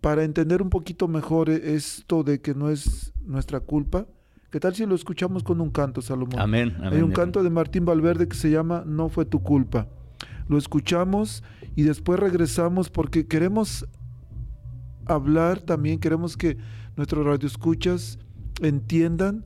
Para 0.00 0.24
entender 0.24 0.60
un 0.60 0.68
poquito 0.68 1.06
mejor 1.06 1.48
e, 1.48 1.76
esto 1.76 2.24
de 2.24 2.40
que 2.40 2.56
no 2.56 2.70
es 2.70 3.12
nuestra 3.24 3.60
culpa, 3.60 4.08
¿qué 4.50 4.58
tal 4.58 4.74
si 4.74 4.84
lo 4.84 4.96
escuchamos 4.96 5.44
con 5.44 5.60
un 5.60 5.70
canto, 5.70 6.02
Salomón? 6.02 6.40
Amén. 6.40 6.74
amén 6.78 6.94
Hay 6.94 7.02
un 7.02 7.12
canto 7.12 7.44
de 7.44 7.50
Martín 7.50 7.84
Valverde 7.84 8.26
que 8.26 8.36
se 8.36 8.50
llama 8.50 8.82
No 8.84 9.10
fue 9.10 9.24
tu 9.24 9.44
culpa. 9.44 9.86
Lo 10.48 10.58
escuchamos 10.58 11.44
y 11.76 11.84
después 11.84 12.18
regresamos 12.18 12.90
porque 12.90 13.28
queremos 13.28 13.86
hablar 15.06 15.60
también, 15.60 16.00
queremos 16.00 16.36
que 16.36 16.56
nuestros 16.96 17.24
radioescuchas 17.24 18.18
entiendan 18.60 19.44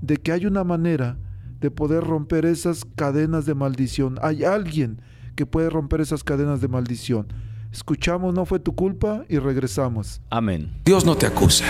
de 0.00 0.16
que 0.16 0.32
hay 0.32 0.46
una 0.46 0.64
manera 0.64 1.16
de 1.60 1.70
poder 1.70 2.04
romper 2.04 2.44
esas 2.44 2.84
cadenas 2.96 3.46
de 3.46 3.54
maldición. 3.54 4.18
Hay 4.22 4.44
alguien 4.44 5.00
que 5.34 5.46
puede 5.46 5.70
romper 5.70 6.00
esas 6.00 6.22
cadenas 6.22 6.60
de 6.60 6.68
maldición. 6.68 7.26
Escuchamos, 7.72 8.34
no 8.34 8.44
fue 8.44 8.60
tu 8.60 8.74
culpa 8.74 9.24
y 9.28 9.38
regresamos. 9.38 10.20
Amén. 10.30 10.70
Dios 10.84 11.04
no 11.04 11.16
te 11.16 11.26
acusa. 11.26 11.64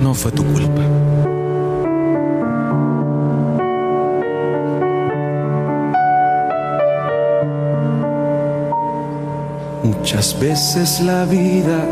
No 0.00 0.14
fue 0.14 0.30
tu 0.30 0.44
culpa. 0.44 0.82
Muchas 9.82 10.38
veces 10.38 11.00
la 11.00 11.24
vida 11.24 11.84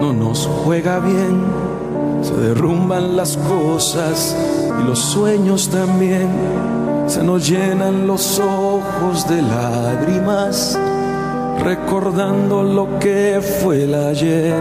no 0.00 0.12
nos 0.12 0.46
juega 0.46 0.98
bien. 0.98 1.73
Se 2.24 2.34
derrumban 2.34 3.16
las 3.16 3.36
cosas 3.36 4.36
y 4.80 4.84
los 4.84 4.98
sueños 4.98 5.68
también. 5.68 6.28
Se 7.06 7.22
nos 7.22 7.46
llenan 7.48 8.06
los 8.06 8.40
ojos 8.40 9.28
de 9.28 9.42
lágrimas, 9.42 10.78
recordando 11.62 12.62
lo 12.62 12.98
que 12.98 13.40
fue 13.62 13.84
el 13.84 13.94
ayer. 13.94 14.54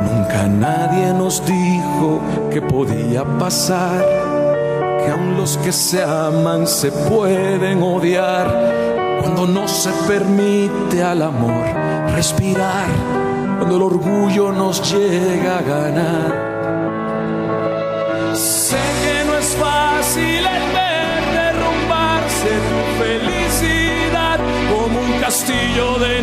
Nunca 0.00 0.46
nadie 0.46 1.12
nos 1.12 1.44
dijo 1.44 2.20
que 2.52 2.62
podía 2.62 3.24
pasar, 3.38 4.04
que 5.04 5.10
aun 5.10 5.36
los 5.36 5.58
que 5.58 5.72
se 5.72 6.02
aman 6.02 6.66
se 6.66 6.92
pueden 6.92 7.82
odiar 7.82 8.46
cuando 9.20 9.46
no 9.46 9.66
se 9.66 9.90
permite 10.06 11.02
al 11.02 11.22
amor 11.22 11.86
respirar, 12.16 12.86
cuando 13.56 13.76
el 13.76 13.82
orgullo 13.82 14.52
nos 14.52 14.92
llega 14.92 15.58
a 15.58 15.62
ganar. 15.62 16.46
Sé 18.34 18.76
que 18.76 19.24
no 19.24 19.34
es 19.38 19.56
fácil 19.56 20.46
el 20.56 20.72
ver 20.76 21.22
derrumbarse 21.40 22.50
tu 22.70 22.80
felicidad 23.02 24.38
como 24.70 25.00
un 25.00 25.20
castillo 25.20 25.98
de 25.98 26.15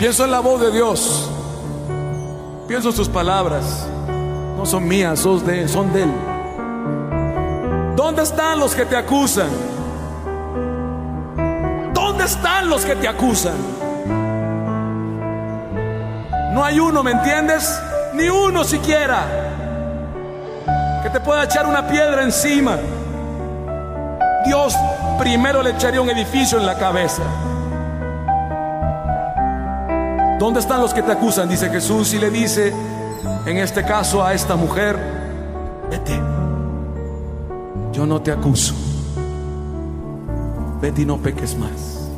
Pienso 0.00 0.24
en 0.24 0.30
la 0.30 0.40
voz 0.40 0.58
de 0.62 0.72
Dios. 0.72 1.30
Pienso 2.66 2.88
en 2.88 2.96
sus 2.96 3.06
palabras. 3.06 3.86
No 4.56 4.64
son 4.64 4.88
mías, 4.88 5.18
son 5.18 5.44
de, 5.44 5.68
son 5.68 5.92
de 5.92 6.04
Él. 6.04 6.10
¿Dónde 7.96 8.22
están 8.22 8.58
los 8.58 8.74
que 8.74 8.86
te 8.86 8.96
acusan? 8.96 9.50
¿Dónde 11.92 12.24
están 12.24 12.70
los 12.70 12.86
que 12.86 12.96
te 12.96 13.06
acusan? 13.06 13.52
No 16.54 16.64
hay 16.64 16.80
uno, 16.80 17.02
¿me 17.02 17.10
entiendes? 17.10 17.78
Ni 18.14 18.30
uno 18.30 18.64
siquiera 18.64 19.26
que 21.02 21.10
te 21.10 21.20
pueda 21.20 21.44
echar 21.44 21.66
una 21.66 21.86
piedra 21.86 22.22
encima. 22.22 22.78
Dios 24.46 24.74
primero 25.18 25.62
le 25.62 25.72
echaría 25.72 26.00
un 26.00 26.08
edificio 26.08 26.58
en 26.58 26.64
la 26.64 26.78
cabeza. 26.78 27.22
¿Dónde 30.40 30.60
están 30.60 30.80
los 30.80 30.94
que 30.94 31.02
te 31.02 31.12
acusan? 31.12 31.50
Dice 31.50 31.68
Jesús 31.68 32.14
y 32.14 32.18
le 32.18 32.30
dice, 32.30 32.72
en 33.44 33.58
este 33.58 33.84
caso 33.84 34.24
a 34.24 34.32
esta 34.32 34.56
mujer, 34.56 34.98
vete, 35.90 36.18
yo 37.92 38.06
no 38.06 38.22
te 38.22 38.32
acuso, 38.32 38.72
vete 40.80 41.02
y 41.02 41.04
no 41.04 41.18
peques 41.18 41.54
más. 41.58 42.08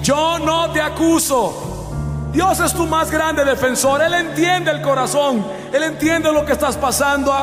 Yo 0.00 0.38
no 0.38 0.70
te 0.70 0.80
acuso. 0.80 2.30
Dios 2.32 2.60
es 2.60 2.72
tu 2.72 2.86
más 2.86 3.10
grande 3.10 3.44
defensor. 3.44 4.00
Él 4.00 4.14
entiende 4.14 4.70
el 4.70 4.80
corazón. 4.80 5.44
Él 5.72 5.82
entiende 5.82 6.32
lo 6.32 6.44
que 6.44 6.52
estás 6.52 6.76
pasando. 6.76 7.34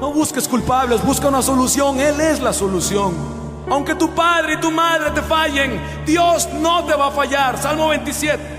No 0.00 0.10
busques 0.10 0.48
culpables, 0.48 1.04
busca 1.04 1.28
una 1.28 1.42
solución. 1.42 2.00
Él 2.00 2.18
es 2.18 2.40
la 2.40 2.54
solución. 2.54 3.12
Aunque 3.68 3.94
tu 3.94 4.08
padre 4.14 4.54
y 4.54 4.60
tu 4.60 4.70
madre 4.70 5.10
te 5.10 5.20
fallen, 5.20 5.78
Dios 6.06 6.48
no 6.62 6.82
te 6.84 6.94
va 6.94 7.08
a 7.08 7.10
fallar. 7.10 7.58
Salmo 7.58 7.88
27. 7.88 8.57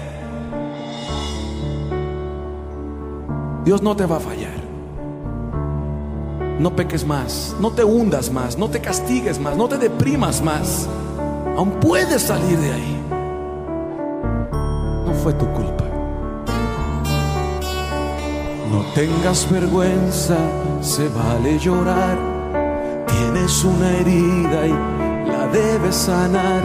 Dios 3.69 3.83
no 3.83 3.95
te 3.95 4.03
va 4.03 4.17
a 4.17 4.19
fallar. 4.19 4.59
No 6.59 6.75
peques 6.75 7.05
más, 7.05 7.55
no 7.59 7.69
te 7.69 7.83
hundas 7.83 8.31
más, 8.31 8.57
no 8.57 8.67
te 8.67 8.81
castigues 8.81 9.39
más, 9.39 9.55
no 9.55 9.67
te 9.67 9.77
deprimas 9.77 10.41
más. 10.41 10.89
Aún 11.55 11.73
puedes 11.79 12.23
salir 12.23 12.57
de 12.57 12.73
ahí. 12.73 13.03
No 15.05 15.13
fue 15.13 15.33
tu 15.33 15.45
culpa. 15.53 15.83
No 18.71 18.81
tengas 18.95 19.47
vergüenza, 19.51 20.37
se 20.81 21.07
vale 21.09 21.59
llorar. 21.59 22.17
Tienes 23.05 23.63
una 23.63 23.91
herida 23.97 24.65
y 24.65 25.29
la 25.29 25.45
debes 25.53 25.95
sanar. 25.95 26.63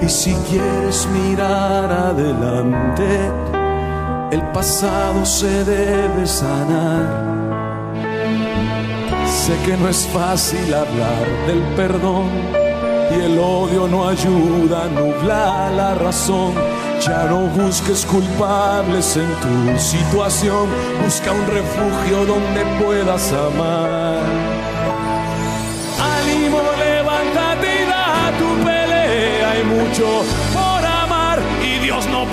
Y 0.00 0.08
si 0.08 0.32
quieres 0.48 1.08
mirar 1.12 1.90
adelante, 1.90 3.53
el 4.34 4.42
pasado 4.50 5.24
se 5.24 5.64
debe 5.64 6.26
sanar. 6.26 7.06
Sé 9.26 9.54
que 9.64 9.76
no 9.76 9.88
es 9.88 10.08
fácil 10.08 10.74
hablar 10.74 11.24
del 11.46 11.62
perdón 11.76 12.26
y 13.14 13.24
el 13.26 13.38
odio 13.38 13.86
no 13.86 14.08
ayuda 14.08 14.84
a 14.84 14.88
nublar 14.88 15.72
la 15.72 15.94
razón. 15.94 16.52
Ya 17.00 17.24
no 17.30 17.42
busques 17.60 18.04
culpables 18.06 19.16
en 19.16 19.30
tu 19.42 19.78
situación, 19.78 20.66
busca 21.04 21.30
un 21.30 21.46
refugio 21.58 22.16
donde 22.32 22.60
puedas 22.82 23.32
amar. 23.32 24.18
Ánimo, 26.16 26.60
levántate 26.84 27.66
y 27.82 27.84
da 27.92 28.32
tu 28.40 28.64
pelea, 28.64 29.50
hay 29.52 29.62
mucho 29.62 30.04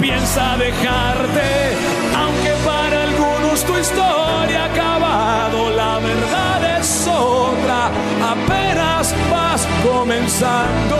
piensa 0.01 0.57
dejarte, 0.57 1.77
aunque 2.17 2.51
para 2.65 3.03
algunos 3.03 3.63
tu 3.63 3.77
historia 3.77 4.63
ha 4.63 4.65
acabado, 4.65 5.69
la 5.69 5.99
verdad 5.99 6.79
es 6.79 7.07
otra, 7.07 7.91
apenas 8.33 9.13
vas 9.29 9.67
comenzando. 9.83 10.97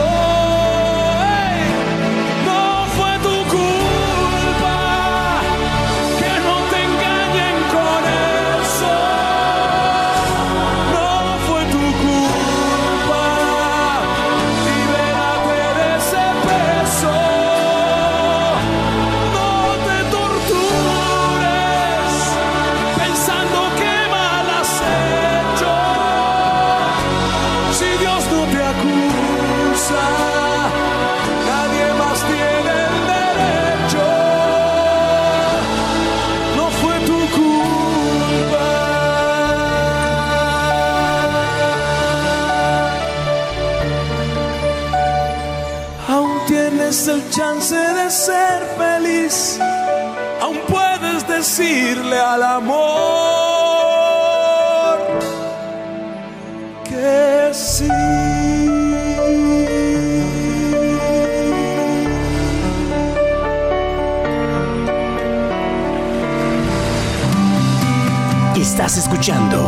Escuchando 69.22 69.58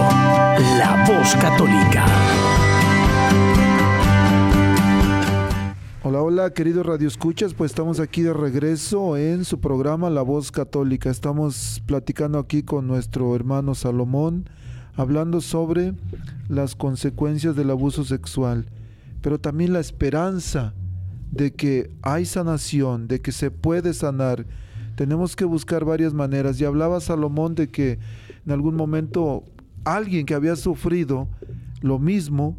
La 0.79 1.05
Voz 1.07 1.37
Católica. 1.37 2.05
Hola, 6.03 6.23
hola, 6.23 6.51
queridos 6.51 6.85
radioescuchas, 6.85 7.55
pues 7.55 7.71
estamos 7.71 8.01
aquí 8.01 8.23
de 8.23 8.33
regreso 8.33 9.17
en 9.17 9.45
su 9.45 9.61
programa 9.61 10.11
La 10.11 10.23
Voz 10.23 10.51
Católica. 10.51 11.09
Estamos 11.09 11.81
platicando 11.87 12.41
aquí 12.41 12.65
con 12.65 12.89
nuestro 12.89 13.37
hermano 13.37 13.77
Salomón, 13.77 14.51
hablando 14.97 15.41
sobre 15.41 15.95
las 16.49 16.75
consecuencias 16.75 17.55
del 17.55 17.71
abuso 17.71 18.03
sexual, 18.03 18.67
pero 19.21 19.39
también 19.39 19.73
la 19.73 19.79
esperanza 19.79 20.75
de 21.31 21.53
que 21.53 21.93
hay 22.03 22.25
sanación, 22.25 23.07
de 23.07 23.21
que 23.21 23.31
se 23.31 23.53
puede 23.53 23.95
sanar. 23.95 24.47
Tenemos 24.97 25.37
que 25.37 25.45
buscar 25.45 25.85
varias 25.85 26.13
maneras. 26.13 26.61
Y 26.61 26.65
hablaba 26.65 27.01
Salomón 27.01 27.55
de 27.55 27.69
que 27.69 28.01
en 28.47 28.53
algún 28.53 28.75
momento 28.77 29.45
alguien 29.85 30.27
que 30.27 30.35
había 30.35 30.57
sufrido 30.57 31.29
lo 31.81 31.99
mismo, 31.99 32.57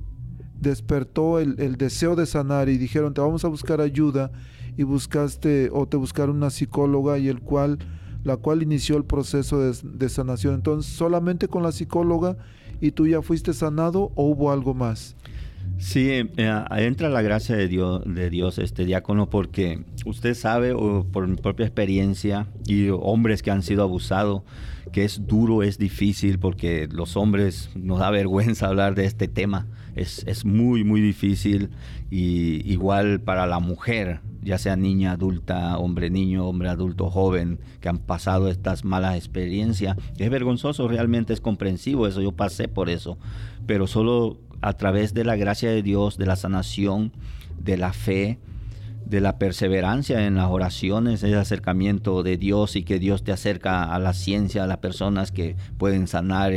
despertó 0.60 1.40
el, 1.40 1.78
deseo 1.78 2.16
de 2.16 2.26
sanar 2.26 2.70
y 2.70 2.78
dijeron, 2.78 3.14
te 3.14 3.22
vamos 3.22 3.44
a 3.46 3.48
buscar 3.48 3.82
ayuda 3.82 4.32
y 4.78 4.84
buscaste 4.84 5.70
o 5.72 5.88
te 5.88 5.98
buscaron 5.98 6.38
una 6.38 6.50
psicóloga 6.50 7.18
y 7.18 7.28
el 7.28 7.42
cual 7.42 7.80
la 8.24 8.38
cual 8.38 8.64
inició 8.64 8.98
el 8.98 9.06
proceso 9.06 9.60
de, 9.60 10.10
sanación. 10.10 10.56
Entonces, 10.56 10.92
solamente 10.92 11.48
con 11.48 11.62
la 11.62 11.72
psicóloga 11.72 12.38
y 12.82 12.92
tú 12.92 13.06
ya 13.06 13.22
fuiste 13.22 13.54
sanado 13.54 14.12
o 14.16 14.26
hubo 14.26 14.52
algo 14.52 14.74
más? 14.74 15.16
Sí, 15.78 16.10
eh, 16.10 16.28
entra 16.78 17.10
la 17.10 17.22
gracia 17.22 17.56
de 17.56 17.68
Dios, 17.68 18.02
de 18.06 18.30
Dios, 18.30 18.58
este 18.60 18.86
diácono, 18.86 19.30
porque 19.30 19.84
usted 20.06 20.34
sabe 20.34 20.74
o 20.74 21.06
por 21.06 21.28
mi 21.28 21.36
propia 21.36 21.66
experiencia 21.66 22.48
y 22.66 22.90
hombres 22.90 23.42
que 23.42 23.52
han 23.52 23.62
sido 23.62 23.84
abusados, 23.84 24.44
que 24.92 25.04
es 25.04 25.28
duro, 25.28 25.64
es 25.64 25.78
difícil, 25.78 26.40
porque 26.40 26.88
los 26.92 27.18
hombres 27.18 27.70
nos 27.76 28.00
da 28.00 28.10
vergüenza 28.12 28.68
hablar 28.68 28.96
de 28.96 29.06
este 29.06 29.28
tema 29.28 29.68
es, 29.96 30.46
muy, 30.46 30.84
muy 30.84 31.02
difícil. 31.02 31.70
Y 32.12 32.70
igual 32.72 33.20
para 33.22 33.48
la 33.48 33.60
mujer, 33.60 34.20
ya 34.44 34.58
sea 34.58 34.76
niña, 34.76 35.14
adulta, 35.14 35.78
hombre, 35.78 36.10
niño, 36.10 36.46
hombre, 36.46 36.70
adulto, 36.70 37.10
joven, 37.10 37.60
que 37.82 37.90
han 37.90 37.98
pasado 37.98 38.50
estas 38.50 38.84
malas 38.86 39.16
experiencias. 39.16 39.98
Es 40.18 40.30
vergonzoso, 40.30 40.88
realmente 40.88 41.34
es 41.34 41.42
comprensivo 41.42 42.08
eso, 42.08 42.22
yo 42.22 42.32
pasé 42.32 42.68
por 42.68 42.90
eso. 42.90 43.18
Pero 43.66 43.88
solo 43.88 44.38
a 44.66 44.74
través 44.74 45.14
de 45.14 45.24
la 45.24 45.36
gracia 45.36 45.70
de 45.70 45.84
Dios, 45.84 46.18
de 46.18 46.26
la 46.26 46.36
sanación, 46.36 47.12
de 47.60 47.78
la 47.78 47.94
fe, 47.94 48.40
de 49.06 49.22
la 49.22 49.38
perseverancia 49.38 50.26
en 50.26 50.34
las 50.34 50.50
oraciones, 50.50 51.22
el 51.22 51.38
acercamiento 51.38 52.24
de 52.24 52.38
Dios 52.38 52.76
y 52.76 52.82
que 52.82 52.98
Dios 52.98 53.24
te 53.24 53.32
acerca 53.32 53.84
a 53.84 54.00
la 54.00 54.14
ciencia, 54.14 54.64
a 54.64 54.68
las 54.68 54.80
personas 54.80 55.32
que 55.32 55.56
pueden 55.78 56.08
sanar 56.08 56.52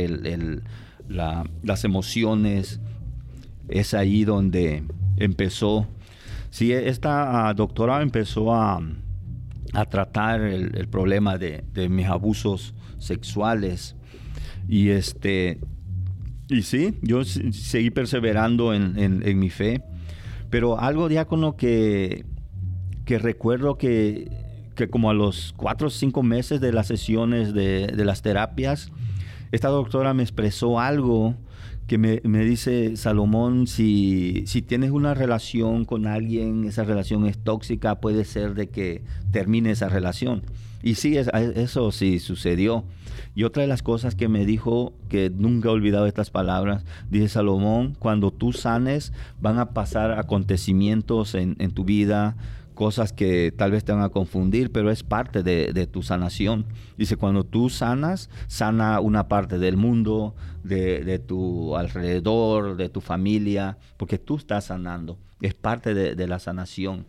las 1.07 1.83
emociones, 1.83 2.79
es 3.67 3.93
ahí 3.93 4.25
donde 4.25 4.85
empezó. 5.17 5.85
Sí, 6.49 6.73
esta 6.73 7.47
ah, 7.47 7.53
doctora 7.53 8.01
empezó 8.01 8.55
a, 8.55 8.81
tratar 9.91 10.41
el, 10.41 10.87
problema 10.87 11.37
de, 11.37 11.63
mis 11.91 12.07
abusos 12.07 12.73
sexuales. 12.97 13.95
Y 14.67 14.89
este. 14.89 15.59
Y 16.49 16.63
sí, 16.63 16.97
yo 17.01 17.23
seguí 17.23 17.91
perseverando 17.91 18.73
en, 18.73 19.39
mi 19.39 19.49
fe. 19.49 19.81
Pero 20.49 20.79
algo 20.79 21.07
diácono 21.07 21.55
que, 21.55 22.25
que 23.05 23.19
recuerdo 23.19 23.77
que, 23.77 24.31
que 24.75 24.89
como 24.89 25.11
a 25.11 25.13
los 25.13 25.53
cuatro 25.55 25.87
o 25.87 25.91
cinco 25.91 26.23
meses 26.23 26.59
de 26.59 26.73
las 26.73 26.87
sesiones 26.87 27.53
de, 27.53 27.87
de 27.87 28.05
las 28.05 28.23
terapias, 28.23 28.91
esta 29.51 29.67
doctora 29.67 30.13
me 30.13 30.23
expresó 30.23 30.79
algo 30.79 31.35
que 31.89 31.97
me, 31.97 32.45
dice 32.45 32.95
Salomón, 32.97 33.65
si, 33.65 34.43
si, 34.45 34.61
tienes 34.61 34.91
una 34.91 35.15
relación 35.15 35.85
con 35.85 36.05
alguien, 36.05 36.65
esa 36.65 36.83
relación 36.83 37.25
es 37.25 37.39
tóxica, 37.39 37.99
puede 37.99 38.25
ser 38.25 38.53
de 38.53 38.69
que 38.69 39.03
termine 39.31 39.71
esa 39.71 39.89
relación. 39.89 40.43
Y 40.81 40.95
sí, 40.95 41.17
eso 41.17 41.91
sí 41.91 42.19
sucedió. 42.19 42.85
Y 43.35 43.43
otra 43.43 43.61
de 43.61 43.67
las 43.67 43.83
cosas 43.83 44.15
que 44.15 44.27
me 44.27 44.45
dijo, 44.45 44.93
que 45.09 45.29
nunca 45.29 45.69
he 45.69 45.71
olvidado 45.71 46.05
estas 46.05 46.29
palabras, 46.29 46.85
dice 47.09 47.29
Salomón, 47.29 47.95
cuando 47.99 48.31
tú 48.31 48.53
sanes 48.53 49.13
van 49.39 49.59
a 49.59 49.71
pasar 49.71 50.17
acontecimientos 50.17 51.35
en, 51.35 51.55
tu 51.71 51.83
vida, 51.83 52.35
cosas 52.75 53.11
que 53.11 53.53
tal 53.55 53.71
vez 53.71 53.83
te 53.83 53.91
van 53.91 54.01
a 54.01 54.09
confundir, 54.09 54.71
pero 54.71 54.89
es 54.89 55.03
parte 55.03 55.43
de, 55.43 55.87
tu 55.87 56.01
sanación. 56.01 56.65
Dice, 56.97 57.17
cuando 57.17 57.43
tú 57.43 57.69
sanas, 57.69 58.29
sana 58.47 58.99
una 58.99 59.27
parte 59.27 59.59
del 59.59 59.75
mundo, 59.75 60.33
de, 60.63 61.19
tu 61.19 61.75
alrededor, 61.75 62.77
de 62.77 62.89
tu 62.89 63.01
familia, 63.01 63.77
porque 63.97 64.17
tú 64.17 64.37
estás 64.37 64.65
sanando. 64.65 65.17
Es 65.41 65.53
parte 65.53 65.93
de, 65.93 66.27
la 66.27 66.39
sanación. 66.39 67.05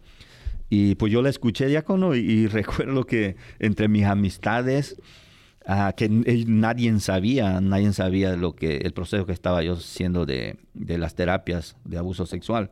Y 0.70 0.94
pues 0.94 1.12
yo 1.12 1.20
la 1.20 1.28
escuché, 1.28 1.66
diácono, 1.66 2.14
y, 2.14 2.46
recuerdo 2.46 3.04
que 3.04 3.36
entre 3.58 3.88
mis 3.88 4.04
amistades, 4.06 4.96
ah, 5.66 5.92
que 5.96 6.08
nadie 6.08 6.98
sabía, 7.00 7.60
nadie 7.60 7.92
sabía 7.92 8.36
lo 8.36 8.54
que 8.54 8.78
el 8.78 8.92
proceso 8.92 9.26
que 9.26 9.32
estaba 9.32 9.62
yo 9.62 9.74
haciendo 9.74 10.24
de, 10.24 10.56
de 10.72 10.96
las 10.96 11.14
terapias 11.14 11.76
de 11.84 11.98
abuso 11.98 12.24
sexual. 12.24 12.70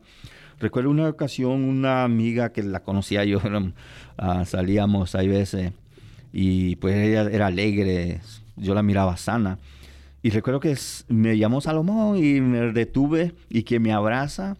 Recuerdo 0.59 0.89
una 0.89 1.07
ocasión 1.07 1.63
una 1.63 2.03
amiga 2.03 2.51
que 2.51 2.63
la 2.63 2.81
conocía 2.81 3.23
yo, 3.23 3.39
uh, 4.17 4.45
salíamos 4.45 5.15
a 5.15 5.19
veces 5.19 5.71
y 6.33 6.75
pues 6.77 6.95
ella 6.95 7.29
era 7.31 7.47
alegre, 7.47 8.21
yo 8.55 8.73
la 8.73 8.83
miraba 8.83 9.15
sana. 9.17 9.57
Y 10.21 10.31
recuerdo 10.31 10.59
que 10.59 10.77
me 11.07 11.37
llamó 11.37 11.61
Salomón 11.61 12.17
y 12.17 12.41
me 12.41 12.73
detuve 12.73 13.33
y 13.49 13.63
que 13.63 13.79
me 13.79 13.93
abraza. 13.93 14.57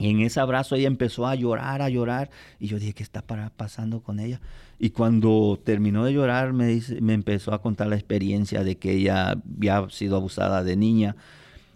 En 0.00 0.20
ese 0.20 0.40
abrazo 0.40 0.74
ella 0.74 0.88
empezó 0.88 1.26
a 1.26 1.34
llorar, 1.34 1.82
a 1.82 1.88
llorar. 1.88 2.30
Y 2.58 2.66
yo 2.66 2.78
dije, 2.78 2.94
¿qué 2.94 3.02
está 3.02 3.22
pasando 3.56 4.00
con 4.00 4.18
ella? 4.18 4.40
Y 4.78 4.90
cuando 4.90 5.60
terminó 5.62 6.04
de 6.04 6.12
llorar, 6.12 6.52
me, 6.52 6.66
dice, 6.66 7.00
me 7.00 7.14
empezó 7.14 7.52
a 7.52 7.62
contar 7.62 7.86
la 7.86 7.96
experiencia 7.96 8.64
de 8.64 8.76
que 8.76 8.92
ella 8.92 9.30
había 9.30 9.88
sido 9.90 10.16
abusada 10.16 10.64
de 10.64 10.76
niña 10.76 11.16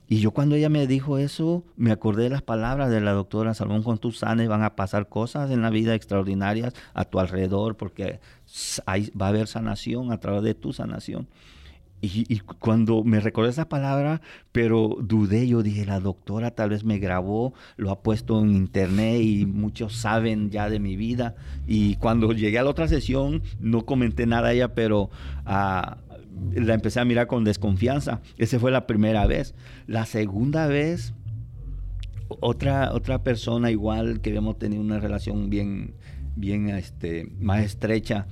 y 0.06 0.20
yo 0.20 0.32
cuando 0.32 0.54
ella 0.54 0.68
me 0.68 0.86
dijo 0.86 1.16
eso, 1.18 1.64
me 1.76 1.90
acordé 1.90 2.24
de 2.24 2.30
las 2.30 2.42
palabras 2.42 2.90
de 2.90 3.00
la 3.00 3.12
doctora 3.12 3.54
Salomón, 3.54 3.82
con 3.82 3.98
tus 3.98 4.18
sanes 4.18 4.48
van 4.48 4.62
a 4.62 4.76
pasar 4.76 5.08
cosas 5.08 5.50
en 5.50 5.62
la 5.62 5.70
vida 5.70 5.94
extraordinarias 5.94 6.74
a 6.92 7.06
tu 7.06 7.20
alrededor, 7.20 7.76
porque 7.76 8.20
va 9.20 9.26
a 9.26 9.28
haber 9.28 9.46
sanación 9.46 10.12
a 10.12 10.20
través 10.20 10.42
de 10.42 10.54
tu 10.54 10.74
sanación. 10.74 11.26
Y, 12.04 12.40
cuando 12.58 13.02
me 13.04 13.20
recordé 13.20 13.50
esa 13.50 13.68
palabra, 13.68 14.20
pero 14.52 14.96
dudé, 15.00 15.46
yo 15.46 15.62
dije, 15.62 15.86
la 15.86 16.00
doctora 16.00 16.50
tal 16.50 16.70
vez 16.70 16.84
me 16.84 16.98
grabó, 16.98 17.54
lo 17.76 17.90
ha 17.90 18.02
puesto 18.02 18.40
en 18.40 18.50
internet 18.50 19.20
y 19.22 19.46
muchos 19.46 19.94
saben 19.94 20.50
ya 20.50 20.68
de 20.68 20.80
mi 20.80 20.96
vida. 20.96 21.34
Y 21.66 21.96
cuando 21.96 22.32
llegué 22.32 22.58
a 22.58 22.62
la 22.62 22.70
otra 22.70 22.88
sesión, 22.88 23.42
no 23.60 23.86
comenté 23.86 24.26
nada 24.26 24.48
a 24.48 24.52
ella, 24.52 24.74
pero 24.74 25.10
ah, 25.46 25.98
la 26.54 26.74
empecé 26.74 27.00
a 27.00 27.04
mirar 27.04 27.26
con 27.26 27.44
desconfianza. 27.44 28.20
Esa 28.38 28.58
fue 28.58 28.70
la 28.70 28.86
primera 28.86 29.26
vez. 29.26 29.54
La 29.86 30.06
segunda 30.06 30.66
vez, 30.66 31.14
otra, 32.28 32.92
otra 32.92 33.22
persona 33.22 33.70
igual 33.70 34.20
que 34.20 34.30
habíamos 34.30 34.58
tenido 34.58 34.82
una 34.82 35.00
relación 35.00 35.50
bien, 35.50 35.94
bien 36.36 36.68
este, 36.70 37.32
más 37.38 37.64
estrecha, 37.64 38.26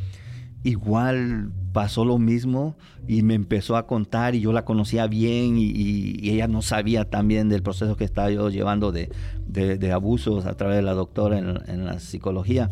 igual 0.64 1.50
pasó 1.72 2.04
lo 2.04 2.18
mismo 2.18 2.76
y 3.08 3.22
me 3.22 3.34
empezó 3.34 3.76
a 3.76 3.86
contar 3.86 4.34
y 4.34 4.40
yo 4.40 4.52
la 4.52 4.64
conocía 4.64 5.06
bien 5.06 5.56
y, 5.58 6.30
ella 6.30 6.46
no 6.48 6.62
sabía 6.62 7.04
también 7.04 7.48
del 7.48 7.62
proceso 7.62 7.96
que 7.96 8.04
estaba 8.04 8.30
yo 8.30 8.48
llevando 8.48 8.92
de, 8.92 9.10
de, 9.46 9.92
abusos 9.92 10.46
a 10.46 10.54
través 10.56 10.76
de 10.76 10.82
la 10.82 10.94
doctora 10.94 11.38
en, 11.38 11.84
la 11.84 11.98
psicología. 11.98 12.70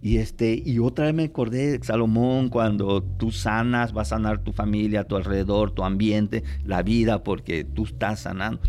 Y, 0.00 0.18
este, 0.18 0.62
y 0.64 0.78
otra 0.78 1.06
vez 1.06 1.14
me 1.14 1.24
acordé, 1.24 1.80
Salomón, 1.82 2.48
cuando 2.48 3.02
tú 3.02 3.32
sanas, 3.32 3.92
vas 3.92 4.12
a 4.12 4.16
sanar 4.16 4.42
tu 4.42 4.52
familia, 4.52 5.04
tu 5.04 5.16
alrededor, 5.16 5.72
tu 5.72 5.84
ambiente, 5.84 6.44
la 6.64 6.82
vida, 6.82 7.24
porque 7.24 7.64
tú 7.64 7.84
estás 7.84 8.20
sanando. 8.20 8.60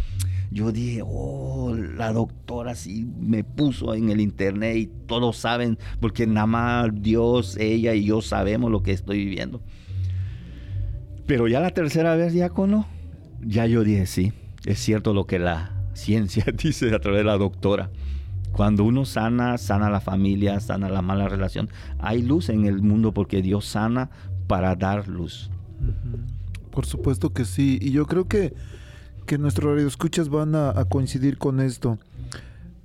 Yo 0.51 0.71
dije, 0.71 1.01
oh, 1.05 1.75
la 1.75 2.11
doctora 2.11 2.73
sí 2.73 3.07
me 3.19 3.43
puso 3.43 3.93
en 3.93 4.09
el 4.09 4.19
internet 4.19 4.77
y 4.77 4.89
todos 5.05 5.37
saben, 5.37 5.77
porque 5.99 6.25
nada 6.25 6.47
más 6.47 6.89
Dios, 6.93 7.55
ella 7.57 7.93
y 7.93 8.05
yo 8.05 8.21
sabemos 8.21 8.71
lo 8.71 8.81
que 8.81 8.91
estoy 8.91 9.25
viviendo. 9.25 9.61
Pero 11.27 11.47
ya 11.47 11.59
la 11.59 11.69
tercera 11.69 12.15
vez, 12.15 12.33
diácono, 12.33 12.87
ya 13.45 13.67
yo 13.67 13.83
dije, 13.83 14.07
sí, 14.07 14.33
es 14.65 14.79
cierto 14.79 15.13
lo 15.13 15.27
que 15.27 15.37
la 15.37 15.71
ciencia 15.93 16.45
dice 16.53 16.93
a 16.95 16.99
través 16.99 17.19
de 17.19 17.25
la 17.25 17.37
doctora. 17.37 17.91
Cuando 18.51 18.83
uno 18.83 19.05
sana, 19.05 19.59
sana 19.59 19.91
la 19.91 20.01
familia, 20.01 20.59
sana 20.59 20.89
la 20.89 21.03
mala 21.03 21.29
relación. 21.29 21.69
Hay 21.99 22.23
luz 22.23 22.49
en 22.49 22.65
el 22.65 22.81
mundo 22.81 23.13
porque 23.13 23.43
Dios 23.43 23.65
sana 23.65 24.09
para 24.47 24.75
dar 24.75 25.07
luz. 25.07 25.51
Por 26.71 26.85
supuesto 26.85 27.31
que 27.31 27.45
sí. 27.45 27.77
Y 27.79 27.91
yo 27.91 28.07
creo 28.07 28.27
que, 28.27 28.53
que 29.29 29.37
nuestros 29.37 29.79
escuchas 29.79 30.27
van 30.27 30.55
a, 30.55 30.73
coincidir 30.85 31.37
con 31.37 31.59
esto. 31.59 31.99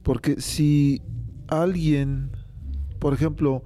Porque 0.03 0.43
si 0.43 1.01
alguien, 1.49 2.33
por 2.99 3.15
ejemplo, 3.15 3.65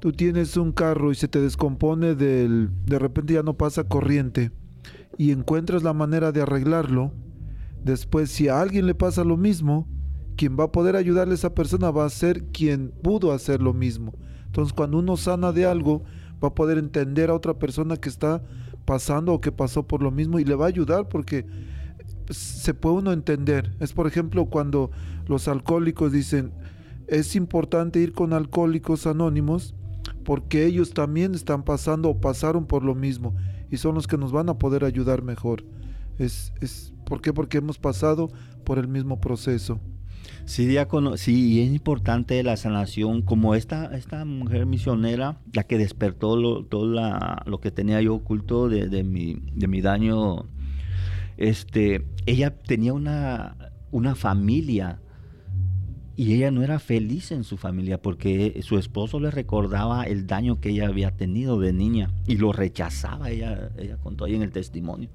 tú 0.00 0.10
tienes 0.10 0.56
un 0.56 0.72
carro 0.72 1.12
y 1.12 1.14
se 1.14 1.28
te 1.28 1.40
descompone 1.40 2.16
del, 2.16 2.70
de 2.86 2.98
repente 2.98 3.34
ya 3.34 3.44
no 3.44 3.54
pasa 3.54 3.84
corriente 3.84 4.50
y 5.16 5.30
encuentras 5.30 5.84
la 5.84 5.92
manera 5.92 6.32
de 6.32 6.42
arreglarlo, 6.42 7.12
después 7.84 8.32
si 8.32 8.48
a 8.48 8.60
alguien 8.60 8.86
le 8.86 8.96
pasa 8.96 9.22
lo 9.22 9.36
mismo, 9.36 9.86
quien 10.36 10.58
va 10.58 10.64
a 10.64 10.72
poder 10.72 10.96
ayudarle 10.96 11.34
a 11.34 11.36
esa 11.36 11.54
persona 11.54 11.92
va 11.92 12.04
a 12.04 12.10
ser 12.10 12.46
quien 12.46 12.90
pudo 13.00 13.30
hacer 13.30 13.62
lo 13.62 13.72
mismo. 13.72 14.12
Entonces 14.46 14.72
cuando 14.72 14.98
uno 14.98 15.16
sana 15.16 15.52
de 15.52 15.66
algo, 15.66 16.02
va 16.42 16.48
a 16.48 16.54
poder 16.56 16.78
entender 16.78 17.30
a 17.30 17.34
otra 17.34 17.60
persona 17.60 17.96
que 17.96 18.08
está 18.08 18.42
pasando 18.84 19.32
o 19.32 19.40
que 19.40 19.52
pasó 19.52 19.86
por 19.86 20.02
lo 20.02 20.10
mismo 20.10 20.38
y 20.38 20.44
le 20.44 20.54
va 20.54 20.66
a 20.66 20.68
ayudar 20.68 21.08
porque 21.08 21.46
se 22.30 22.74
puede 22.74 22.96
uno 22.96 23.12
entender. 23.12 23.74
Es 23.80 23.92
por 23.92 24.06
ejemplo 24.06 24.46
cuando 24.46 24.90
los 25.26 25.48
alcohólicos 25.48 26.12
dicen, 26.12 26.52
es 27.06 27.36
importante 27.36 28.00
ir 28.00 28.12
con 28.12 28.32
alcohólicos 28.32 29.06
anónimos 29.06 29.74
porque 30.24 30.64
ellos 30.66 30.94
también 30.94 31.34
están 31.34 31.64
pasando 31.64 32.08
o 32.08 32.20
pasaron 32.20 32.66
por 32.66 32.82
lo 32.82 32.94
mismo 32.94 33.34
y 33.70 33.76
son 33.76 33.94
los 33.94 34.06
que 34.06 34.18
nos 34.18 34.32
van 34.32 34.48
a 34.48 34.58
poder 34.58 34.84
ayudar 34.84 35.22
mejor. 35.22 35.64
Es, 36.18 36.52
es, 36.60 36.92
¿Por 37.04 37.20
qué? 37.20 37.32
Porque 37.32 37.58
hemos 37.58 37.78
pasado 37.78 38.30
por 38.64 38.78
el 38.78 38.88
mismo 38.88 39.20
proceso. 39.20 39.80
Sí, 40.44 40.66
diácono, 40.66 41.16
sí, 41.16 41.54
y 41.54 41.60
es 41.60 41.70
importante 41.70 42.42
la 42.42 42.56
sanación, 42.56 43.22
como 43.22 43.54
esta, 43.54 43.96
esta 43.96 44.24
mujer 44.24 44.66
misionera, 44.66 45.38
la 45.52 45.64
que 45.64 45.78
despertó 45.78 46.36
lo, 46.36 46.64
todo 46.64 46.86
lo 47.46 47.60
que 47.60 47.70
tenía 47.70 48.00
yo 48.02 48.14
oculto 48.14 48.68
de, 48.68 48.88
de, 48.88 49.04
mi, 49.04 49.36
de 49.54 49.68
mi 49.68 49.80
daño, 49.80 50.46
este, 51.36 52.06
ella 52.26 52.54
tenía 52.54 52.92
una, 52.92 53.56
una 53.90 54.14
familia 54.14 55.00
y 56.16 56.34
ella 56.34 56.50
no 56.50 56.62
era 56.62 56.78
feliz 56.78 57.32
en 57.32 57.42
su 57.42 57.56
familia 57.56 58.00
porque 58.00 58.60
su 58.62 58.78
esposo 58.78 59.18
le 59.18 59.30
recordaba 59.30 60.04
el 60.04 60.26
daño 60.26 60.60
que 60.60 60.70
ella 60.70 60.86
había 60.86 61.10
tenido 61.10 61.58
de 61.58 61.72
niña 61.72 62.12
y 62.26 62.36
lo 62.36 62.52
rechazaba, 62.52 63.30
ella, 63.30 63.70
ella 63.78 63.96
contó 63.96 64.24
ahí 64.24 64.34
en 64.34 64.42
el 64.42 64.52
testimonio. 64.52 65.10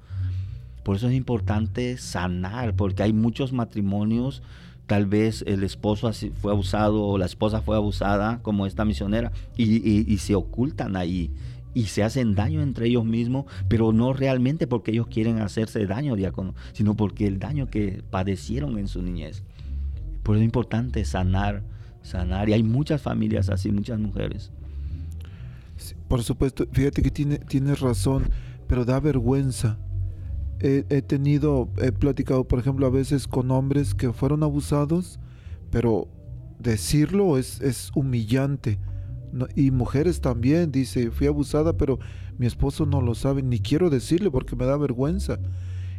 Por 0.84 0.95
eso 0.95 1.07
es 1.07 1.14
importante 1.14 1.97
sanar, 1.97 2.76
porque 2.76 3.03
hay 3.03 3.14
muchos 3.14 3.53
matrimonios, 3.53 4.41
tal 4.90 5.06
vez 5.06 5.44
el 5.46 5.64
esposo 5.64 6.12
fue 6.42 6.52
abusado 6.52 7.04
o 7.04 7.20
la 7.20 7.28
esposa 7.28 7.62
fue 7.62 7.76
abusada, 7.76 8.42
como 8.42 8.66
esta 8.66 8.86
misionera, 8.86 9.32
y, 9.56 10.18
se 10.18 10.34
ocultan 10.34 10.96
ahí 10.96 11.32
y 11.76 11.84
se 11.86 12.02
hacen 12.02 12.34
daño 12.34 12.64
entre 12.64 12.88
ellos 12.88 13.06
mismos, 13.06 13.46
pero 13.68 13.94
no 13.94 14.14
realmente 14.14 14.66
porque 14.66 14.90
ellos 14.90 15.06
quieren 15.06 15.42
hacerse 15.42 15.86
daño, 15.86 16.16
diácono, 16.16 16.56
sino 16.74 16.96
porque 16.96 17.28
el 17.28 17.38
daño 17.38 17.68
que 17.68 18.02
padecieron 18.10 18.80
en 18.80 18.88
su 18.88 19.04
niñez. 19.04 19.44
Por 20.24 20.36
eso 20.36 20.42
es 20.42 20.46
importante 20.46 21.06
sanar, 21.06 21.62
sanar. 22.02 22.50
Y 22.50 22.54
hay 22.54 22.64
muchas 22.64 23.00
familias 23.00 23.50
así, 23.50 23.72
muchas 23.72 24.00
mujeres. 24.00 24.52
por 26.08 26.24
supuesto, 26.24 26.66
fíjate 26.72 27.04
que 27.04 27.12
tiene, 27.12 27.38
tienes 27.38 27.80
razón, 27.80 28.24
pero 28.68 28.86
da 28.86 29.00
vergüenza. 29.00 29.78
He, 30.62 31.01
tenido, 31.01 31.70
he 31.82 31.93
platicado, 31.93 32.43
por 32.45 32.60
ejemplo, 32.60 32.86
a 32.86 32.89
veces 32.89 33.28
con 33.28 33.49
hombres 33.51 33.95
que 33.95 34.12
fueron 34.12 34.43
abusados, 34.43 35.20
pero 35.72 36.10
decirlo 36.60 37.38
es, 37.38 37.62
es 37.62 37.91
humillante. 37.95 38.78
y 39.55 39.72
mujeres 39.72 40.20
también, 40.20 40.72
dice, 40.72 41.12
fui 41.12 41.28
abusada, 41.28 41.78
pero 41.78 41.99
mi 42.38 42.45
esposo 42.45 42.86
no 42.86 42.99
lo 43.01 43.16
sabe, 43.16 43.41
ni 43.41 43.60
quiero 43.60 43.89
decirle 43.89 44.30
porque 44.32 44.55
me 44.55 44.66
da 44.66 44.76
vergüenza 44.76 45.39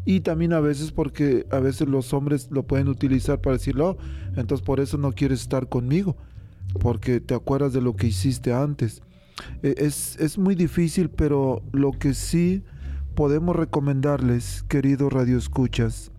y 0.04 0.20
también 0.20 0.52
a 0.52 0.61
veces 0.61 0.92
porque 0.92 1.46
a 1.50 1.58
veces 1.58 1.88
los 1.88 2.12
hombres 2.14 2.48
lo 2.50 2.62
pueden 2.66 2.88
utilizar 2.88 3.40
para 3.40 3.56
decirlo, 3.56 3.90
oh, 3.90 3.98
entonces 4.36 4.64
por 4.64 4.80
eso 4.80 4.96
no 4.96 5.12
quieres 5.12 5.42
estar 5.42 5.68
conmigo, 5.68 6.16
porque 6.80 7.20
te 7.20 7.34
acuerdas 7.34 7.72
de 7.72 7.80
lo 7.80 7.96
que 7.96 8.06
hiciste 8.06 8.52
antes. 8.52 9.02
E, 9.62 9.74
es, 9.78 10.16
es 10.18 10.38
muy 10.38 10.54
difícil, 10.54 11.11
pero 11.11 11.62
lo 11.72 11.92
que 11.92 12.14
sí 12.14 12.62
podemos 13.20 13.54
recomendarles, 13.54 14.64
queridos 14.66 15.12
radioescuchas, 15.12 16.10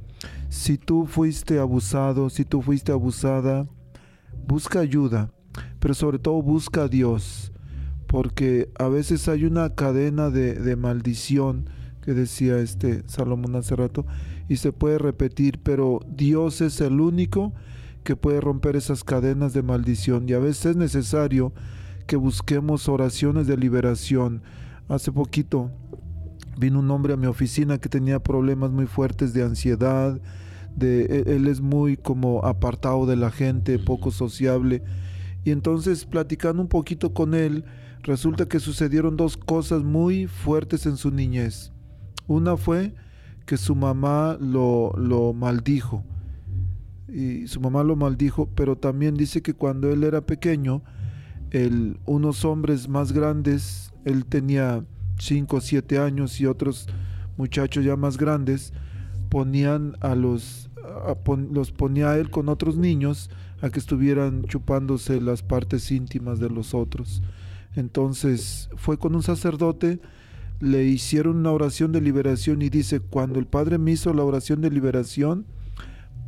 si 0.49 0.77
tú 0.77 1.07
fuiste 1.07 1.57
abusado, 1.57 2.29
si 2.29 2.45
tú 2.45 2.61
fuiste 2.61 2.91
abusada, 2.91 3.67
busca 4.47 4.81
ayuda, 4.81 5.31
pero 5.79 5.95
sobre 5.95 6.19
todo 6.19 6.43
busca 6.43 6.83
a 6.83 6.87
Dios, 6.87 7.53
porque 8.05 8.69
a 8.77 8.87
veces 8.87 9.27
hay 9.27 9.45
una 9.45 9.73
cadena 9.73 10.29
de, 10.29 10.53
de 10.53 10.75
maldición, 10.75 11.71
que 12.03 12.13
decía 12.13 12.59
este 12.59 13.01
Salomón 13.07 13.55
hace 13.55 13.75
rato, 13.75 14.05
y 14.47 14.57
se 14.57 14.71
puede 14.71 14.99
repetir, 14.99 15.59
pero 15.63 16.01
Dios 16.07 16.61
es 16.61 16.81
el 16.81 17.01
único 17.01 17.51
que 18.03 18.15
puede 18.15 18.41
romper 18.41 18.75
esas 18.75 19.03
cadenas 19.03 19.53
de 19.53 19.63
maldición 19.63 20.29
y 20.29 20.33
a 20.33 20.39
veces 20.39 20.67
es 20.67 20.75
necesario 20.75 21.51
que 22.05 22.15
busquemos 22.15 22.87
oraciones 22.87 23.47
de 23.47 23.57
liberación. 23.57 24.43
Hace 24.87 25.11
poquito 25.11 25.71
vino 26.61 26.79
un 26.79 26.91
hombre 26.91 27.13
a 27.13 27.17
mi 27.17 27.25
oficina 27.25 27.79
que 27.79 27.89
tenía 27.89 28.19
problemas 28.19 28.71
muy 28.71 28.85
fuertes 28.85 29.33
de 29.33 29.43
ansiedad, 29.43 30.21
de 30.75 31.01
e, 31.01 31.35
él 31.35 31.47
es 31.47 31.59
muy 31.59 31.97
como 31.97 32.45
apartado 32.45 33.05
de 33.07 33.15
la 33.15 33.31
gente, 33.31 33.79
poco 33.79 34.11
sociable. 34.11 34.83
Y 35.43 35.49
entonces 35.49 36.05
platicando 36.05 36.61
un 36.61 36.69
poquito 36.69 37.13
con 37.13 37.33
él, 37.33 37.65
resulta 38.03 38.45
que 38.45 38.59
sucedieron 38.59 39.17
dos 39.17 39.37
cosas 39.37 39.83
muy 39.83 40.27
fuertes 40.27 40.85
en 40.85 40.97
su 40.97 41.09
niñez. 41.09 41.73
Una 42.27 42.55
fue 42.55 42.93
que 43.47 43.57
su 43.57 43.75
mamá 43.75 44.37
lo, 44.39 44.93
lo 44.95 45.33
maldijo. 45.33 46.05
Y 47.09 47.47
su 47.47 47.59
mamá 47.59 47.83
lo 47.83 47.95
maldijo, 47.95 48.47
pero 48.55 48.77
también 48.77 49.15
dice 49.15 49.41
que 49.41 49.55
cuando 49.55 49.91
él 49.91 50.03
era 50.03 50.21
pequeño, 50.21 50.83
el, 51.49 51.99
unos 52.05 52.45
hombres 52.45 52.87
más 52.87 53.11
grandes, 53.11 53.91
él 54.05 54.25
tenía 54.25 54.85
5 55.21 55.55
o 55.55 55.61
7 55.61 55.99
años 55.99 56.41
y 56.41 56.47
otros 56.47 56.87
muchachos 57.37 57.85
ya 57.85 57.95
más 57.95 58.17
grandes, 58.17 58.73
ponían 59.29 59.95
a 60.01 60.15
los, 60.15 60.69
los 61.51 61.71
ponía 61.71 62.11
a 62.11 62.17
él 62.17 62.31
con 62.31 62.49
otros 62.49 62.75
niños 62.75 63.29
a 63.61 63.69
que 63.69 63.79
estuvieran 63.79 64.43
chupándose 64.45 65.21
las 65.21 65.43
partes 65.43 65.91
íntimas 65.91 66.39
de 66.39 66.49
los 66.49 66.73
otros. 66.73 67.21
Entonces 67.75 68.69
fue 68.75 68.97
con 68.97 69.15
un 69.15 69.23
sacerdote 69.23 69.99
le 70.59 70.85
hicieron 70.85 71.37
una 71.37 71.51
oración 71.51 71.91
de 71.91 72.01
liberación 72.01 72.61
y 72.61 72.69
dice, 72.69 72.99
cuando 72.99 73.39
el 73.39 73.47
Padre 73.47 73.77
me 73.77 73.91
hizo 73.91 74.13
la 74.13 74.23
oración 74.23 74.61
de 74.61 74.69
liberación, 74.69 75.45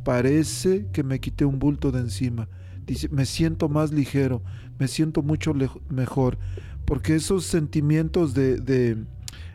parece 0.04 0.86
que 0.92 1.04
me 1.04 1.20
quité 1.20 1.44
un 1.44 1.58
bulto 1.58 1.92
de 1.92 2.00
encima. 2.00 2.48
Dice, 2.84 3.08
me 3.08 3.26
siento 3.26 3.68
más 3.68 3.92
ligero, 3.92 4.42
me 4.78 4.88
siento 4.88 5.22
mucho 5.22 5.54
mejor, 5.88 6.38
porque 6.84 7.14
esos 7.14 7.44
sentimientos 7.44 8.34
de, 8.34 8.58
de 8.58 8.96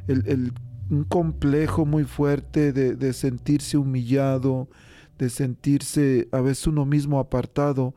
el, 0.07 0.53
un 0.89 1.03
complejo 1.03 1.85
muy 1.85 2.03
fuerte 2.03 2.73
de, 2.73 2.95
de 2.95 3.13
sentirse 3.13 3.77
humillado, 3.77 4.69
de 5.17 5.29
sentirse 5.29 6.27
a 6.31 6.41
veces 6.41 6.67
uno 6.67 6.85
mismo 6.85 7.19
apartado, 7.19 7.93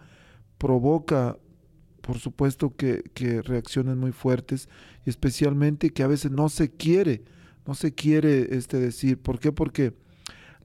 provoca 0.58 1.36
por 2.02 2.18
supuesto 2.18 2.74
que, 2.76 3.02
reacciones 3.42 3.96
muy 3.96 4.12
fuertes 4.12 4.68
y 5.06 5.10
especialmente 5.10 5.90
que 5.90 6.02
a 6.02 6.08
veces 6.08 6.30
no 6.30 6.48
se 6.48 6.70
quiere, 6.70 7.22
no 7.66 7.74
se 7.74 7.94
quiere 7.94 8.56
este 8.56 8.78
decir. 8.78 9.18
¿Por 9.18 9.38
qué? 9.38 9.52
Porque 9.52 9.94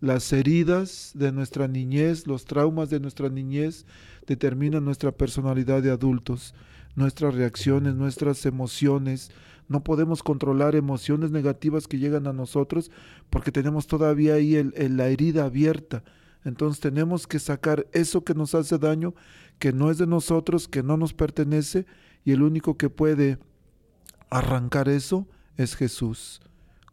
las 0.02 0.34
heridas 0.34 1.12
de 1.14 1.32
nuestra 1.32 1.68
niñez, 1.68 2.28
los 2.28 2.46
traumas 2.46 2.90
de 2.90 3.00
nuestra 3.00 3.30
niñez 3.30 3.86
determinan 4.26 4.84
nuestra 4.84 5.12
personalidad 5.12 5.82
de 5.82 5.92
adultos, 5.92 6.54
nuestras 6.98 7.36
reacciones, 7.36 7.94
nuestras 7.94 8.46
emociones. 8.46 9.32
No 9.70 9.84
podemos 9.84 10.24
controlar 10.24 10.76
emociones 10.76 11.30
negativas 11.30 11.88
que 11.88 12.00
llegan 12.00 12.26
a 12.26 12.34
nosotros 12.34 12.92
porque 13.30 13.52
tenemos 13.52 13.86
todavía 13.86 14.34
ahí 14.34 14.56
el, 14.56 14.74
la 14.98 15.08
herida 15.08 15.46
abierta. 15.46 16.04
Entonces 16.44 16.82
tenemos 16.82 17.28
que 17.28 17.40
sacar 17.40 17.88
eso 17.92 18.24
que 18.24 18.34
nos 18.34 18.56
hace 18.56 18.78
daño 18.80 19.14
que 19.60 19.74
no 19.74 19.92
es 19.92 19.98
de 19.98 20.08
nosotros, 20.08 20.68
que 20.68 20.84
no 20.84 20.98
nos 20.98 21.14
pertenece, 21.14 21.86
y 22.24 22.32
el 22.32 22.42
único 22.42 22.78
que 22.78 22.90
puede 22.90 23.38
arrancar 24.30 24.90
eso 24.90 25.28
es 25.56 25.76
Jesús, 25.76 26.42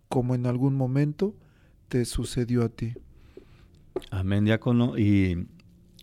como 0.09 0.35
en 0.35 0.47
algún 0.47 0.75
momento 0.75 1.35
te 1.89 2.05
sucedió 2.05 2.65
a 2.65 2.69
ti. 2.69 2.95
Amén, 4.11 4.45
diácono. 4.45 4.99
Y, 4.99 5.47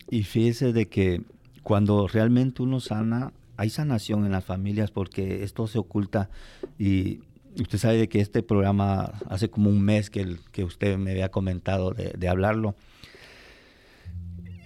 y 0.08 0.22
fíjese 0.22 0.72
de 0.72 0.88
que 0.88 1.22
cuando 1.62 2.06
realmente 2.06 2.62
uno 2.62 2.80
sana, 2.80 3.32
hay 3.62 3.70
sanación 3.70 4.26
en 4.26 4.32
las 4.32 4.44
familias 4.44 4.90
porque 4.90 5.44
esto 5.44 5.68
se 5.68 5.78
oculta 5.78 6.30
y 6.80 7.20
usted 7.60 7.78
sabe 7.78 8.08
que 8.08 8.20
este 8.20 8.42
programa 8.42 9.12
hace 9.30 9.50
como 9.50 9.70
un 9.70 9.80
mes 9.82 10.10
que, 10.10 10.64
usted 10.64 10.98
me 10.98 11.12
había 11.12 11.30
comentado 11.30 11.92
de, 11.92 12.28
hablarlo 12.28 12.74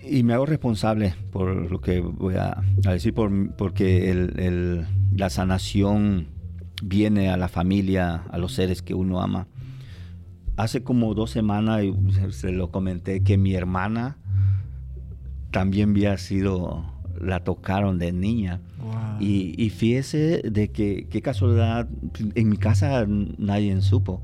y 0.02 0.22
me 0.22 0.32
hago 0.32 0.46
responsable 0.46 1.14
por 1.30 1.70
lo 1.70 1.82
que 1.82 2.00
voy 2.00 2.36
a, 2.36 2.62
decir, 2.84 3.12
por, 3.12 3.54
porque 3.56 4.10
el, 4.10 4.86
la 5.14 5.28
sanación 5.28 6.28
viene 6.82 7.28
a 7.28 7.36
la 7.36 7.48
familia, 7.48 8.22
a 8.30 8.38
los 8.38 8.54
seres 8.54 8.80
que 8.80 8.94
uno 8.94 9.20
ama. 9.20 9.46
Hace 10.56 10.82
como 10.82 11.12
dos 11.12 11.30
semanas 11.30 11.84
se 12.30 12.50
lo 12.50 12.70
comenté 12.70 13.22
que 13.22 13.36
mi 13.36 13.52
hermana 13.52 14.16
también 15.50 15.90
había 15.90 16.16
sido, 16.16 16.95
la 17.20 17.40
tocaron 17.40 17.98
de 17.98 18.12
niña. 18.12 18.60
Y, 19.20 19.54
y, 19.62 19.70
fíjese 19.70 20.42
de 20.44 20.70
que 20.70 21.06
qué 21.08 21.22
casualidad, 21.22 21.88
en 22.34 22.48
mi 22.48 22.56
casa 22.56 23.06
nadie 23.06 23.80
supo. 23.80 24.22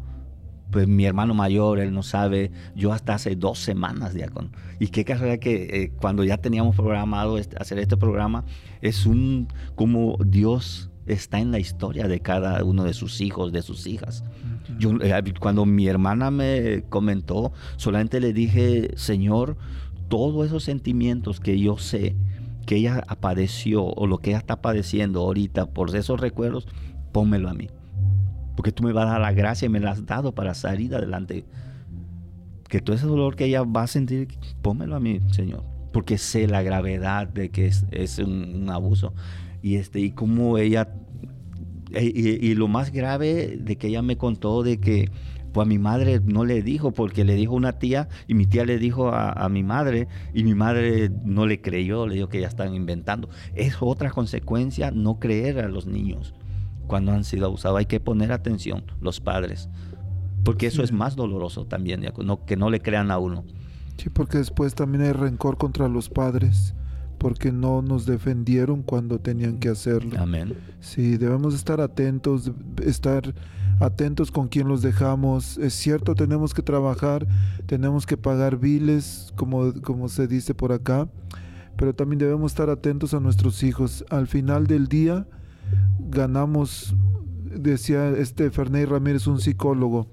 pues 0.71 0.87
mi 0.87 1.05
hermano 1.05 1.35
mayor, 1.35 1.81
él 1.81 1.93
no 1.93 2.03
sabe, 2.03 2.51
yo 2.75 2.93
hasta 2.93 3.15
hace 3.15 3.37
dos 3.37 3.59
semanas, 3.59 4.15
diácono. 4.15 4.51
Y 4.79 4.89
qué 4.89 5.05
casualidad 5.05 5.39
que 5.39 5.83
eh, 5.83 5.93
cuando 6.01 6.25
ya 6.25 6.39
teníamos 6.39 6.77
programado 6.77 7.39
este, 7.39 7.57
hacer 7.59 7.79
este 7.79 7.97
programa, 7.97 8.45
es 8.81 9.07
un, 9.07 9.49
como 9.75 10.17
Dios 10.25 10.91
está 11.07 11.41
en 11.41 11.51
la 11.51 11.59
historia 11.59 12.09
de 12.09 12.21
cada 12.21 12.63
uno 12.65 12.85
de 12.85 12.95
sus 12.95 13.21
hijos, 13.21 13.53
de 13.53 13.63
sus 13.63 13.87
hijas. 13.87 14.25
Yo, 14.79 14.93
eh, 15.03 15.35
cuando 15.41 15.67
mi 15.67 15.87
hermana 15.89 16.31
me 16.31 16.85
comentó, 16.89 17.53
solamente 17.77 18.21
le 18.21 18.33
dije, 18.33 18.93
Señor, 18.97 19.57
todos 20.09 20.47
esos 20.47 20.65
sentimientos 20.65 21.41
que 21.41 21.59
yo 21.59 21.79
sé 21.79 22.15
que 22.67 22.77
ella 22.77 23.03
padeció 23.21 23.85
o 23.85 24.07
lo 24.07 24.19
que 24.19 24.31
ella 24.31 24.39
está 24.39 24.61
padeciendo 24.63 25.21
ahorita 25.21 25.67
por 25.67 25.95
esos 25.95 26.21
recuerdos, 26.21 26.67
pónmelo 27.13 27.49
a 27.49 27.55
mí. 27.55 27.69
Porque 28.57 28.73
tú 28.73 28.83
me 28.83 28.93
vas 28.93 29.07
a 29.07 29.13
dar 29.13 29.21
la 29.21 29.33
gracia 29.33 29.67
y 29.67 29.69
me 29.69 29.81
la 29.81 29.93
has 29.93 30.07
dado 30.07 30.35
para 30.35 30.55
salir 30.55 30.95
adelante. 30.95 31.45
Que 32.69 32.81
todo 32.81 32.97
ese 32.97 33.07
dolor 33.07 33.37
que 33.37 33.47
ella 33.47 33.63
va 33.63 33.83
a 33.83 33.87
sentir, 33.87 34.29
pónmelo 34.63 34.97
a 34.97 35.01
mí, 35.01 35.21
Señor. 35.31 35.65
Porque 35.93 36.19
sé 36.19 36.47
la 36.47 36.63
gravedad 36.63 37.29
de 37.29 37.51
que 37.51 37.67
es, 37.67 38.19
un, 38.19 38.69
abuso. 38.71 39.15
Y, 39.63 39.77
este, 39.77 40.01
y 40.01 40.15
ella... 40.59 40.89
Y, 41.95 42.55
lo 42.55 42.69
más 42.69 42.91
grave 42.91 43.59
de 43.61 43.77
que 43.77 43.89
ella 43.89 44.01
me 44.01 44.17
contó 44.17 44.63
de 44.63 44.81
que 44.81 45.11
pues 45.53 45.67
a 45.67 45.69
mi 45.69 45.79
madre 45.79 46.21
no 46.25 46.45
le 46.45 46.63
dijo 46.63 46.93
porque 46.93 47.25
le 47.25 47.35
dijo 47.35 47.55
una 47.55 47.73
tía 47.79 48.09
y 48.27 48.35
mi 48.35 48.47
tía 48.47 48.65
le 48.65 48.79
dijo 48.79 49.09
a, 49.09 49.31
a, 49.33 49.49
mi 49.49 49.63
madre 49.63 50.09
y 50.35 50.45
mi 50.45 50.55
madre 50.55 51.11
no 51.25 51.47
le 51.47 51.61
creyó, 51.61 52.07
le 52.07 52.17
dijo 52.17 52.29
que 52.29 52.41
ya 52.41 52.49
están 52.49 52.75
inventando. 52.75 53.29
Es 53.55 53.77
otra 53.81 54.11
consecuencia 54.11 54.91
no 54.91 55.19
creer 55.19 55.61
a 55.61 55.69
los 55.69 55.87
niños 55.87 56.35
cuando 56.87 57.13
han 57.13 57.25
sido 57.25 57.47
abusados. 57.47 57.79
Hay 57.79 57.87
que 57.87 58.01
poner 58.01 58.33
atención 58.33 58.85
los 59.01 59.21
padres, 59.21 59.69
porque 60.45 60.67
eso 60.67 60.83
es 60.83 60.93
más 60.93 61.17
doloroso 61.17 61.67
también, 61.67 62.05
que 62.47 62.57
no 62.57 62.71
le 62.71 62.81
crean 62.81 63.11
a 63.11 63.19
uno. 63.19 63.45
Sí, 63.97 64.09
porque 64.09 64.39
después 64.39 64.75
también 64.75 65.05
hay 65.05 65.13
rencor 65.13 65.57
contra 65.57 65.89
los 65.89 66.09
padres, 66.09 66.75
porque 67.19 67.53
no 67.53 67.83
nos 67.83 68.07
defendieron 68.07 68.83
cuando 68.83 69.21
tenían 69.21 69.59
que 69.59 69.69
hacerlo. 69.69 70.19
Amén. 70.19 70.57
Sí, 70.81 71.17
debemos 71.17 71.55
estar 71.55 71.81
atentos, 71.81 72.51
estar 72.85 73.35
atentos 73.83 74.31
con 74.31 74.49
quien 74.49 74.69
los 74.69 74.81
dejamos. 74.81 75.59
Es 75.59 75.75
cierto, 75.75 76.15
tenemos 76.15 76.55
que 76.55 76.63
trabajar, 76.63 77.27
tenemos 77.67 78.07
que 78.07 78.17
pagar 78.17 78.59
biles, 78.59 79.33
como, 79.37 79.73
como 79.83 80.09
se 80.09 80.29
dice 80.29 80.55
por 80.55 80.73
acá, 80.73 81.09
pero 81.77 81.95
también 81.95 82.19
debemos 82.19 82.53
estar 82.53 82.71
atentos 82.71 83.13
a 83.13 83.21
nuestros 83.21 83.63
hijos. 83.63 84.05
Al 84.09 84.29
final 84.29 84.67
del 84.67 84.87
día, 84.87 85.27
ganamos, 85.99 86.95
decía 87.45 88.11
este 88.11 88.51
Ferney 88.51 88.85
Ramírez, 88.85 89.27
un 89.27 89.41
psicólogo, 89.41 90.09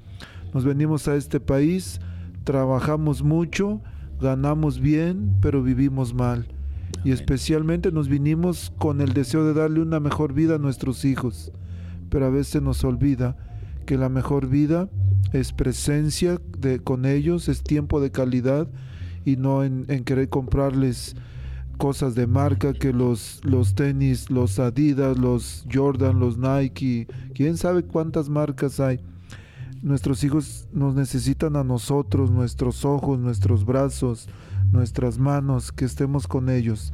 nos 0.54 0.66
venimos 0.66 1.08
a 1.08 1.16
este 1.16 1.40
país, 1.40 2.02
trabajamos 2.44 3.22
mucho, 3.22 3.82
ganamos 4.20 4.80
bien, 4.80 5.38
pero 5.42 5.62
vivimos 5.62 6.14
mal. 6.16 6.48
Y 7.04 7.12
especialmente 7.12 7.92
nos 7.92 8.10
vinimos 8.10 8.74
con 8.78 9.00
el 9.00 9.14
deseo 9.14 9.46
de 9.46 9.54
darle 9.54 9.80
una 9.80 10.00
mejor 10.00 10.34
vida 10.34 10.56
a 10.56 10.60
nuestros 10.60 11.06
hijos. 11.06 11.52
Pero 12.10 12.26
a 12.26 12.30
veces 12.30 12.62
nos 12.64 12.84
olvida 12.84 13.38
que 13.86 13.98
la 13.98 14.10
mejor 14.10 14.48
vida 14.48 14.90
es 15.34 15.54
presencia 15.54 16.40
de, 16.58 16.80
con 16.80 17.06
ellos, 17.06 17.48
es 17.50 17.64
tiempo 17.64 18.02
de 18.02 18.12
calidad 18.12 18.68
y 19.26 19.36
no 19.36 19.64
en 19.64 19.86
querer 20.04 20.30
comprarles 20.30 21.16
cosas 21.80 22.14
de 22.14 22.28
marca 22.28 22.74
que 22.74 22.92
los, 22.92 23.40
los 23.44 23.74
tenis, 23.74 24.30
los 24.30 24.60
Adidas, 24.60 25.18
los 25.18 25.66
Jordan, 25.74 26.20
los 26.20 26.38
Nike, 26.38 27.08
quién 27.34 27.56
sabe 27.58 27.84
cuántas 27.84 28.30
marcas 28.30 28.82
hay. 28.82 29.00
Nuestros 29.82 30.24
hijos 30.26 30.68
nos 30.74 30.94
necesitan 30.94 31.56
a 31.56 31.64
nosotros, 31.64 32.32
nuestros 32.32 32.84
ojos, 32.84 33.18
nuestros 33.18 33.66
brazos, 33.66 34.28
nuestras 34.74 35.18
manos, 35.18 35.72
que 35.72 35.86
estemos 35.86 36.28
con 36.28 36.50
ellos. 36.50 36.94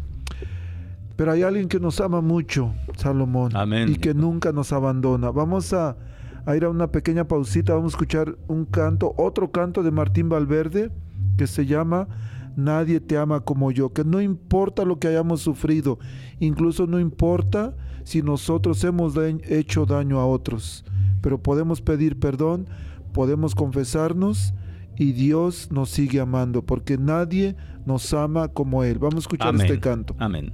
Pero 1.16 1.32
hay 1.32 1.42
alguien 1.42 1.68
que 1.68 1.80
nos 1.80 2.00
ama 2.00 2.22
mucho, 2.22 2.72
Salomón, 2.96 3.54
y 3.88 3.96
que 3.96 4.14
nunca 4.14 4.52
nos 4.52 4.72
abandona. 4.72 5.32
Vamos 5.32 5.74
a, 5.74 5.98
a 6.46 6.56
ir 6.56 6.64
a 6.66 6.70
una 6.70 6.92
pequeña 6.92 7.28
pausita, 7.28 7.74
vamos 7.74 7.94
a 7.94 7.96
escuchar 7.96 8.38
un 8.48 8.66
canto, 8.66 9.14
otro 9.18 9.52
canto 9.52 9.84
de 9.84 9.92
Martín 9.92 10.30
Valverde, 10.30 10.92
que 11.38 11.48
se 11.48 11.66
llama 11.66 12.08
nadie 12.56 13.00
te 13.00 13.18
ama 13.18 13.42
como 13.42 13.72
yo, 13.72 13.92
que 13.92 14.04
no 14.04 14.22
importa 14.22 14.86
lo 14.86 15.00
que 15.00 15.08
hayamos 15.08 15.42
sufrido, 15.42 16.00
incluso 16.40 16.88
no 16.88 17.00
importa 17.00 17.76
si 18.04 18.22
nosotros 18.22 18.84
hemos 18.84 19.16
hecho 19.18 19.86
daño 19.86 20.20
a 20.20 20.26
otros, 20.26 20.86
pero 21.22 21.42
podemos 21.42 21.82
pedir 21.82 22.20
perdón, 22.20 22.68
podemos 23.14 23.56
confesarnos 23.56 24.54
y 24.98 25.12
Dios 25.12 25.72
nos 25.72 25.90
sigue 25.90 26.20
amando, 26.20 26.62
porque 26.62 26.98
nadie 26.98 27.56
nos 27.86 28.14
ama 28.14 28.48
como 28.48 28.84
Él. 28.84 29.00
Vamos 29.00 29.16
a 29.16 29.20
escuchar 29.20 29.56
este 29.56 29.80
canto. 29.80 30.16
Amén. 30.20 30.54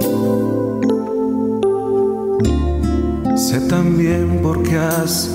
Sé 3.41 3.59
también 3.61 4.39
por 4.43 4.61
qué 4.61 4.77
has 4.77 5.27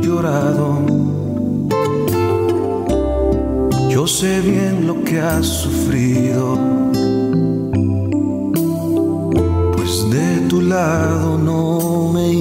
llorado. 0.00 0.78
Yo 3.90 4.06
sé 4.06 4.40
bien 4.40 4.86
lo 4.86 5.02
que 5.02 5.20
has 5.20 5.44
sufrido, 5.44 6.56
pues 9.72 10.10
de 10.10 10.46
tu 10.48 10.62
lado 10.62 11.36
no 11.36 12.12
me 12.12 12.30
he 12.30 12.34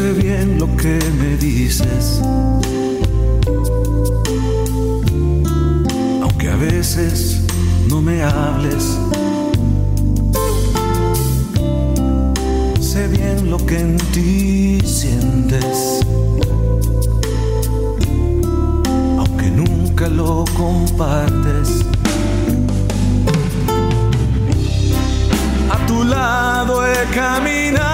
sé 0.00 0.12
bien 0.14 0.58
lo 0.58 0.66
que 0.76 0.98
me 1.20 1.36
dices. 1.36 2.22
Aunque 6.22 6.48
a 6.48 6.56
veces 6.56 7.42
no 7.90 8.00
me 8.00 8.22
hables. 8.22 8.84
Sé 12.80 13.08
bien 13.08 13.50
lo 13.50 13.58
que 13.66 13.78
en 13.80 13.96
ti 14.14 14.80
sientes. 14.86 16.00
Aunque 19.18 19.50
nunca 19.50 20.08
lo 20.08 20.46
compartes. 20.56 21.68
A 25.74 25.76
tu 25.86 26.04
lado 26.04 26.86
he 26.86 27.00
caminado 27.14 27.89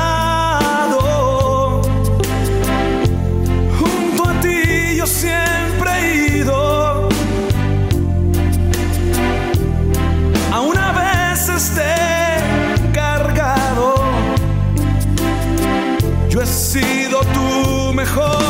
mejor 18.07 18.46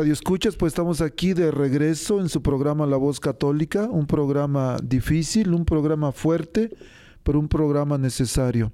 Radio 0.00 0.14
Escuchas, 0.14 0.56
pues 0.56 0.70
estamos 0.70 1.02
aquí 1.02 1.34
de 1.34 1.50
regreso 1.50 2.22
en 2.22 2.30
su 2.30 2.40
programa 2.40 2.86
La 2.86 2.96
Voz 2.96 3.20
Católica, 3.20 3.82
un 3.82 4.06
programa 4.06 4.78
difícil, 4.82 5.52
un 5.52 5.66
programa 5.66 6.10
fuerte, 6.10 6.74
pero 7.22 7.38
un 7.38 7.48
programa 7.48 7.98
necesario. 7.98 8.72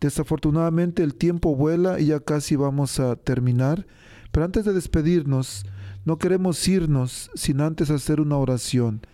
Desafortunadamente 0.00 1.04
el 1.04 1.14
tiempo 1.14 1.54
vuela 1.54 2.00
y 2.00 2.06
ya 2.06 2.18
casi 2.18 2.56
vamos 2.56 2.98
a 2.98 3.14
terminar, 3.14 3.86
pero 4.32 4.46
antes 4.46 4.64
de 4.64 4.72
despedirnos, 4.72 5.64
no 6.04 6.18
queremos 6.18 6.66
irnos 6.66 7.30
sin 7.36 7.60
antes 7.60 7.88
hacer 7.90 8.20
una 8.20 8.36
oración. 8.36 9.06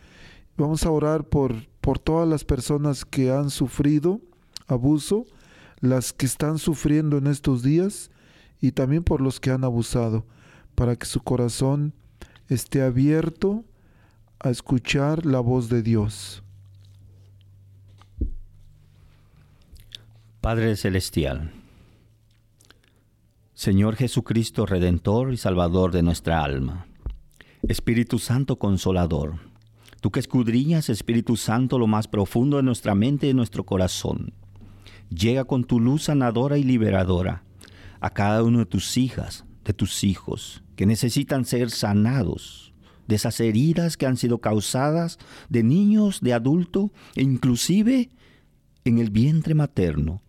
Vamos 0.56 0.86
a 0.86 0.90
orar 0.90 1.24
por, 1.24 1.52
por 1.82 1.98
todas 1.98 2.26
las 2.26 2.46
personas 2.46 3.04
que 3.04 3.30
han 3.30 3.50
sufrido 3.50 4.22
abuso, 4.66 5.26
las 5.80 6.14
que 6.14 6.24
están 6.24 6.56
sufriendo 6.56 7.18
en 7.18 7.26
estos 7.26 7.62
días 7.62 8.10
y 8.62 8.72
también 8.72 9.04
por 9.04 9.20
los 9.20 9.40
que 9.40 9.50
han 9.50 9.62
abusado 9.62 10.24
para 10.74 10.96
que 10.96 11.06
su 11.06 11.20
corazón 11.20 11.92
esté 12.48 12.82
abierto 12.82 13.64
a 14.40 14.50
escuchar 14.50 15.24
la 15.24 15.40
voz 15.40 15.68
de 15.68 15.82
Dios. 15.82 16.42
Padre 20.40 20.76
Celestial, 20.76 21.52
Señor 23.54 23.96
Jesucristo, 23.96 24.66
Redentor 24.66 25.32
y 25.32 25.38
Salvador 25.38 25.90
de 25.90 26.02
nuestra 26.02 26.44
alma, 26.44 26.86
Espíritu 27.66 28.18
Santo 28.18 28.58
Consolador, 28.58 29.36
tú 30.02 30.10
que 30.10 30.20
escudriñas, 30.20 30.90
Espíritu 30.90 31.36
Santo, 31.36 31.78
lo 31.78 31.86
más 31.86 32.08
profundo 32.08 32.58
de 32.58 32.62
nuestra 32.62 32.94
mente 32.94 33.24
y 33.26 33.30
de 33.30 33.34
nuestro 33.34 33.64
corazón, 33.64 34.34
llega 35.08 35.44
con 35.44 35.64
tu 35.64 35.80
luz 35.80 36.04
sanadora 36.04 36.58
y 36.58 36.62
liberadora 36.62 37.42
a 38.00 38.10
cada 38.10 38.42
uno 38.42 38.58
de 38.58 38.66
tus 38.66 38.98
hijas, 38.98 39.46
de 39.64 39.72
tus 39.72 40.04
hijos, 40.04 40.62
que 40.76 40.86
necesitan 40.86 41.44
ser 41.44 41.70
sanados 41.70 42.74
de 43.06 43.16
esas 43.16 43.40
heridas 43.40 43.96
que 43.96 44.06
han 44.06 44.16
sido 44.16 44.38
causadas 44.38 45.18
de 45.48 45.62
niños, 45.62 46.20
de 46.20 46.32
adulto 46.32 46.92
e 47.14 47.22
inclusive 47.22 48.10
en 48.84 48.98
el 48.98 49.10
vientre 49.10 49.54
materno. 49.54 50.22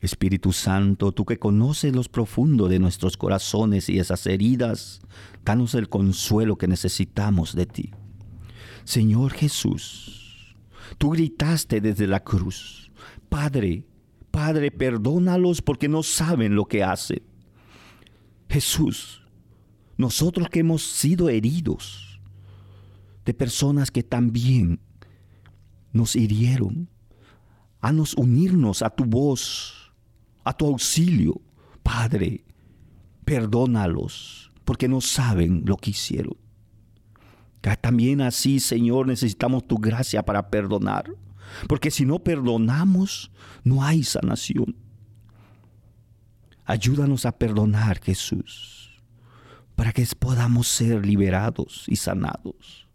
Espíritu 0.00 0.52
Santo, 0.52 1.10
tú 1.12 1.24
que 1.24 1.38
conoces 1.38 1.94
los 1.94 2.08
profundos 2.08 2.70
de 2.70 2.78
nuestros 2.78 3.16
corazones 3.16 3.88
y 3.88 3.98
esas 3.98 4.26
heridas, 4.26 5.00
danos 5.44 5.74
el 5.74 5.88
consuelo 5.88 6.56
que 6.56 6.68
necesitamos 6.68 7.54
de 7.54 7.66
ti. 7.66 7.90
Señor 8.84 9.32
Jesús, 9.32 10.56
tú 10.98 11.10
gritaste 11.10 11.80
desde 11.80 12.06
la 12.06 12.22
cruz, 12.22 12.92
Padre, 13.28 13.84
Padre, 14.30 14.70
perdónalos 14.70 15.62
porque 15.62 15.88
no 15.88 16.02
saben 16.02 16.54
lo 16.54 16.66
que 16.66 16.84
hacen. 16.84 17.22
Jesús, 18.48 19.22
nosotros 19.96 20.48
que 20.48 20.60
hemos 20.60 20.82
sido 20.82 21.28
heridos 21.28 22.20
de 23.24 23.34
personas 23.34 23.90
que 23.90 24.02
también 24.02 24.80
nos 25.92 26.16
hirieron, 26.16 26.88
nos 27.92 28.14
unirnos 28.14 28.82
a 28.82 28.90
tu 28.90 29.04
voz, 29.04 29.92
a 30.44 30.52
tu 30.52 30.66
auxilio. 30.66 31.40
Padre, 31.82 32.44
perdónalos, 33.24 34.50
porque 34.64 34.88
no 34.88 35.00
saben 35.00 35.62
lo 35.66 35.76
que 35.76 35.90
hicieron. 35.90 36.36
También 37.80 38.20
así, 38.20 38.60
Señor, 38.60 39.06
necesitamos 39.06 39.66
tu 39.66 39.76
gracia 39.76 40.22
para 40.22 40.48
perdonar, 40.50 41.10
porque 41.66 41.90
si 41.90 42.04
no 42.04 42.18
perdonamos, 42.18 43.30
no 43.64 43.82
hay 43.82 44.04
sanación. 44.04 44.76
Ayúdanos 46.68 47.24
a 47.24 47.32
perdonar, 47.32 47.98
Jesús, 47.98 48.90
para 49.74 49.90
que 49.90 50.06
podamos 50.18 50.68
ser 50.68 51.06
liberados 51.06 51.86
y 51.88 51.96
sanados. 51.96 52.86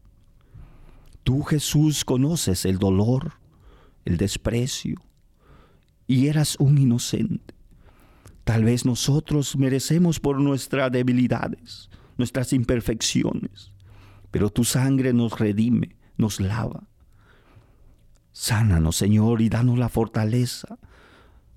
Tú, 1.24 1.41
Jesús, 1.41 2.05
conoces 2.05 2.65
el 2.65 2.78
dolor, 2.78 3.34
el 4.05 4.17
desprecio, 4.17 5.01
y 6.05 6.28
eras 6.28 6.55
un 6.59 6.78
inocente. 6.78 7.55
Tal 8.43 8.63
vez 8.63 8.86
nosotros 8.86 9.57
merecemos 9.57 10.19
por 10.19 10.39
nuestras 10.39 10.91
debilidades, 10.91 11.89
nuestras 12.15 12.53
imperfecciones, 12.53 13.74
pero 14.30 14.51
tu 14.51 14.65
sangre 14.65 15.13
nos 15.13 15.39
redime, 15.39 15.95
nos 16.15 16.39
lava. 16.39 16.88
Sánanos, 18.34 18.97
Señor, 18.97 19.41
y 19.41 19.49
danos 19.49 19.80
la 19.80 19.89
fortaleza 19.89 20.78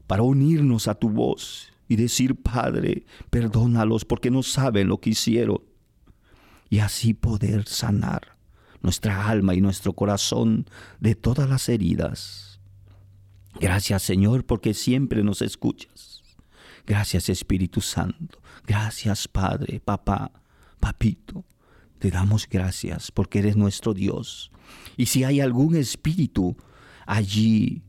para 0.07 0.23
unirnos 0.23 0.89
a 0.89 0.95
tu 0.95 1.11
voz 1.11 1.76
y 1.89 1.97
decir, 1.97 2.37
Padre, 2.37 3.07
perdónalos 3.31 4.05
porque 4.05 4.31
no 4.31 4.43
saben 4.43 4.89
lo 4.89 4.99
que 5.01 5.11
hicieron. 5.11 5.63
Y 6.69 6.81
así 6.81 7.15
poder 7.15 7.67
sanar 7.69 8.37
nuestra 8.83 9.29
alma 9.29 9.55
y 9.55 9.61
nuestro 9.61 9.93
corazón 9.93 10.67
de 11.01 11.15
todas 11.15 11.49
las 11.49 11.69
heridas. 11.69 12.61
Gracias, 13.61 14.03
Señor, 14.03 14.45
porque 14.45 14.75
siempre 14.75 15.23
nos 15.23 15.43
escuchas. 15.43 16.23
Gracias, 16.87 17.29
Espíritu 17.29 17.81
Santo. 17.81 18.41
Gracias, 18.67 19.29
Padre, 19.29 19.81
Papá, 19.81 20.31
Papito. 20.79 21.45
Te 21.99 22.11
damos 22.11 22.47
gracias 22.49 23.11
porque 23.11 23.39
eres 23.39 23.57
nuestro 23.57 23.95
Dios. 23.95 24.51
Y 24.97 25.07
si 25.07 25.25
hay 25.25 25.41
algún 25.41 25.77
espíritu 25.77 26.57
allí 27.07 27.83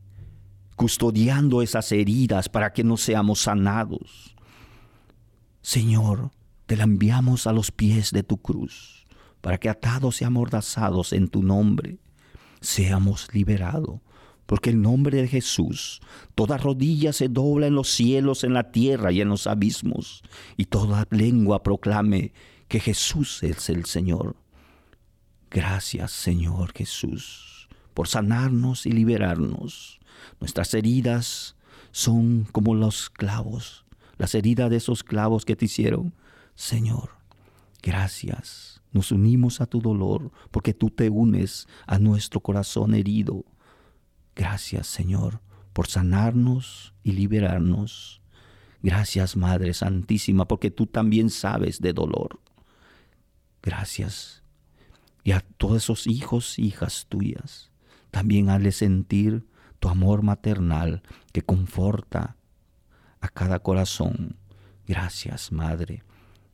custodiando 0.78 1.60
esas 1.60 1.92
heridas 1.92 2.48
para 2.48 2.72
que 2.72 2.84
no 2.84 2.96
seamos 2.96 3.42
sanados, 3.42 4.34
Señor, 5.60 6.30
te 6.66 6.76
la 6.76 6.84
enviamos 6.84 7.46
a 7.46 7.52
los 7.52 7.72
pies 7.72 8.12
de 8.12 8.22
tu 8.22 8.38
cruz, 8.38 9.06
para 9.42 9.58
que 9.58 9.68
atados 9.68 10.22
y 10.22 10.24
amordazados 10.24 11.12
en 11.12 11.28
tu 11.28 11.42
nombre, 11.42 11.98
seamos 12.60 13.28
liberados. 13.34 14.00
Porque 14.46 14.70
el 14.70 14.80
nombre 14.80 15.20
de 15.20 15.28
Jesús, 15.28 16.00
toda 16.34 16.56
rodilla 16.56 17.12
se 17.12 17.28
dobla 17.28 17.66
en 17.66 17.74
los 17.74 17.90
cielos, 17.90 18.44
en 18.44 18.54
la 18.54 18.70
tierra 18.70 19.12
y 19.12 19.20
en 19.20 19.28
los 19.28 19.46
abismos, 19.46 20.22
y 20.56 20.64
toda 20.64 21.06
lengua 21.10 21.62
proclame 21.62 22.32
que 22.66 22.80
Jesús 22.80 23.42
es 23.42 23.68
el 23.68 23.84
Señor. 23.84 24.36
Gracias, 25.50 26.12
Señor 26.12 26.72
Jesús, 26.72 27.68
por 27.92 28.08
sanarnos 28.08 28.86
y 28.86 28.92
liberarnos. 28.92 29.97
Nuestras 30.40 30.74
heridas 30.74 31.56
son 31.90 32.44
como 32.52 32.74
los 32.74 33.10
clavos, 33.10 33.84
las 34.16 34.34
heridas 34.34 34.70
de 34.70 34.76
esos 34.76 35.02
clavos 35.02 35.44
que 35.44 35.56
te 35.56 35.66
hicieron. 35.66 36.14
Señor, 36.54 37.10
gracias. 37.82 38.82
Nos 38.92 39.12
unimos 39.12 39.60
a 39.60 39.66
tu 39.66 39.80
dolor 39.80 40.32
porque 40.50 40.74
tú 40.74 40.90
te 40.90 41.10
unes 41.10 41.66
a 41.86 41.98
nuestro 41.98 42.40
corazón 42.40 42.94
herido. 42.94 43.44
Gracias, 44.34 44.86
Señor, 44.86 45.40
por 45.72 45.88
sanarnos 45.88 46.94
y 47.02 47.12
liberarnos. 47.12 48.22
Gracias, 48.82 49.36
Madre 49.36 49.74
Santísima, 49.74 50.46
porque 50.46 50.70
tú 50.70 50.86
también 50.86 51.30
sabes 51.30 51.80
de 51.80 51.92
dolor. 51.92 52.40
Gracias. 53.62 54.42
Y 55.24 55.32
a 55.32 55.40
todos 55.40 55.82
esos 55.82 56.06
hijos, 56.06 56.58
hijas 56.58 57.06
tuyas, 57.08 57.70
también 58.10 58.48
hazle 58.48 58.72
sentir 58.72 59.46
tu 59.78 59.88
amor 59.88 60.22
maternal 60.22 61.02
que 61.32 61.42
conforta 61.42 62.36
a 63.20 63.28
cada 63.28 63.58
corazón. 63.60 64.36
Gracias, 64.86 65.52
Madre. 65.52 66.02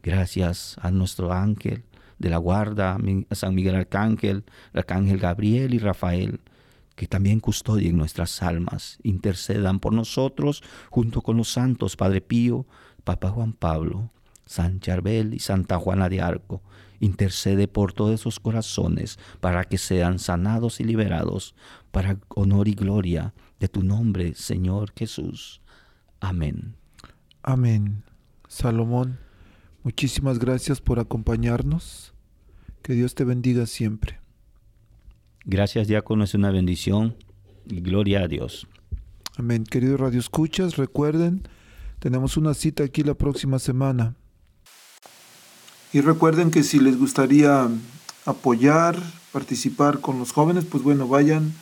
Gracias 0.02 0.76
a 0.80 0.90
nuestro 0.90 1.32
ángel 1.32 1.84
de 2.18 2.30
la 2.30 2.38
guarda, 2.38 2.98
a 3.30 3.34
San 3.34 3.54
Miguel 3.54 3.74
Arcángel, 3.74 4.44
Arcángel 4.72 5.18
Gabriel 5.18 5.74
y 5.74 5.78
Rafael, 5.78 6.40
que 6.94 7.06
también 7.06 7.40
custodien 7.40 7.96
nuestras 7.96 8.42
almas, 8.42 8.98
intercedan 9.02 9.80
por 9.80 9.92
nosotros 9.92 10.62
junto 10.90 11.22
con 11.22 11.36
los 11.36 11.50
santos 11.50 11.96
Padre 11.96 12.20
Pío, 12.20 12.66
Papa 13.02 13.30
Juan 13.30 13.52
Pablo, 13.52 14.10
San 14.46 14.80
Charbel 14.80 15.34
y 15.34 15.38
Santa 15.38 15.78
Juana 15.78 16.08
de 16.08 16.20
Arco, 16.20 16.62
intercede 17.00 17.68
por 17.68 17.92
todos 17.92 18.20
esos 18.20 18.40
corazones 18.40 19.18
para 19.40 19.64
que 19.64 19.78
sean 19.78 20.18
sanados 20.18 20.80
y 20.80 20.84
liberados 20.84 21.54
para 21.90 22.18
honor 22.28 22.68
y 22.68 22.74
gloria 22.74 23.34
de 23.60 23.68
tu 23.68 23.82
nombre, 23.82 24.34
Señor 24.34 24.92
Jesús. 24.96 25.60
Amén. 26.20 26.76
Amén. 27.42 28.02
Salomón, 28.48 29.18
muchísimas 29.82 30.38
gracias 30.38 30.80
por 30.80 30.98
acompañarnos. 30.98 32.14
Que 32.82 32.94
Dios 32.94 33.14
te 33.14 33.24
bendiga 33.24 33.66
siempre. 33.66 34.20
Gracias, 35.44 35.88
diácono, 35.88 36.24
es 36.24 36.34
una 36.34 36.50
bendición 36.50 37.16
y 37.66 37.80
gloria 37.80 38.22
a 38.22 38.28
Dios. 38.28 38.66
Amén. 39.36 39.64
Queridos 39.64 40.00
Radio 40.00 40.20
Escuchas, 40.20 40.76
recuerden, 40.76 41.42
tenemos 41.98 42.36
una 42.36 42.54
cita 42.54 42.84
aquí 42.84 43.02
la 43.02 43.14
próxima 43.14 43.58
semana. 43.58 44.16
Y 45.94 46.00
recuerden 46.00 46.50
que 46.50 46.64
si 46.64 46.80
les 46.80 46.98
gustaría 46.98 47.68
apoyar, 48.26 49.00
participar 49.30 50.00
con 50.00 50.18
los 50.18 50.32
jóvenes, 50.32 50.64
pues 50.64 50.82
bueno, 50.82 51.06
vayan 51.06 51.54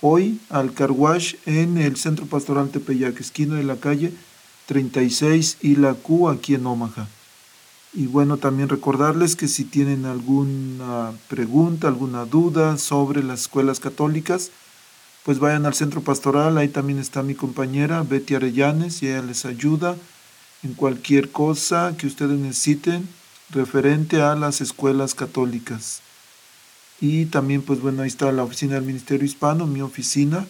hoy 0.00 0.40
al 0.48 0.72
Carwash 0.72 1.34
en 1.44 1.76
el 1.76 1.96
Centro 1.96 2.24
Pastoral 2.24 2.70
Tepeyac, 2.70 3.20
esquina 3.20 3.56
de 3.56 3.62
la 3.62 3.76
calle 3.76 4.14
36 4.68 5.58
y 5.60 5.76
la 5.76 5.92
Q 5.92 6.30
aquí 6.30 6.54
en 6.54 6.64
Omaha. 6.64 7.08
Y 7.92 8.06
bueno, 8.06 8.38
también 8.38 8.70
recordarles 8.70 9.36
que 9.36 9.48
si 9.48 9.64
tienen 9.64 10.06
alguna 10.06 11.12
pregunta, 11.28 11.86
alguna 11.86 12.24
duda 12.24 12.78
sobre 12.78 13.22
las 13.22 13.42
escuelas 13.42 13.80
católicas, 13.80 14.50
pues 15.24 15.40
vayan 15.40 15.66
al 15.66 15.74
centro 15.74 16.00
pastoral, 16.00 16.56
ahí 16.56 16.68
también 16.68 16.98
está 16.98 17.22
mi 17.22 17.34
compañera 17.34 18.02
Betty 18.02 18.34
Arellanes 18.34 19.02
y 19.02 19.08
ella 19.08 19.20
les 19.20 19.44
ayuda 19.44 19.94
en 20.62 20.72
cualquier 20.72 21.30
cosa 21.32 21.94
que 21.98 22.06
ustedes 22.06 22.38
necesiten 22.38 23.06
referente 23.50 24.22
a 24.22 24.34
las 24.34 24.60
escuelas 24.60 25.14
católicas. 25.14 26.00
Y 27.00 27.26
también, 27.26 27.62
pues 27.62 27.80
bueno, 27.80 28.02
ahí 28.02 28.08
está 28.08 28.30
la 28.32 28.44
oficina 28.44 28.74
del 28.74 28.84
Ministerio 28.84 29.26
Hispano, 29.26 29.66
mi 29.66 29.80
oficina, 29.80 30.46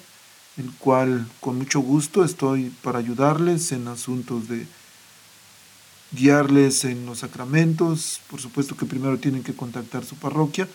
el 0.56 0.70
cual 0.78 1.26
con 1.40 1.58
mucho 1.58 1.80
gusto 1.80 2.24
estoy 2.24 2.70
para 2.82 2.98
ayudarles 2.98 3.72
en 3.72 3.88
asuntos 3.88 4.48
de 4.48 4.66
guiarles 6.12 6.84
en 6.84 7.06
los 7.06 7.20
sacramentos. 7.20 8.20
Por 8.30 8.40
supuesto 8.40 8.76
que 8.76 8.86
primero 8.86 9.18
tienen 9.18 9.42
que 9.42 9.54
contactar 9.54 10.04
su 10.04 10.16
parroquia, 10.16 10.68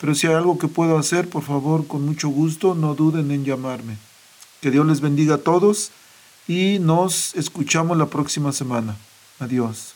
pero 0.00 0.14
si 0.14 0.26
hay 0.26 0.34
algo 0.34 0.58
que 0.58 0.68
puedo 0.68 0.98
hacer, 0.98 1.28
por 1.28 1.42
favor, 1.42 1.86
con 1.86 2.04
mucho 2.04 2.28
gusto, 2.28 2.74
no 2.74 2.94
duden 2.94 3.30
en 3.30 3.44
llamarme. 3.44 3.96
Que 4.60 4.70
Dios 4.70 4.86
les 4.86 5.00
bendiga 5.00 5.36
a 5.36 5.38
todos 5.38 5.90
y 6.46 6.78
nos 6.78 7.34
escuchamos 7.34 7.96
la 7.96 8.06
próxima 8.06 8.52
semana. 8.52 8.96
Adiós. 9.40 9.95